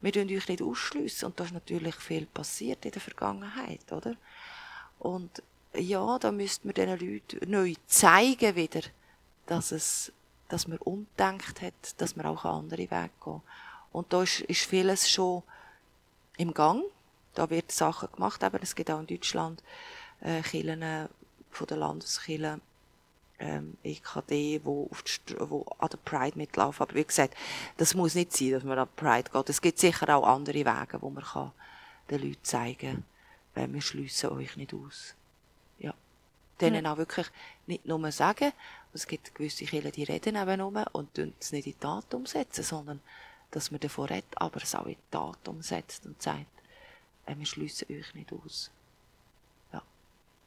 wir 0.00 0.12
dürfen 0.12 0.34
euch 0.34 0.48
nicht 0.48 0.62
ausschliessen. 0.62 1.26
Und 1.26 1.38
da 1.38 1.44
ist 1.44 1.52
natürlich 1.52 1.94
viel 1.96 2.24
passiert 2.24 2.86
in 2.86 2.92
der 2.92 3.02
Vergangenheit, 3.02 3.92
oder? 3.92 4.16
Und 4.98 5.42
ja, 5.74 6.18
da 6.18 6.32
müsste 6.32 6.66
man 6.66 6.72
diesen 6.72 6.98
Leuten 6.98 7.50
neu 7.50 7.74
zeigen 7.86 8.56
wieder, 8.56 8.80
dass 9.44 9.72
es, 9.72 10.10
dass 10.48 10.66
man 10.66 10.78
umdenkt 10.78 11.60
hat, 11.60 12.00
dass 12.00 12.16
man 12.16 12.24
auch 12.24 12.46
andere 12.46 12.78
Wege 12.78 12.88
gehen 12.88 13.10
kann. 13.20 13.42
Und 13.92 14.10
da 14.10 14.22
ist, 14.22 14.40
ist 14.40 14.64
vieles 14.64 15.10
schon 15.10 15.42
im 16.38 16.54
Gang. 16.54 16.82
Da 17.34 17.50
wird 17.50 17.70
Sachen 17.72 18.10
gemacht, 18.10 18.42
aber 18.42 18.62
es 18.62 18.74
gibt 18.74 18.90
auch 18.90 19.00
in 19.00 19.06
Deutschland 19.06 19.62
äh, 20.20 20.42
Kirchen 20.42 21.08
von 21.50 21.66
der 21.66 21.76
Landeskirche, 21.76 22.60
ähm, 23.38 23.76
EKD, 23.82 24.60
wo, 24.64 24.88
auf 24.90 25.02
die, 25.02 25.34
wo 25.38 25.64
an 25.78 25.88
der 25.90 25.98
Pride 25.98 26.38
mitlaufen. 26.38 26.82
Aber 26.82 26.94
wie 26.94 27.04
gesagt, 27.04 27.34
das 27.76 27.94
muss 27.94 28.14
nicht 28.14 28.36
sein, 28.36 28.52
dass 28.52 28.64
man 28.64 28.78
an 28.78 28.88
die 28.88 29.00
Pride 29.00 29.30
geht. 29.30 29.50
Es 29.50 29.60
gibt 29.60 29.78
sicher 29.78 30.16
auch 30.16 30.26
andere 30.26 30.64
Wege, 30.64 31.00
wo 31.00 31.10
man 31.10 31.24
kann 31.24 31.52
den 32.10 32.22
Leuten 32.22 32.44
zeigen 32.44 33.04
kann, 33.54 33.72
wir 33.72 33.80
schliessen 33.80 34.30
euch 34.30 34.56
nicht 34.56 34.74
aus. 34.74 35.14
Ja. 35.78 35.94
Denen 36.60 36.84
ja. 36.84 36.92
auch 36.92 36.98
wirklich 36.98 37.26
nicht 37.66 37.86
nur 37.86 38.12
sagen, 38.12 38.52
es 38.92 39.06
gibt 39.06 39.34
gewisse 39.34 39.64
Kirchen, 39.64 39.92
die 39.92 40.04
reden 40.04 40.36
eben 40.36 40.58
nur 40.58 40.86
und 40.92 41.18
es 41.18 41.52
nicht 41.52 41.66
in 41.66 41.72
die 41.72 41.78
Tat 41.78 42.12
umsetzen, 42.14 42.62
sondern 42.62 43.00
dass 43.50 43.70
man 43.70 43.80
davon 43.80 44.06
redet, 44.06 44.36
aber 44.36 44.62
es 44.62 44.74
auch 44.74 44.86
in 44.86 44.94
die 44.94 45.10
Tat 45.10 45.48
umsetzt 45.48 46.06
und 46.06 46.20
sagt, 46.20 46.46
äh, 47.26 47.36
wir 47.36 47.46
schliessen 47.46 47.86
euch 47.90 48.14
nicht 48.14 48.32
aus. 48.32 48.70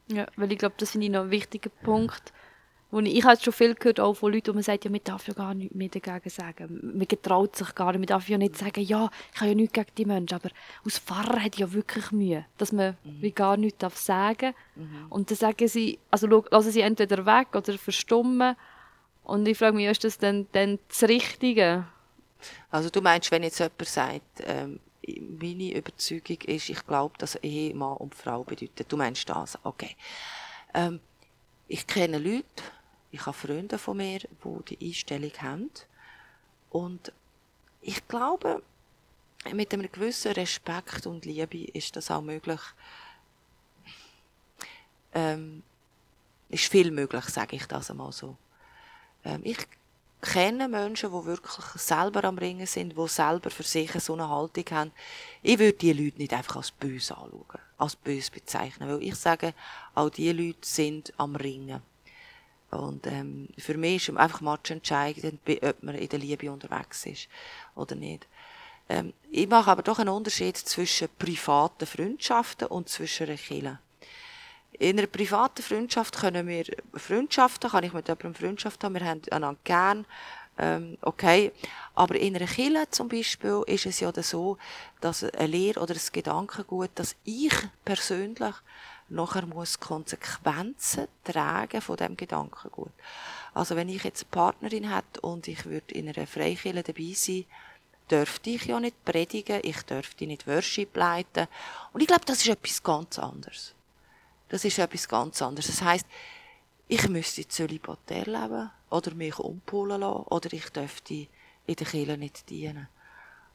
Ja, 0.07 0.25
weil 0.35 0.51
ich 0.51 0.57
glaube, 0.57 0.75
das 0.77 0.91
finde 0.91 1.07
ich 1.07 1.11
noch 1.11 1.23
ein 1.23 1.31
wichtiger 1.31 1.69
Punkt. 1.69 2.33
Wo 2.89 2.99
ich, 2.99 3.17
ich 3.17 3.23
habe 3.25 3.39
schon 3.41 3.51
viel 3.51 3.75
gehört, 3.75 3.99
auch 3.99 4.13
von 4.13 4.31
Leuten, 4.31 4.51
die 4.51 4.53
man 4.53 4.63
sagt, 4.63 4.85
ja, 4.85 4.91
man 4.91 5.01
darf 5.03 5.27
ja 5.27 5.33
gar 5.33 5.53
nichts 5.53 5.75
mehr 5.75 5.89
dagegen 5.89 6.29
sagen. 6.29 6.79
Man 6.81 7.07
getraut 7.07 7.55
sich 7.57 7.75
gar 7.75 7.91
nicht. 7.91 7.99
Man 7.99 8.05
darf 8.05 8.29
ja 8.29 8.37
nicht 8.37 8.57
sagen, 8.57 8.81
ja, 8.81 9.09
ich 9.33 9.41
habe 9.41 9.49
ja 9.49 9.55
nichts 9.55 9.73
gegen 9.73 9.91
die 9.97 10.05
Menschen. 10.05 10.35
Aber 10.35 10.49
als 10.85 10.99
Pfarrer 10.99 11.43
hat 11.43 11.57
ja 11.57 11.73
wirklich 11.73 12.11
Mühe, 12.11 12.45
dass 12.57 12.71
man 12.71 12.95
mhm. 13.03 13.21
wie 13.21 13.31
gar 13.31 13.57
nichts 13.57 13.79
darf 13.79 13.97
sagen 13.97 14.53
mhm. 14.75 15.07
Und 15.09 15.29
dann 15.29 15.37
sagen 15.37 15.67
sie, 15.67 15.99
also 16.09 16.27
lassen 16.27 16.71
sie 16.71 16.81
entweder 16.81 17.25
weg 17.25 17.47
oder 17.53 17.77
verstummen. 17.77 18.55
Und 19.25 19.45
ich 19.45 19.57
frage 19.57 19.75
mich, 19.75 19.87
ist 19.87 20.05
das 20.05 20.17
denn, 20.17 20.47
denn 20.53 20.79
das 20.87 21.03
Richtige? 21.03 21.85
Also 22.71 22.89
du 22.89 23.01
meinst, 23.01 23.29
wenn 23.31 23.43
jetzt 23.43 23.59
jemand 23.59 23.85
sagt, 23.85 24.43
ähm, 24.45 24.79
meine 25.39 25.73
Überzeugung 25.73 26.37
ist, 26.41 26.69
ich 26.69 26.85
glaube, 26.85 27.17
dass 27.17 27.35
Ehe 27.35 27.73
Mann 27.73 27.97
und 27.97 28.15
Frau 28.15 28.43
bedeutet. 28.43 28.91
Du 28.91 28.97
meinst 28.97 29.29
das? 29.29 29.57
Okay. 29.63 29.95
Ähm, 30.73 30.99
ich 31.67 31.87
kenne 31.87 32.17
Leute, 32.17 32.63
ich 33.11 33.25
habe 33.25 33.37
Freunde 33.37 33.77
von 33.77 33.97
mir, 33.97 34.19
die 34.19 34.75
die 34.75 34.87
Einstellung 34.87 35.31
haben. 35.39 35.71
Und 36.69 37.11
ich 37.81 38.07
glaube, 38.07 38.61
mit 39.53 39.73
einem 39.73 39.91
gewissen 39.91 40.33
Respekt 40.33 41.07
und 41.07 41.25
Liebe 41.25 41.65
ist 41.71 41.95
das 41.95 42.11
auch 42.11 42.21
möglich. 42.21 42.59
Ähm, 45.13 45.63
ist 46.49 46.65
viel 46.65 46.91
möglich, 46.91 47.25
sage 47.25 47.55
ich 47.55 47.65
das 47.65 47.91
einmal 47.91 48.11
so. 48.11 48.37
Ähm, 49.23 49.41
ich 49.43 49.57
kenne 50.21 50.67
Menschen, 50.67 51.11
die 51.11 51.25
wirklich 51.25 51.53
selber 51.75 52.23
am 52.23 52.37
Ringen 52.37 52.65
sind, 52.65 52.97
die 52.97 53.07
selber 53.07 53.49
für 53.49 53.63
sich 53.63 53.91
so 53.91 54.13
eine 54.13 54.29
Haltung 54.29 54.65
haben. 54.71 54.91
Ich 55.41 55.59
würde 55.59 55.77
diese 55.77 56.01
Leute 56.01 56.17
nicht 56.17 56.33
einfach 56.33 56.57
als 56.57 56.71
böse 56.71 57.15
anschauen, 57.15 57.45
als 57.77 57.95
böse 57.95 58.31
bezeichnen, 58.31 58.89
weil 58.89 59.03
ich 59.03 59.15
sage, 59.15 59.53
all 59.93 60.09
diese 60.09 60.33
Leute 60.33 60.59
sind 60.67 61.13
am 61.17 61.35
Ringen. 61.35 61.81
Und 62.71 63.07
ähm, 63.07 63.47
für 63.57 63.77
mich 63.77 64.09
ist 64.09 64.17
einfach 64.17 64.41
Match 64.41 64.71
entscheidend, 64.71 65.39
ob 65.61 65.83
man 65.83 65.95
in 65.95 66.09
der 66.09 66.19
Liebe 66.19 66.51
unterwegs 66.51 67.05
ist 67.05 67.29
oder 67.75 67.95
nicht. 67.95 68.27
Ähm, 68.89 69.13
ich 69.31 69.47
mache 69.47 69.71
aber 69.71 69.83
doch 69.83 69.99
einen 69.99 70.09
Unterschied 70.09 70.57
zwischen 70.57 71.09
privaten 71.17 71.85
Freundschaften 71.85 72.67
und 72.67 72.89
zwischen 72.89 73.27
einer 73.27 73.37
Kirche. 73.37 73.79
In 74.73 74.97
einer 74.97 75.07
privaten 75.07 75.63
Freundschaft 75.63 76.17
können 76.17 76.47
wir 76.47 76.65
Freundschaften, 76.93 77.71
kann 77.71 77.83
ich 77.83 77.93
mit 77.93 78.07
jemandem 78.07 78.35
Freundschaft 78.35 78.83
haben, 78.83 78.93
wir 78.93 79.05
haben 79.05 79.21
einander 79.31 79.59
gern, 79.63 80.05
ähm, 80.57 80.97
okay. 81.01 81.51
Aber 81.95 82.15
in 82.15 82.35
einer 82.35 82.45
Kirche 82.45 82.89
zum 82.89 83.07
Beispiel 83.07 83.63
ist 83.67 83.85
es 83.85 83.99
ja 83.99 84.11
so, 84.21 84.57
dass 85.01 85.23
eine 85.23 85.47
Lehre 85.47 85.79
oder 85.79 85.95
ein 85.95 86.01
Gedankengut, 86.11 86.91
dass 86.95 87.15
ich 87.23 87.53
persönlich 87.85 88.55
nachher 89.09 89.45
muss 89.45 89.79
Konsequenzen 89.79 91.07
tragen 91.23 91.81
von 91.81 91.97
dem 91.97 92.17
Gedankengut. 92.17 92.91
Also 93.53 93.75
wenn 93.75 93.89
ich 93.89 94.03
jetzt 94.03 94.23
eine 94.23 94.31
Partnerin 94.31 94.93
hätte 94.93 95.21
und 95.21 95.47
ich 95.47 95.65
würde 95.65 95.93
in 95.93 96.09
einer 96.09 96.27
Freikirche 96.27 96.83
dabei 96.83 97.13
sein, 97.13 97.45
dürfte 98.11 98.49
ich 98.51 98.65
ja 98.65 98.79
nicht 98.79 99.03
predigen, 99.05 99.59
ich 99.63 99.81
dürfte 99.83 100.27
nicht 100.27 100.47
Worship 100.47 100.95
leiten. 100.95 101.47
Und 101.93 102.01
ich 102.01 102.07
glaube, 102.07 102.25
das 102.25 102.39
ist 102.39 102.47
etwas 102.47 102.83
ganz 102.83 103.19
anderes. 103.19 103.73
Das 104.49 104.63
ist 104.65 104.79
etwas 104.79 105.07
ganz 105.07 105.41
anderes. 105.41 105.67
Das 105.67 105.81
heisst, 105.81 106.05
ich 106.87 107.07
müsste 107.09 107.47
zölibatär 107.47 108.25
leben 108.25 108.71
oder 108.89 109.13
mich 109.13 109.37
umpolen 109.39 110.01
lassen 110.01 110.23
oder 110.23 110.53
ich 110.53 110.69
dürfte 110.69 111.27
in 111.65 111.75
der 111.75 111.87
Kirche 111.87 112.17
nicht 112.17 112.49
dienen. 112.49 112.87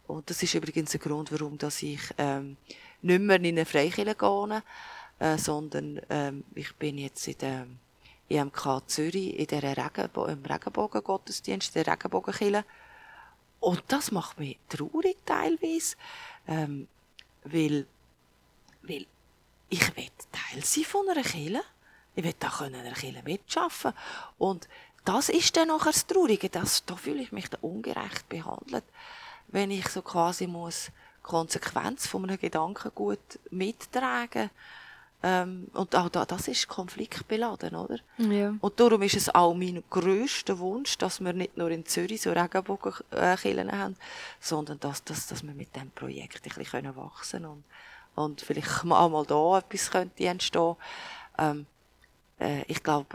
Und 0.06 0.28
das 0.28 0.42
ist 0.42 0.54
übrigens 0.54 0.94
ein 0.94 1.00
Grund, 1.00 1.32
warum 1.32 1.56
dass 1.56 1.82
ich 1.82 2.00
ähm, 2.18 2.56
nicht 3.00 3.20
mehr 3.20 3.36
in 3.36 3.46
eine 3.46 3.64
Freikirche 3.64 4.14
gehe, 4.14 4.62
äh, 5.18 5.38
sondern 5.38 6.00
ähm, 6.10 6.44
ich 6.54 6.74
bin 6.74 6.98
jetzt 6.98 7.26
in 7.28 7.38
der 7.38 7.66
EMK 8.28 8.82
Zürich 8.86 9.38
in 9.38 9.46
der 9.46 9.76
Regenbo 9.76 10.26
im 10.26 10.44
Regenbogen-Gottesdienst, 10.44 11.74
der 11.74 11.86
Regenbogenkirche. 11.86 12.64
Und 13.60 13.82
das 13.88 14.10
macht 14.10 14.38
mich 14.40 14.58
traurig 14.68 15.16
teilweise, 15.24 15.96
ähm, 16.48 16.88
weil, 17.44 17.86
weil 18.82 19.06
ich 19.72 19.96
will 19.96 20.08
Teil 20.30 20.62
sein 20.62 20.84
von 20.84 21.08
einer 21.08 21.22
Kirche. 21.22 21.62
Ich 22.14 22.22
will 22.22 22.34
auch 22.46 22.60
in 22.60 22.74
einer 22.74 22.92
Kirche 22.92 23.22
mitschaffen. 23.24 23.94
Und 24.36 24.68
das 25.04 25.30
ist 25.30 25.56
dann 25.56 25.68
nachher 25.68 25.92
das 25.92 26.06
Traurige. 26.06 26.50
Das, 26.50 26.84
da 26.84 26.94
fühle 26.94 27.22
ich 27.22 27.32
mich 27.32 27.48
da 27.48 27.56
ungerecht 27.62 28.28
behandelt, 28.28 28.84
wenn 29.48 29.70
ich 29.70 29.88
so 29.88 30.02
quasi 30.02 30.46
muss 30.46 30.90
Konsequenz 31.22 32.06
von 32.06 32.24
einem 32.24 32.38
Gedankengut 32.38 33.38
mittragen 33.50 34.50
ähm, 35.22 35.68
und 35.72 35.94
auch 35.94 36.08
da, 36.08 36.26
das 36.26 36.48
ist 36.48 36.66
konfliktbeladen, 36.66 37.76
oder? 37.76 37.98
Ja. 38.18 38.54
Und 38.60 38.80
darum 38.80 39.02
ist 39.02 39.14
es 39.14 39.32
auch 39.32 39.54
mein 39.54 39.84
grösster 39.88 40.58
Wunsch, 40.58 40.98
dass 40.98 41.20
wir 41.20 41.32
nicht 41.32 41.56
nur 41.56 41.70
in 41.70 41.86
Zürich 41.86 42.22
so 42.22 42.32
Regenbogenkillen 42.32 43.68
äh, 43.68 43.72
haben, 43.72 43.96
sondern 44.40 44.80
dass, 44.80 45.04
dass, 45.04 45.28
dass 45.28 45.44
wir 45.44 45.54
mit 45.54 45.74
diesem 45.76 45.92
Projekt 45.92 46.44
ein 46.44 46.58
bisschen 46.58 46.96
wachsen 46.96 47.42
können 47.42 47.52
und 47.52 47.64
vielleicht 48.44 48.84
mal, 48.84 49.08
mal 49.08 49.24
da 49.24 49.58
etwas 49.58 49.90
könnte 49.90 50.24
entstehen. 50.24 50.76
Ähm, 51.38 51.66
äh, 52.38 52.62
ich 52.66 52.82
glaube, 52.82 53.06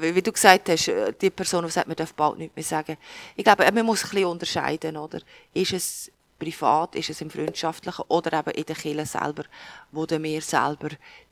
wie, 0.00 0.14
wie 0.14 0.22
du 0.22 0.32
gesagt 0.32 0.68
hast, 0.68 0.88
äh, 0.88 1.12
die 1.20 1.30
Person, 1.30 1.64
die 1.64 1.70
sagt, 1.70 1.86
man 1.88 1.96
darf 1.96 2.14
bald 2.14 2.38
nicht 2.38 2.54
mehr 2.56 2.64
sagen. 2.64 2.96
Ich 3.36 3.44
glaube, 3.44 3.70
man 3.70 3.86
muss 3.86 4.04
ein 4.04 4.10
bisschen 4.10 4.26
unterscheiden, 4.26 4.96
oder? 4.96 5.20
Ist 5.52 5.72
es 5.72 6.10
privat, 6.38 6.94
ist 6.96 7.10
es 7.10 7.20
im 7.20 7.30
Freundschaftlichen 7.30 8.04
oder 8.08 8.38
eben 8.38 8.50
in 8.52 8.64
der 8.64 8.74
Kirche 8.76 9.06
selber, 9.06 9.44
wo 9.92 10.06
dann 10.06 10.22
wir 10.22 10.40
selber 10.40 10.88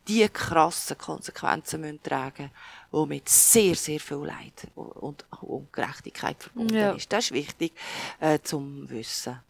die 0.06 0.28
krassen 0.28 0.98
Konsequenzen 0.98 1.80
müssen 1.80 2.02
tragen 2.02 2.50
müssen, 2.92 3.08
die 3.08 3.14
mit 3.14 3.28
sehr, 3.28 3.74
sehr 3.74 4.00
viel 4.00 4.18
Leid 4.18 4.68
und 4.74 5.24
Ungerechtigkeit 5.40 6.42
verbunden 6.42 6.74
Ja. 6.74 6.92
ist. 6.92 7.12
Das 7.12 7.24
ist 7.26 7.32
wichtig 7.32 7.72
äh, 8.20 8.38
zum 8.42 8.88
Wissen. 8.90 9.40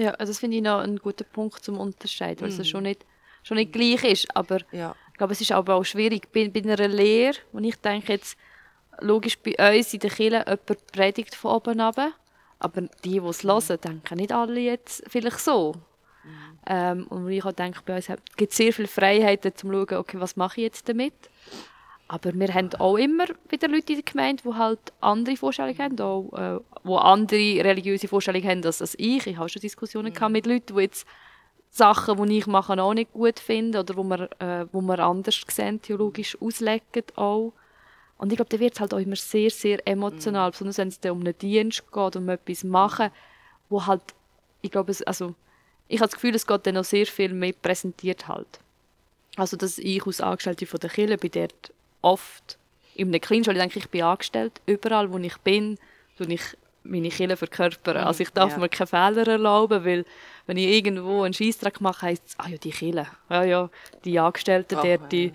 Ja. 0.00 0.10
Also 0.12 0.30
das 0.32 0.38
finde 0.38 0.56
ich 0.58 0.62
noch 0.62 0.80
einen 0.80 0.98
guten 0.98 1.24
Punkt 1.32 1.62
zum 1.64 1.78
Unterscheiden, 1.78 2.40
weil 2.42 2.48
es 2.50 2.58
Mhm. 2.58 2.64
schon 2.64 2.82
nicht, 2.84 3.04
schon 3.42 3.56
nicht 3.56 3.72
gleich 3.72 4.04
ist. 4.04 4.36
Aber 4.36 4.58
Ja. 4.72 4.94
ich 5.12 5.18
glaube, 5.18 5.32
es 5.32 5.40
ist 5.40 5.52
aber 5.52 5.74
auch 5.74 5.84
schwierig 5.84 6.32
bei, 6.32 6.48
bei 6.48 6.60
einer 6.62 6.88
Lehre, 6.88 7.36
und 7.52 7.64
ich 7.64 7.76
denke 7.76 8.12
jetzt, 8.14 8.36
logisch 9.00 9.38
bei 9.38 9.54
uns 9.78 9.92
in 9.94 10.00
der 10.00 10.10
Kirche, 10.10 10.44
jemand 10.46 10.86
predigt 10.92 11.34
von 11.34 11.52
oben 11.56 11.80
runter, 11.80 12.12
aber 12.58 12.82
die, 12.82 12.88
die 13.04 13.18
es 13.18 13.44
hören, 13.44 13.78
denken 13.82 14.16
nicht 14.16 14.32
alle 14.32 14.60
jetzt 14.60 15.02
vielleicht 15.08 15.40
so. 15.40 15.74
Ähm, 16.66 17.06
und 17.08 17.28
ich 17.30 17.44
auch 17.44 17.52
denke, 17.52 17.80
bei 17.86 17.96
uns 17.96 18.08
gibt 18.36 18.52
es 18.52 18.56
sehr 18.58 18.72
viele 18.72 18.88
Freiheiten, 18.88 19.50
um 19.52 19.56
zu 19.56 19.66
schauen, 19.66 19.98
okay, 19.98 20.20
was 20.20 20.36
mache 20.36 20.60
ich 20.60 20.64
jetzt 20.64 20.88
damit. 20.88 21.14
Aber 22.12 22.34
wir 22.34 22.52
haben 22.52 22.74
auch 22.80 22.96
immer 22.96 23.26
wieder 23.50 23.68
Leute 23.68 23.92
in 23.92 24.00
der 24.00 24.12
Gemeinde, 24.12 24.42
die 24.44 24.52
halt 24.52 24.80
andere 25.00 25.36
Vorstellungen 25.36 25.78
haben, 25.78 26.00
auch, 26.00 26.32
äh, 26.32 26.58
die 26.84 26.92
andere 26.92 27.64
religiöse 27.64 28.08
Vorstellungen 28.08 28.48
haben 28.48 28.64
als, 28.64 28.80
als 28.80 28.96
ich. 28.98 29.28
Ich 29.28 29.36
habe 29.36 29.48
schon 29.48 29.62
Diskussionen 29.62 30.12
gehabt 30.12 30.32
mit 30.32 30.44
Leuten, 30.44 30.74
die 30.74 30.82
jetzt 30.82 31.06
Sachen, 31.70 32.20
die 32.26 32.38
ich 32.38 32.48
mache, 32.48 32.82
auch 32.82 32.94
nicht 32.94 33.12
gut 33.12 33.38
finden 33.38 33.76
oder 33.76 33.96
wo 33.96 34.02
wir, 34.02 34.28
äh, 34.40 34.66
wo 34.72 34.80
wir 34.80 34.98
anders 34.98 35.40
sehen, 35.46 35.80
theologisch 35.82 36.36
auslegen 36.42 37.04
auch. 37.14 37.52
Und 38.18 38.32
ich 38.32 38.36
glaube, 38.38 38.48
da 38.48 38.58
wird 38.58 38.74
es 38.74 38.80
halt 38.80 38.92
auch 38.92 38.98
immer 38.98 39.14
sehr, 39.14 39.50
sehr 39.50 39.86
emotional, 39.86 40.50
besonders 40.50 40.78
wenn 40.78 40.88
es 40.88 40.98
dann 40.98 41.12
um 41.12 41.20
einen 41.20 41.38
Dienst 41.38 41.84
geht, 41.92 42.16
um 42.16 42.28
etwas 42.28 42.64
machen, 42.64 43.10
wo 43.68 43.86
halt, 43.86 44.02
ich 44.62 44.72
glaube, 44.72 44.90
es, 44.90 45.00
also, 45.02 45.36
ich 45.86 46.00
habe 46.00 46.08
das 46.08 46.16
Gefühl, 46.16 46.34
es 46.34 46.44
geht 46.44 46.66
dann 46.66 46.76
auch 46.76 46.84
sehr 46.84 47.06
viel 47.06 47.32
mehr 47.32 47.52
präsentiert 47.52 48.26
halt. 48.26 48.58
Also, 49.36 49.56
dass 49.56 49.78
ich 49.78 50.04
als 50.04 50.20
Angestellte 50.20 50.66
von 50.66 50.80
der 50.80 50.90
Kirche 50.90 51.16
bin 51.16 51.30
dort 51.30 51.72
oft 52.02 52.58
in 52.94 53.08
einer 53.08 53.18
Kleinschule, 53.18 53.56
ich 53.56 53.62
denke, 53.62 53.78
ich 53.78 53.88
bin 53.88 54.02
angestellt, 54.02 54.60
überall, 54.66 55.12
wo 55.12 55.18
ich 55.18 55.36
bin, 55.38 55.78
tue 56.16 56.32
ich 56.32 56.42
meine 56.82 57.08
Kirche 57.08 57.36
verkörpern. 57.36 57.98
Also 57.98 58.22
ich 58.22 58.30
darf 58.30 58.52
ja. 58.52 58.58
mir 58.58 58.68
keine 58.68 58.86
Fehler 58.86 59.26
erlauben, 59.26 59.84
weil 59.84 60.04
wenn 60.46 60.56
ich 60.56 60.66
irgendwo 60.66 61.22
einen 61.22 61.34
Scheissdreck 61.34 61.80
mache, 61.80 62.06
heisst 62.06 62.22
es, 62.26 62.38
ah 62.38 62.48
ja, 62.48 62.56
die 62.56 62.70
Kirche, 62.70 63.06
ja, 63.28 63.44
ja, 63.44 63.70
die 64.04 64.18
Angestellten 64.18 64.76
Ach, 64.78 64.82
dort, 64.82 65.12
die... 65.12 65.32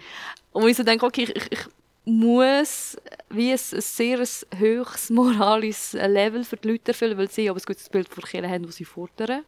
Und 0.51 0.67
ich 0.67 0.77
so 0.77 0.83
denke, 0.83 1.05
okay, 1.05 1.23
ich, 1.23 1.35
ich, 1.35 1.51
ich 1.51 1.59
muss 2.05 2.97
wie 3.29 3.51
ein, 3.51 3.59
ein 3.59 3.81
sehr 3.81 4.25
höchst 4.57 5.11
moralisches 5.11 5.93
Level 5.93 6.43
für 6.43 6.57
die 6.57 6.69
Leute 6.69 6.91
erfüllen, 6.91 7.17
weil 7.17 7.29
sie 7.29 7.49
aber 7.49 7.59
ein 7.59 7.65
gutes 7.65 7.89
Bild 7.89 8.07
von 8.07 8.23
Kirche 8.23 8.49
haben, 8.49 8.65
das 8.65 8.75
sie 8.75 8.85
fordern. 8.85 9.43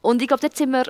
Und 0.00 0.20
ich 0.20 0.28
glaube, 0.28 0.40
dort 0.40 0.56
sind 0.56 0.70
wir, 0.70 0.84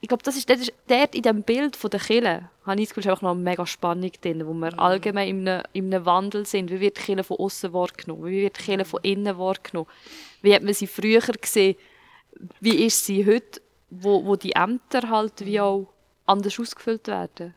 ich 0.00 0.08
glaube, 0.08 0.22
das 0.22 0.36
ist, 0.36 0.48
das 0.48 0.60
ist 0.60 0.72
dort 0.86 1.14
in 1.14 1.22
dem 1.22 1.42
Bild 1.42 1.74
von 1.74 1.90
der 1.90 2.00
Kirche, 2.00 2.48
habe 2.64 2.80
ich 2.80 2.88
das 2.88 2.94
Gefühl, 2.94 3.10
einfach 3.10 3.22
noch 3.22 3.30
eine 3.32 3.40
mega 3.40 3.66
Spannung 3.66 4.12
drin, 4.20 4.46
wo 4.46 4.52
wir 4.52 4.78
allgemein 4.78 5.28
in 5.28 5.48
einem, 5.48 5.62
in 5.72 5.92
einem 5.92 6.04
Wandel 6.04 6.46
sind. 6.46 6.70
Wie 6.70 6.80
wird 6.80 6.98
die 6.98 7.02
Kirche 7.02 7.24
von 7.24 7.38
außen 7.38 7.72
wahrgenommen? 7.72 8.26
Wie 8.26 8.42
wird 8.42 8.58
die 8.58 8.62
Kirche 8.62 8.84
von 8.84 9.00
innen 9.02 9.38
wahrgenommen? 9.38 9.88
Wie 10.42 10.54
hat 10.54 10.62
man 10.62 10.74
sie 10.74 10.86
früher 10.86 11.20
gesehen? 11.20 11.76
Wie 12.60 12.84
ist 12.84 13.04
sie 13.06 13.24
heute, 13.24 13.62
wo, 13.90 14.24
wo 14.24 14.36
die 14.36 14.52
Ämter 14.52 15.08
halt 15.08 15.44
wie 15.44 15.60
auch 15.60 15.88
anders 16.26 16.60
ausgefüllt 16.60 17.08
werden? 17.08 17.54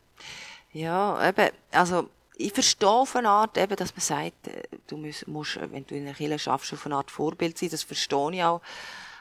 Ja, 0.72 1.28
eben, 1.28 1.50
also 1.72 2.08
ich 2.36 2.52
verstehe 2.52 2.88
auf 2.88 3.14
eine 3.16 3.28
Art, 3.28 3.58
eben, 3.58 3.76
dass 3.76 3.92
man 3.92 4.00
sagt, 4.00 4.48
äh, 4.48 4.62
du 4.86 4.96
musst, 4.96 5.28
musst, 5.28 5.56
äh, 5.56 5.70
wenn 5.70 5.86
du 5.86 5.94
in 5.94 6.06
der 6.06 6.14
Kirche 6.14 6.38
schaffst, 6.38 6.72
auf 6.72 6.86
eine 6.86 6.96
Art 6.96 7.10
Vorbild 7.10 7.58
sein, 7.58 7.68
das 7.70 7.82
verstehe 7.82 8.32
ich 8.32 8.42
auch. 8.42 8.62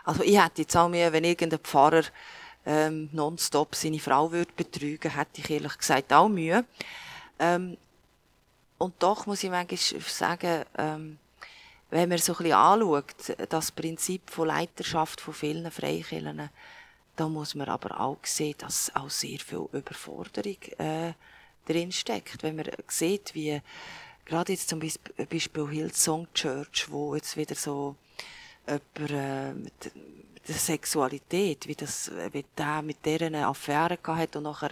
Also 0.05 0.23
ich 0.23 0.41
hätte 0.41 0.61
jetzt 0.61 0.77
auch 0.77 0.87
mehr, 0.87 1.11
wenn 1.11 1.23
irgendein 1.23 1.59
Pfarrer 1.59 2.03
ähm, 2.65 3.09
nonstop 3.11 3.75
seine 3.75 3.99
Frau 3.99 4.31
würde 4.31 4.51
betrügen, 4.55 5.15
hätte 5.15 5.41
ich 5.41 5.49
ehrlich 5.49 5.77
gesagt 5.77 6.13
auch 6.13 6.29
Mühe. 6.29 6.65
Ähm, 7.39 7.77
und 8.77 8.93
doch 8.99 9.25
muss 9.25 9.43
ich 9.43 9.49
manchmal 9.49 10.01
sagen, 10.01 10.65
ähm, 10.77 11.17
wenn 11.89 12.09
man 12.09 12.17
so 12.17 12.33
ein 12.33 12.37
bisschen 12.37 12.53
anschaut, 12.53 13.35
das 13.49 13.71
Prinzip 13.71 14.29
von 14.29 14.47
Leiterschaft 14.47 15.21
von 15.21 15.33
vielen 15.33 15.69
Freikirchen, 15.71 16.49
da 17.15 17.27
muss 17.27 17.55
man 17.55 17.67
aber 17.67 17.99
auch 17.99 18.19
sehen, 18.23 18.55
dass 18.59 18.95
auch 18.95 19.09
sehr 19.09 19.39
viel 19.39 19.67
Überforderung 19.73 20.57
äh, 20.77 21.13
drin 21.65 21.91
steckt. 21.91 22.43
Wenn 22.43 22.55
man 22.55 22.67
sieht, 22.87 23.35
wie 23.35 23.61
gerade 24.25 24.53
jetzt 24.53 24.69
zum 24.69 24.79
Beispiel, 24.79 25.67
Hillsong 25.67 26.27
Church, 26.33 26.89
wo 26.89 27.15
jetzt 27.15 27.35
wieder 27.35 27.55
so 27.55 27.95
über 28.67 29.09
äh, 29.09 29.53
der 30.47 30.55
Sexualität, 30.55 31.67
wie 31.67 31.75
das, 31.75 32.11
wie 32.31 32.45
der 32.57 32.81
mit 32.81 33.05
der 33.05 33.21
eine 33.23 33.47
Affäre 33.47 33.97
hat 34.05 34.35
und 34.35 34.43
nachher 34.43 34.71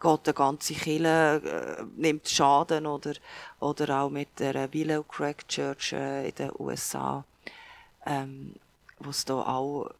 geht 0.00 0.26
der 0.26 0.34
ganze 0.34 0.74
Kirche, 0.74 1.40
äh, 1.78 1.84
nimmt 1.96 2.28
Schaden 2.28 2.86
oder, 2.86 3.14
oder 3.60 4.00
auch 4.00 4.10
mit 4.10 4.38
der 4.38 4.72
Willow 4.72 5.02
Creek 5.02 5.46
Church 5.48 5.92
äh, 5.92 6.28
in 6.28 6.34
den 6.34 6.50
USA, 6.58 7.24
ähm, 8.04 8.54
wo 8.98 9.10
es 9.10 9.24
da 9.24 9.34
auch 9.34 9.90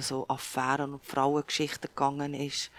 so 0.00 0.26
Affären 0.28 0.94
und 0.94 1.04
Frauengeschichten 1.04 1.88
gegangen 1.94 2.34
ist, 2.34 2.70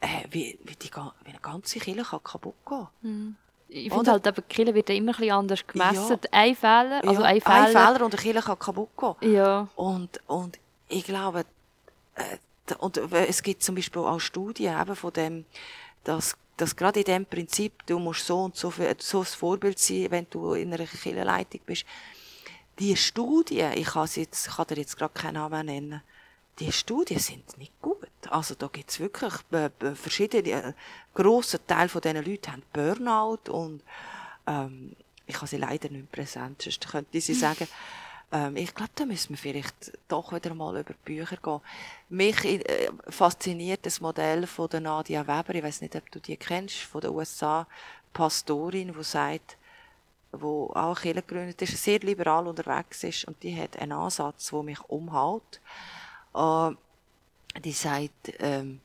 äh, 0.00 0.24
wie, 0.30 0.58
wie, 0.62 0.76
die, 0.76 0.90
wie 0.90 1.30
eine 1.30 1.40
ganze 1.40 1.78
Kirche 1.78 2.02
kann 2.02 2.22
kaputt 2.22 2.54
gehen 2.68 3.36
Ich 3.68 3.86
Oder? 3.86 3.96
finde 3.96 4.10
halt, 4.12 4.26
eben, 4.26 4.48
Kirche 4.48 4.74
wird 4.74 4.90
immer 4.90 5.18
ein 5.18 5.30
anders 5.30 5.66
gemessen. 5.66 6.18
Ja. 6.22 6.28
Ein 6.32 6.54
Fehler, 6.54 7.00
also 7.04 7.22
ja, 7.22 7.28
ein 7.28 7.40
Fehler. 7.40 8.04
und 8.04 8.14
eine 8.14 8.22
Kirche 8.22 8.42
kann 8.42 8.58
kaputt 8.58 8.90
gehen. 8.96 9.32
Ja, 9.34 9.68
Und, 9.74 10.20
und 10.26 10.58
ich 10.88 11.04
glaube, 11.04 11.44
äh, 12.14 12.74
und 12.78 12.96
äh, 12.96 13.26
es 13.26 13.42
gibt 13.42 13.62
zum 13.62 13.74
Beispiel 13.74 14.02
auch 14.02 14.20
Studien 14.20 14.80
eben 14.80 14.96
von 14.96 15.12
dem, 15.12 15.44
dass, 16.04 16.36
dass 16.56 16.76
gerade 16.76 17.00
in 17.00 17.04
dem 17.04 17.26
Prinzip, 17.26 17.84
du 17.86 17.98
musst 17.98 18.26
so 18.26 18.44
und 18.44 18.56
so, 18.56 18.70
viel, 18.70 18.94
so 18.98 19.20
ein 19.20 19.26
Vorbild 19.26 19.78
sein, 19.78 20.06
wenn 20.10 20.26
du 20.30 20.54
in 20.54 20.72
einer 20.72 20.86
Kirchenleitung 20.86 21.60
bist. 21.66 21.84
Die 22.78 22.96
Studien, 22.96 23.72
ich 23.74 23.86
kann, 23.86 24.08
jetzt, 24.14 24.48
kann 24.48 24.66
dir 24.66 24.76
jetzt 24.76 24.96
gerade 24.96 25.14
keinen 25.14 25.34
Namen 25.34 25.66
nennen, 25.66 26.02
die 26.58 26.72
Studien 26.72 27.18
sind 27.18 27.58
nicht 27.58 27.72
gut. 27.82 28.08
Also 28.30 28.54
da 28.54 28.68
gibt's 28.68 29.00
wirklich 29.00 29.32
äh, 29.52 29.70
äh, 29.80 29.94
verschiedene, 29.94 30.74
grosser 31.12 31.64
Teil 31.66 31.88
von 31.88 32.00
diesen 32.00 32.24
Leuten 32.24 32.52
haben 32.52 32.62
Burnout 32.72 33.50
und 33.50 33.82
ähm, 34.46 34.94
ich 35.26 35.36
habe 35.36 35.46
sie 35.46 35.56
leider 35.56 35.88
nicht 35.88 36.12
präsent, 36.12 36.62
sonst 36.62 36.88
könnte 36.88 37.18
ich 37.18 37.24
sie 37.24 37.34
sagen. 37.34 37.66
Ähm, 38.32 38.56
ich 38.56 38.74
glaube, 38.74 38.92
da 38.94 39.04
müssen 39.04 39.30
wir 39.30 39.36
vielleicht 39.36 39.92
doch 40.08 40.32
wieder 40.32 40.54
mal 40.54 40.78
über 40.78 40.94
die 40.94 41.04
Bücher 41.04 41.36
gehen. 41.36 41.60
Mich 42.08 42.44
äh, 42.44 42.90
fasziniert 43.08 43.84
das 43.86 44.00
Modell 44.00 44.46
von 44.46 44.68
der 44.68 44.80
Nadia 44.80 45.26
Weber, 45.26 45.54
ich 45.54 45.62
weiß 45.62 45.80
nicht, 45.80 45.96
ob 45.96 46.10
du 46.10 46.20
die 46.20 46.36
kennst, 46.36 46.76
von 46.76 47.00
der 47.00 47.12
USA, 47.12 47.66
Pastorin, 48.12 48.92
die 48.92 49.02
sagt, 49.02 49.56
wo 50.32 50.70
auch 50.74 51.00
Kirche 51.00 51.22
gegründet 51.22 51.62
ist, 51.62 51.82
sehr 51.82 52.00
liberal 52.00 52.46
unterwegs 52.46 53.04
ist 53.04 53.24
und 53.24 53.42
die 53.42 53.60
hat 53.60 53.78
einen 53.78 53.92
Ansatz, 53.92 54.50
der 54.50 54.62
mich 54.62 54.80
umhaut. 54.88 55.60
Äh, 56.34 56.70
die 57.60 57.72
sagt, 57.72 58.32
ähm, 58.40 58.80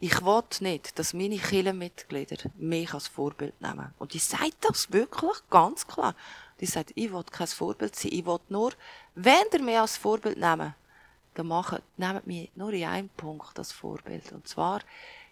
ich 0.00 0.22
will 0.24 0.42
nicht, 0.60 0.98
dass 0.98 1.12
meine 1.12 1.38
Kirchenmitglieder 1.38 2.50
mich 2.56 2.94
als 2.94 3.08
Vorbild 3.08 3.60
nehmen. 3.60 3.92
Und 3.98 4.14
die 4.14 4.18
sagt 4.18 4.56
das 4.60 4.92
wirklich 4.92 5.36
ganz 5.50 5.86
klar. 5.86 6.14
Die 6.60 6.66
sagt, 6.66 6.92
ich 6.94 7.12
will 7.12 7.24
kein 7.24 7.46
Vorbild 7.46 7.94
sein. 7.94 8.12
Ich 8.12 8.26
will 8.26 8.40
nur, 8.48 8.72
wenn 9.14 9.46
ihr 9.52 9.62
mich 9.62 9.78
als 9.78 9.96
Vorbild 9.96 10.38
nehmen, 10.38 10.74
dann 11.34 11.46
machen, 11.46 11.80
nehmt 11.96 12.26
mich 12.26 12.50
nur 12.56 12.72
in 12.72 12.84
einem 12.84 13.08
Punkt 13.10 13.58
als 13.58 13.72
Vorbild. 13.72 14.32
Und 14.32 14.48
zwar 14.48 14.80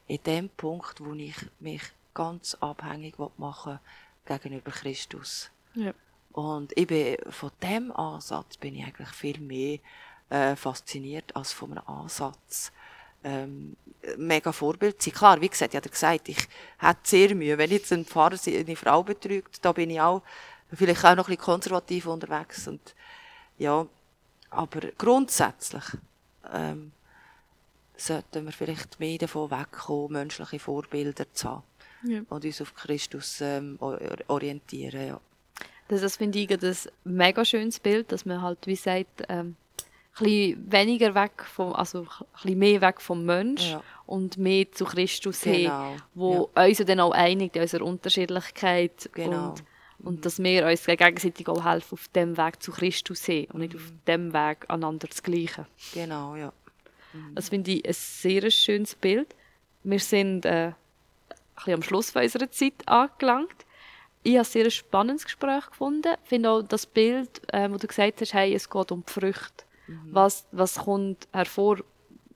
in 0.07 0.23
dem 0.23 0.49
Punkt, 0.51 1.01
wo 1.01 1.13
ich 1.15 1.37
mich 1.59 1.83
ganz 2.15 2.55
abhängig 2.61 3.19
will 3.19 3.31
machen 3.37 3.81
gegenüber 4.25 4.71
Christus. 4.71 5.51
ja. 5.75 5.93
Und 6.33 6.77
ich 6.77 6.87
bin, 6.87 7.17
von 7.31 7.51
dem 7.63 7.91
Ansatz 7.93 8.59
bin 8.59 8.75
ich 8.75 8.85
eigentlich 8.85 9.09
viel 9.09 9.41
mehr 9.41 9.79
äh, 10.29 10.55
fasziniert 10.55 11.35
als 11.35 11.51
von 11.51 11.73
einem 11.73 11.87
Ansatz, 11.87 12.73
ähm, 13.25 13.75
mega 14.19 14.53
Vorbild 14.53 15.01
sein. 15.01 15.15
Klar, 15.15 15.41
wie 15.41 15.49
gesagt, 15.49 15.73
ich 15.73 15.79
habe 15.79 15.89
gesagt, 15.89 16.29
ich 16.29 16.47
hätte 16.79 17.01
sehr 17.05 17.35
Mühe, 17.35 17.57
wenn 17.57 17.71
jetzt 17.71 17.91
ein 17.91 18.05
Pfarrer 18.05 18.37
eine 18.47 18.77
Frau 18.77 19.03
betrügt, 19.03 19.65
da 19.65 19.73
bin 19.73 19.89
ich 19.89 19.99
auch 19.99 20.21
vielleicht 20.73 21.05
auch 21.05 21.15
noch 21.15 21.29
ein 21.29 21.37
bisschen 21.37 21.45
konservativ 21.45 22.07
unterwegs 22.07 22.67
und 22.69 22.95
ja, 23.59 23.87
aber 24.51 24.81
grundsätzlich 24.99 25.85
ähm, 26.53 26.93
sollten 27.97 28.45
wir 28.45 28.53
vielleicht 28.53 29.01
mehr 29.01 29.19
davon 29.19 29.51
wegkommen, 29.51 30.13
menschliche 30.13 30.59
Vorbilder 30.59 31.25
zu 31.33 31.49
haben 31.49 31.63
Ja. 32.03 32.21
und 32.29 32.45
uns 32.45 32.61
auf 32.61 32.75
Christus 32.75 33.41
ähm, 33.41 33.77
or- 33.81 33.99
orientieren. 34.29 35.07
Ja. 35.09 35.21
Das, 35.89 36.01
das 36.03 36.17
finde 36.17 36.39
ich 36.39 36.51
ein 36.51 36.77
mega 37.05 37.45
schönes 37.45 37.81
Bild, 37.81 38.13
dass 38.13 38.27
man 38.27 38.43
halt, 38.43 38.67
wie 38.67 38.77
sagt, 38.77 39.23
ähm, 39.29 39.57
bisschen 40.19 40.71
weniger 40.73 41.15
weg 41.15 41.45
vom, 41.45 41.73
also 41.75 42.07
bisschen 42.35 42.59
mehr 42.59 42.81
weg 42.81 43.01
vom 43.01 43.25
Mensch 43.25 43.71
Ja. 43.71 43.83
und 44.07 44.37
mehr 44.39 44.71
zu 44.73 44.85
Christus 44.85 45.43
Genau, 45.43 45.91
hin, 45.93 46.03
wo 46.15 46.51
uns 46.55 46.79
ja 46.79 46.85
dann 46.85 47.01
auch 47.01 47.13
einigt 47.13 47.57
in 47.57 47.63
unserer 47.63 47.85
Unterschiedlichkeit 47.85 49.11
Genau. 49.13 49.51
und 49.51 49.65
Und 49.99 50.25
dass 50.25 50.43
wir 50.43 50.67
uns 50.67 50.85
gegenseitig 50.85 51.49
auch 51.49 51.65
helfen, 51.65 51.95
auf 51.95 52.09
dem 52.09 52.37
Weg 52.37 52.63
zu 52.63 52.71
Christus 52.71 53.25
sehen 53.25 53.51
und 53.53 53.61
nicht 53.61 53.75
auf 53.75 53.93
dem 54.07 54.33
Weg 54.33 54.69
einander 54.69 55.09
zu 55.11 55.23
gleichen. 55.23 55.67
Genau, 55.95 56.37
ja. 56.37 56.53
Das 57.35 57.49
finde 57.49 57.71
ich 57.71 57.87
ein 57.87 57.95
sehr 57.95 58.51
schönes 58.51 58.95
Bild. 58.95 59.35
Wir 59.85 59.99
sind 59.99 60.45
äh, 60.45 60.67
ein 60.69 60.75
bisschen 61.55 61.75
am 61.75 61.83
Schluss 61.83 62.15
unserer 62.15 62.51
Zeit 62.51 62.87
angelangt. 62.87 63.65
Ich 64.23 64.33
habe 64.33 64.41
ein 64.41 64.45
sehr 64.45 64.71
spannendes 64.71 65.25
Gespräch 65.25 65.67
gefunden. 65.67 66.15
Ich 66.25 66.29
finde 66.29 66.51
auch 66.51 66.63
das 66.63 66.85
Bild, 66.85 67.41
äh, 67.53 67.71
wo 67.71 67.77
du 67.77 67.87
gesagt 67.87 68.21
hast, 68.21 68.35
hey, 68.35 68.55
es 68.55 68.69
geht 68.69 68.93
um 68.93 69.05
die 69.07 69.13
Früchte. 69.13 69.65
Was, 70.11 70.47
was 70.51 70.75
kommt 70.75 71.29
hervor, 71.33 71.79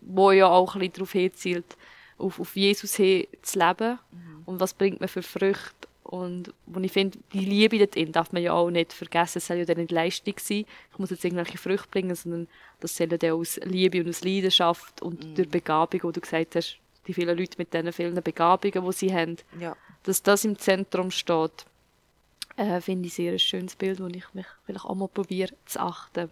wo 0.00 0.30
ja 0.30 0.48
auch 0.48 0.74
ein 0.74 0.78
bisschen 0.78 0.94
darauf 0.94 1.12
hinzielt, 1.12 1.76
auf, 2.16 2.38
auf 2.38 2.54
Jesus 2.54 2.94
hin 2.94 3.26
zu 3.42 3.58
leben. 3.58 3.98
Und 4.46 4.60
was 4.60 4.74
bringt 4.74 5.00
man 5.00 5.08
für 5.08 5.22
Früchte? 5.22 5.88
Und 6.10 6.52
wo 6.66 6.80
ich 6.80 6.90
finde, 6.90 7.18
die 7.32 7.44
Liebe 7.44 7.78
dort 7.78 8.16
darf 8.16 8.32
man 8.32 8.42
ja 8.42 8.52
auch 8.52 8.68
nicht 8.68 8.92
vergessen. 8.92 9.38
Es 9.38 9.46
soll 9.46 9.58
ja 9.58 9.64
dann 9.64 9.76
nicht 9.76 9.92
Leistung 9.92 10.34
sein. 10.40 10.64
Ich 10.92 10.98
muss 10.98 11.10
jetzt 11.10 11.24
irgendwelche 11.24 11.56
Früchte 11.56 11.86
bringen, 11.88 12.16
sondern 12.16 12.48
das 12.80 12.96
soll 12.96 13.06
ja 13.12 13.16
dann 13.16 13.30
aus 13.32 13.60
Liebe 13.62 14.00
und 14.00 14.08
aus 14.08 14.24
Leidenschaft 14.24 15.02
und 15.02 15.38
durch 15.38 15.48
Begabung, 15.48 16.00
wo 16.02 16.10
du 16.10 16.20
gesagt 16.20 16.56
hast, 16.56 16.78
die 17.06 17.14
vielen 17.14 17.38
Leute 17.38 17.56
mit 17.58 17.72
diesen 17.72 17.92
vielen 17.92 18.20
Begabungen, 18.24 18.84
die 18.84 18.92
sie 18.92 19.14
haben, 19.14 19.36
Ja. 19.60 19.76
dass 20.02 20.20
das 20.20 20.44
im 20.44 20.58
Zentrum 20.58 21.12
steht, 21.12 21.64
äh, 22.56 22.80
finde 22.80 23.06
ich 23.06 23.14
sehr 23.14 23.30
ein 23.32 23.38
schönes 23.38 23.76
Bild, 23.76 24.00
wo 24.00 24.08
ich 24.08 24.34
mich 24.34 24.46
vielleicht 24.66 24.84
auch 24.84 24.94
mal 24.96 25.06
probiere 25.06 25.54
zu 25.64 25.78
achten. 25.80 26.28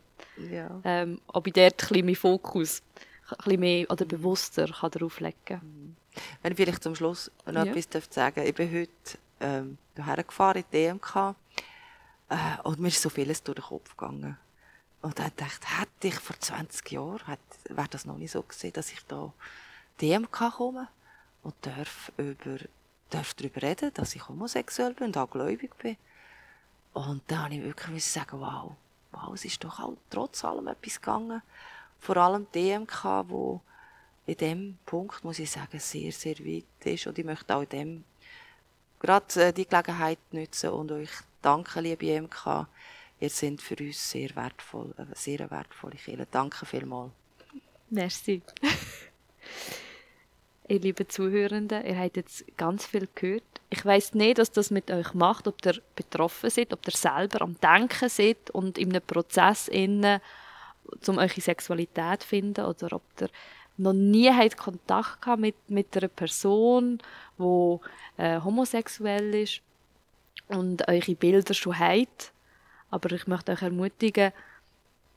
ja. 0.51 0.81
Ähm, 0.83 1.21
ob 1.29 1.47
ich 1.47 1.53
dort 1.53 1.75
ein 1.75 1.77
bisschen 1.89 2.05
meinen 2.05 2.17
Fokus 2.17 2.83
ein 3.31 3.37
bisschen 3.45 3.61
mehr 3.61 3.91
oder 3.93 4.05
bewusster 4.05 4.67
kann 4.67 4.91
darauf 4.91 5.21
legen 5.21 5.37
kann. 5.45 5.97
Wenn 6.43 6.51
ich 6.53 6.57
vielleicht 6.57 6.83
zum 6.83 6.97
Schluss 6.97 7.31
noch 7.47 7.65
Ja. 7.65 7.71
etwas 7.71 7.89
darf 7.89 8.09
sagen 8.11 8.43
Ich 8.45 8.55
bin 8.57 8.73
heute 8.73 8.91
ähm, 9.41 9.79
hierher 9.95 10.25
in 10.57 10.65
die 10.73 10.89
DMK 10.89 11.35
äh, 12.29 12.61
und 12.65 12.79
mir 12.79 12.89
ist 12.89 13.01
so 13.01 13.09
vieles 13.09 13.43
durch 13.43 13.57
den 13.57 13.65
Kopf 13.65 13.97
gegangen. 13.97 14.37
Und 15.01 15.19
dann 15.19 15.31
dachte 15.37 15.65
ich, 15.65 15.79
hätte 15.81 16.09
ich 16.09 16.15
vor 16.15 16.39
20 16.39 16.91
Jahren, 16.91 17.37
wäre 17.69 17.89
das 17.89 18.05
noch 18.05 18.17
nicht 18.17 18.33
so 18.33 18.43
gewesen, 18.43 18.73
dass 18.73 18.93
ich 18.93 19.05
da 19.07 19.33
DMK 20.01 20.53
komme 20.57 20.89
und 21.43 21.55
darf, 21.63 22.13
über, 22.17 22.59
darf 23.11 23.35
darüber 23.35 23.63
reden, 23.63 23.93
dass 23.95 24.15
ich 24.15 24.29
homosexuell 24.29 24.95
bin 24.95 25.09
und 25.09 25.17
auch 25.17 25.31
gläubig 25.31 25.77
bin. 25.79 25.97
Und 26.93 27.23
dann 27.29 27.45
habe 27.45 27.55
ich 27.55 27.63
wirklich 27.63 28.05
sagen, 28.05 28.41
wow, 28.41 28.73
wow, 29.13 29.35
es 29.35 29.45
ist 29.45 29.63
doch 29.63 29.79
auch 29.79 29.97
trotz 30.11 30.45
allem 30.45 30.67
etwas 30.67 31.01
gegangen. 31.01 31.43
Vor 32.01 32.17
allem 32.17 32.47
DMK, 32.53 33.25
wo 33.29 33.61
in 34.27 34.37
dem 34.37 34.79
Punkt, 34.85 35.25
muss 35.25 35.39
ich 35.39 35.51
sagen, 35.51 35.79
sehr, 35.79 36.13
sehr 36.13 36.39
weit 36.41 36.65
ist. 36.85 37.07
Und 37.07 37.19
ich 37.19 37.25
möchte 37.25 37.55
auch 37.55 37.63
in 37.63 37.69
dem 37.69 38.05
gerade 39.01 39.43
äh, 39.43 39.53
die 39.53 39.67
Gelegenheit 39.67 40.19
nutzen 40.33 40.71
und 40.71 40.93
euch 40.93 41.11
danken, 41.43 41.85
liebe 41.85 42.07
EMK. 42.07 42.67
Ihr 43.21 43.31
seid 43.31 43.61
für 43.61 43.77
uns 43.77 44.11
sehr 44.11 44.35
wertvoll, 44.37 44.95
äh, 44.97 45.05
sehr 45.15 45.51
wertvolle 45.51 45.97
Kirche. 45.97 46.27
Danke 46.31 46.67
vielmals. 46.67 47.13
Merci. 47.91 48.43
ihr 50.69 50.81
lieben 50.81 51.09
Zuhörenden, 51.09 51.85
ihr 51.85 51.99
habt 51.99 52.17
jetzt 52.17 52.45
ganz 52.57 52.87
viel 52.87 53.09
gehört. 53.15 53.43
Ich 53.71 53.85
weiß 53.85 54.15
nicht, 54.15 54.39
was 54.39 54.51
das 54.51 54.71
mit 54.71 54.91
euch 54.91 55.15
macht, 55.15 55.49
ob 55.49 55.65
ihr 55.65 55.81
betroffen 55.97 56.51
seid, 56.51 56.73
ob 56.73 56.87
ihr 56.87 56.97
selber 56.97 57.43
am 57.43 57.59
Denken 57.61 58.09
seid 58.09 58.51
und 58.51 58.79
in 58.79 58.91
einem 58.91 59.03
Prozess 59.03 59.69
innen, 59.69 60.21
um 61.07 61.19
eure 61.19 61.41
Sexualität 61.41 62.23
zu 62.23 62.29
finden, 62.29 62.65
oder 62.65 62.97
ob 62.97 63.03
ihr 63.21 63.29
noch 63.79 63.93
nie 63.93 64.31
habt 64.31 64.57
Kontakt 64.57 65.23
gehabt 65.23 65.41
mit, 65.41 65.57
mit 65.69 65.97
einer 65.97 66.09
Person, 66.09 66.99
die 67.39 67.77
äh, 68.17 68.41
homosexuell 68.41 69.35
ist 69.35 69.63
und 70.49 70.87
eure 70.89 71.15
Bilder 71.15 71.55
schon 71.55 71.79
habt. 71.79 72.33
Aber 72.91 73.13
ich 73.13 73.27
möchte 73.27 73.53
euch 73.53 73.63
ermutigen, 73.63 74.33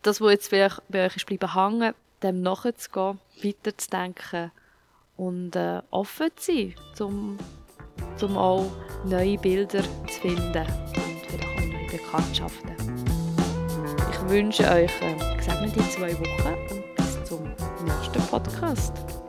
das, 0.01 0.21
was 0.21 0.31
jetzt 0.31 0.51
bei 0.51 1.05
euch 1.05 1.15
ist 1.15 1.25
bleiben 1.25 1.53
hängen, 1.53 1.93
dem 2.23 2.41
nachzugehen, 2.41 3.19
weiterzudenken 3.43 4.51
und 5.17 5.55
äh, 5.55 5.81
offen 5.91 6.29
zu 6.35 6.51
sein, 6.51 6.75
um, 6.99 7.37
um 8.21 8.37
auch 8.37 8.71
neue 9.05 9.37
Bilder 9.37 9.83
zu 9.83 10.21
finden 10.21 10.65
und 10.65 11.25
vielleicht 11.27 11.45
auch 11.45 11.55
neue 11.55 11.87
Bekanntschaften. 11.87 12.71
Ich 14.11 14.29
wünsche 14.29 14.63
euch 14.69 14.91
äh, 15.01 15.35
gesegnete 15.37 15.89
zwei 15.89 16.13
Wochen 16.19 16.75
und 16.75 16.95
bis 16.95 17.23
zum 17.25 17.60
nächsten 18.13 18.29
Podcast. 18.29 19.20